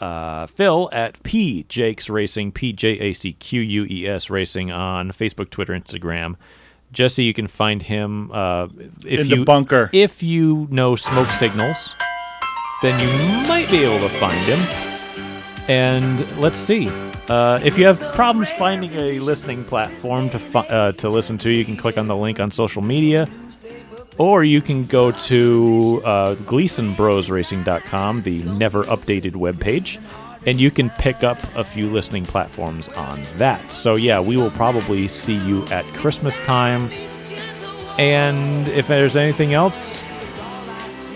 uh, 0.00 0.46
Phil 0.46 0.88
at 0.92 1.22
P 1.22 1.64
Jacques 1.68 2.08
Racing, 2.08 2.52
P 2.52 2.72
J 2.72 2.98
A 2.98 3.12
C 3.12 3.32
Q 3.34 3.60
U 3.60 3.86
E 3.88 4.06
S 4.08 4.30
Racing 4.30 4.70
on 4.72 5.10
Facebook, 5.12 5.50
Twitter, 5.50 5.72
Instagram. 5.72 6.36
Jesse, 6.92 7.22
you 7.22 7.32
can 7.34 7.46
find 7.46 7.82
him 7.82 8.32
uh, 8.32 8.66
if 9.04 9.20
In 9.20 9.26
you 9.28 9.36
the 9.36 9.44
bunker. 9.44 9.90
if 9.92 10.22
you 10.22 10.66
know 10.70 10.96
smoke 10.96 11.28
signals, 11.28 11.94
then 12.82 12.98
you 12.98 13.48
might 13.48 13.70
be 13.70 13.84
able 13.84 14.00
to 14.00 14.12
find 14.14 14.36
him. 14.46 14.58
And 15.68 16.36
let's 16.38 16.58
see. 16.58 16.88
Uh, 17.28 17.60
if 17.62 17.78
you 17.78 17.86
have 17.86 18.00
problems 18.14 18.50
finding 18.58 18.90
a 18.94 19.20
listening 19.20 19.62
platform 19.64 20.28
to 20.30 20.38
fi- 20.40 20.66
uh, 20.66 20.90
to 20.92 21.08
listen 21.08 21.38
to, 21.38 21.50
you 21.50 21.64
can 21.64 21.76
click 21.76 21.96
on 21.96 22.08
the 22.08 22.16
link 22.16 22.40
on 22.40 22.50
social 22.50 22.82
media, 22.82 23.28
or 24.20 24.44
you 24.44 24.60
can 24.60 24.84
go 24.84 25.10
to 25.10 26.02
uh, 26.04 26.34
GleasonBrosRacing.com, 26.34 28.20
the 28.20 28.42
never 28.44 28.82
updated 28.82 29.32
webpage, 29.32 29.98
and 30.46 30.60
you 30.60 30.70
can 30.70 30.90
pick 30.90 31.24
up 31.24 31.38
a 31.56 31.64
few 31.64 31.88
listening 31.88 32.26
platforms 32.26 32.90
on 32.90 33.18
that. 33.38 33.72
So 33.72 33.96
yeah, 33.96 34.20
we 34.20 34.36
will 34.36 34.50
probably 34.50 35.08
see 35.08 35.42
you 35.46 35.64
at 35.68 35.86
Christmas 35.94 36.38
time. 36.40 36.90
And 37.98 38.68
if 38.68 38.88
there's 38.88 39.16
anything 39.16 39.54
else, 39.54 40.02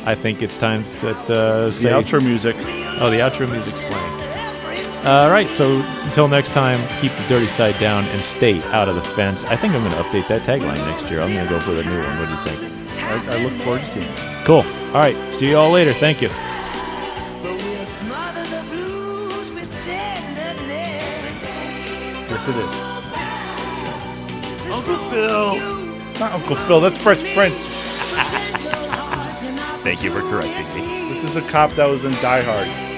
I 0.07 0.15
think 0.15 0.41
it's 0.41 0.57
time 0.57 0.83
to 1.01 1.11
uh, 1.11 1.27
the 1.27 1.73
say 1.73 1.91
outro 1.91 2.25
music. 2.25 2.57
Oh, 3.01 3.11
the 3.11 3.19
outro 3.19 3.51
music's 3.51 3.87
playing. 3.87 4.13
All 5.07 5.31
right, 5.31 5.49
so 5.49 5.83
until 6.05 6.27
next 6.27 6.55
time, 6.55 6.79
keep 7.03 7.13
the 7.13 7.27
dirty 7.29 7.49
side 7.49 7.79
down 7.79 8.05
and 8.05 8.21
stay 8.23 8.63
out 8.73 8.89
of 8.89 8.95
the 8.95 9.03
fence. 9.03 9.45
I 9.45 9.57
think 9.57 9.75
I'm 9.75 9.83
going 9.83 9.93
to 9.93 9.99
update 9.99 10.27
that 10.29 10.41
tagline 10.41 10.83
next 10.87 11.11
year. 11.11 11.21
I'm 11.21 11.35
going 11.35 11.45
to 11.45 11.51
go 11.51 11.61
for 11.61 11.73
the 11.73 11.85
new 11.85 11.99
one. 11.99 12.19
What 12.19 12.29
do 12.29 12.51
you 12.51 12.57
think? 12.57 12.74
I, 13.07 13.15
I 13.29 13.43
look 13.43 13.53
forward 13.63 13.81
to 13.81 13.87
seeing 13.87 14.07
it. 14.07 14.19
Cool. 14.45 14.65
All 14.95 15.01
right, 15.01 15.17
see 15.35 15.49
you 15.51 15.57
all 15.57 15.71
later. 15.71 15.93
Thank 15.93 16.21
you. 16.23 16.29
But 16.29 16.37
we'll 17.43 17.85
smother 17.85 18.43
the 18.45 18.63
blues 18.71 19.51
with 19.53 19.71
tenderness. 19.85 20.71
Yes, 22.31 22.49
it 22.49 22.57
is. 22.57 22.95
Uncle 24.71 24.97
Phil. 25.11 25.57
Not 26.21 26.33
Uncle 26.33 26.57
Phil. 26.57 26.81
That's 26.81 26.99
Fresh 27.03 27.35
Prince. 27.35 27.55
Thank 29.85 30.03
you 30.03 30.11
for 30.11 30.21
correcting 30.21 30.65
me. 30.83 31.13
This 31.13 31.25
is 31.25 31.37
a 31.37 31.43
cop 31.51 31.71
that 31.73 31.87
was 31.87 32.05
in 32.05 32.13
Die 32.13 32.43
Hard. 32.43 32.94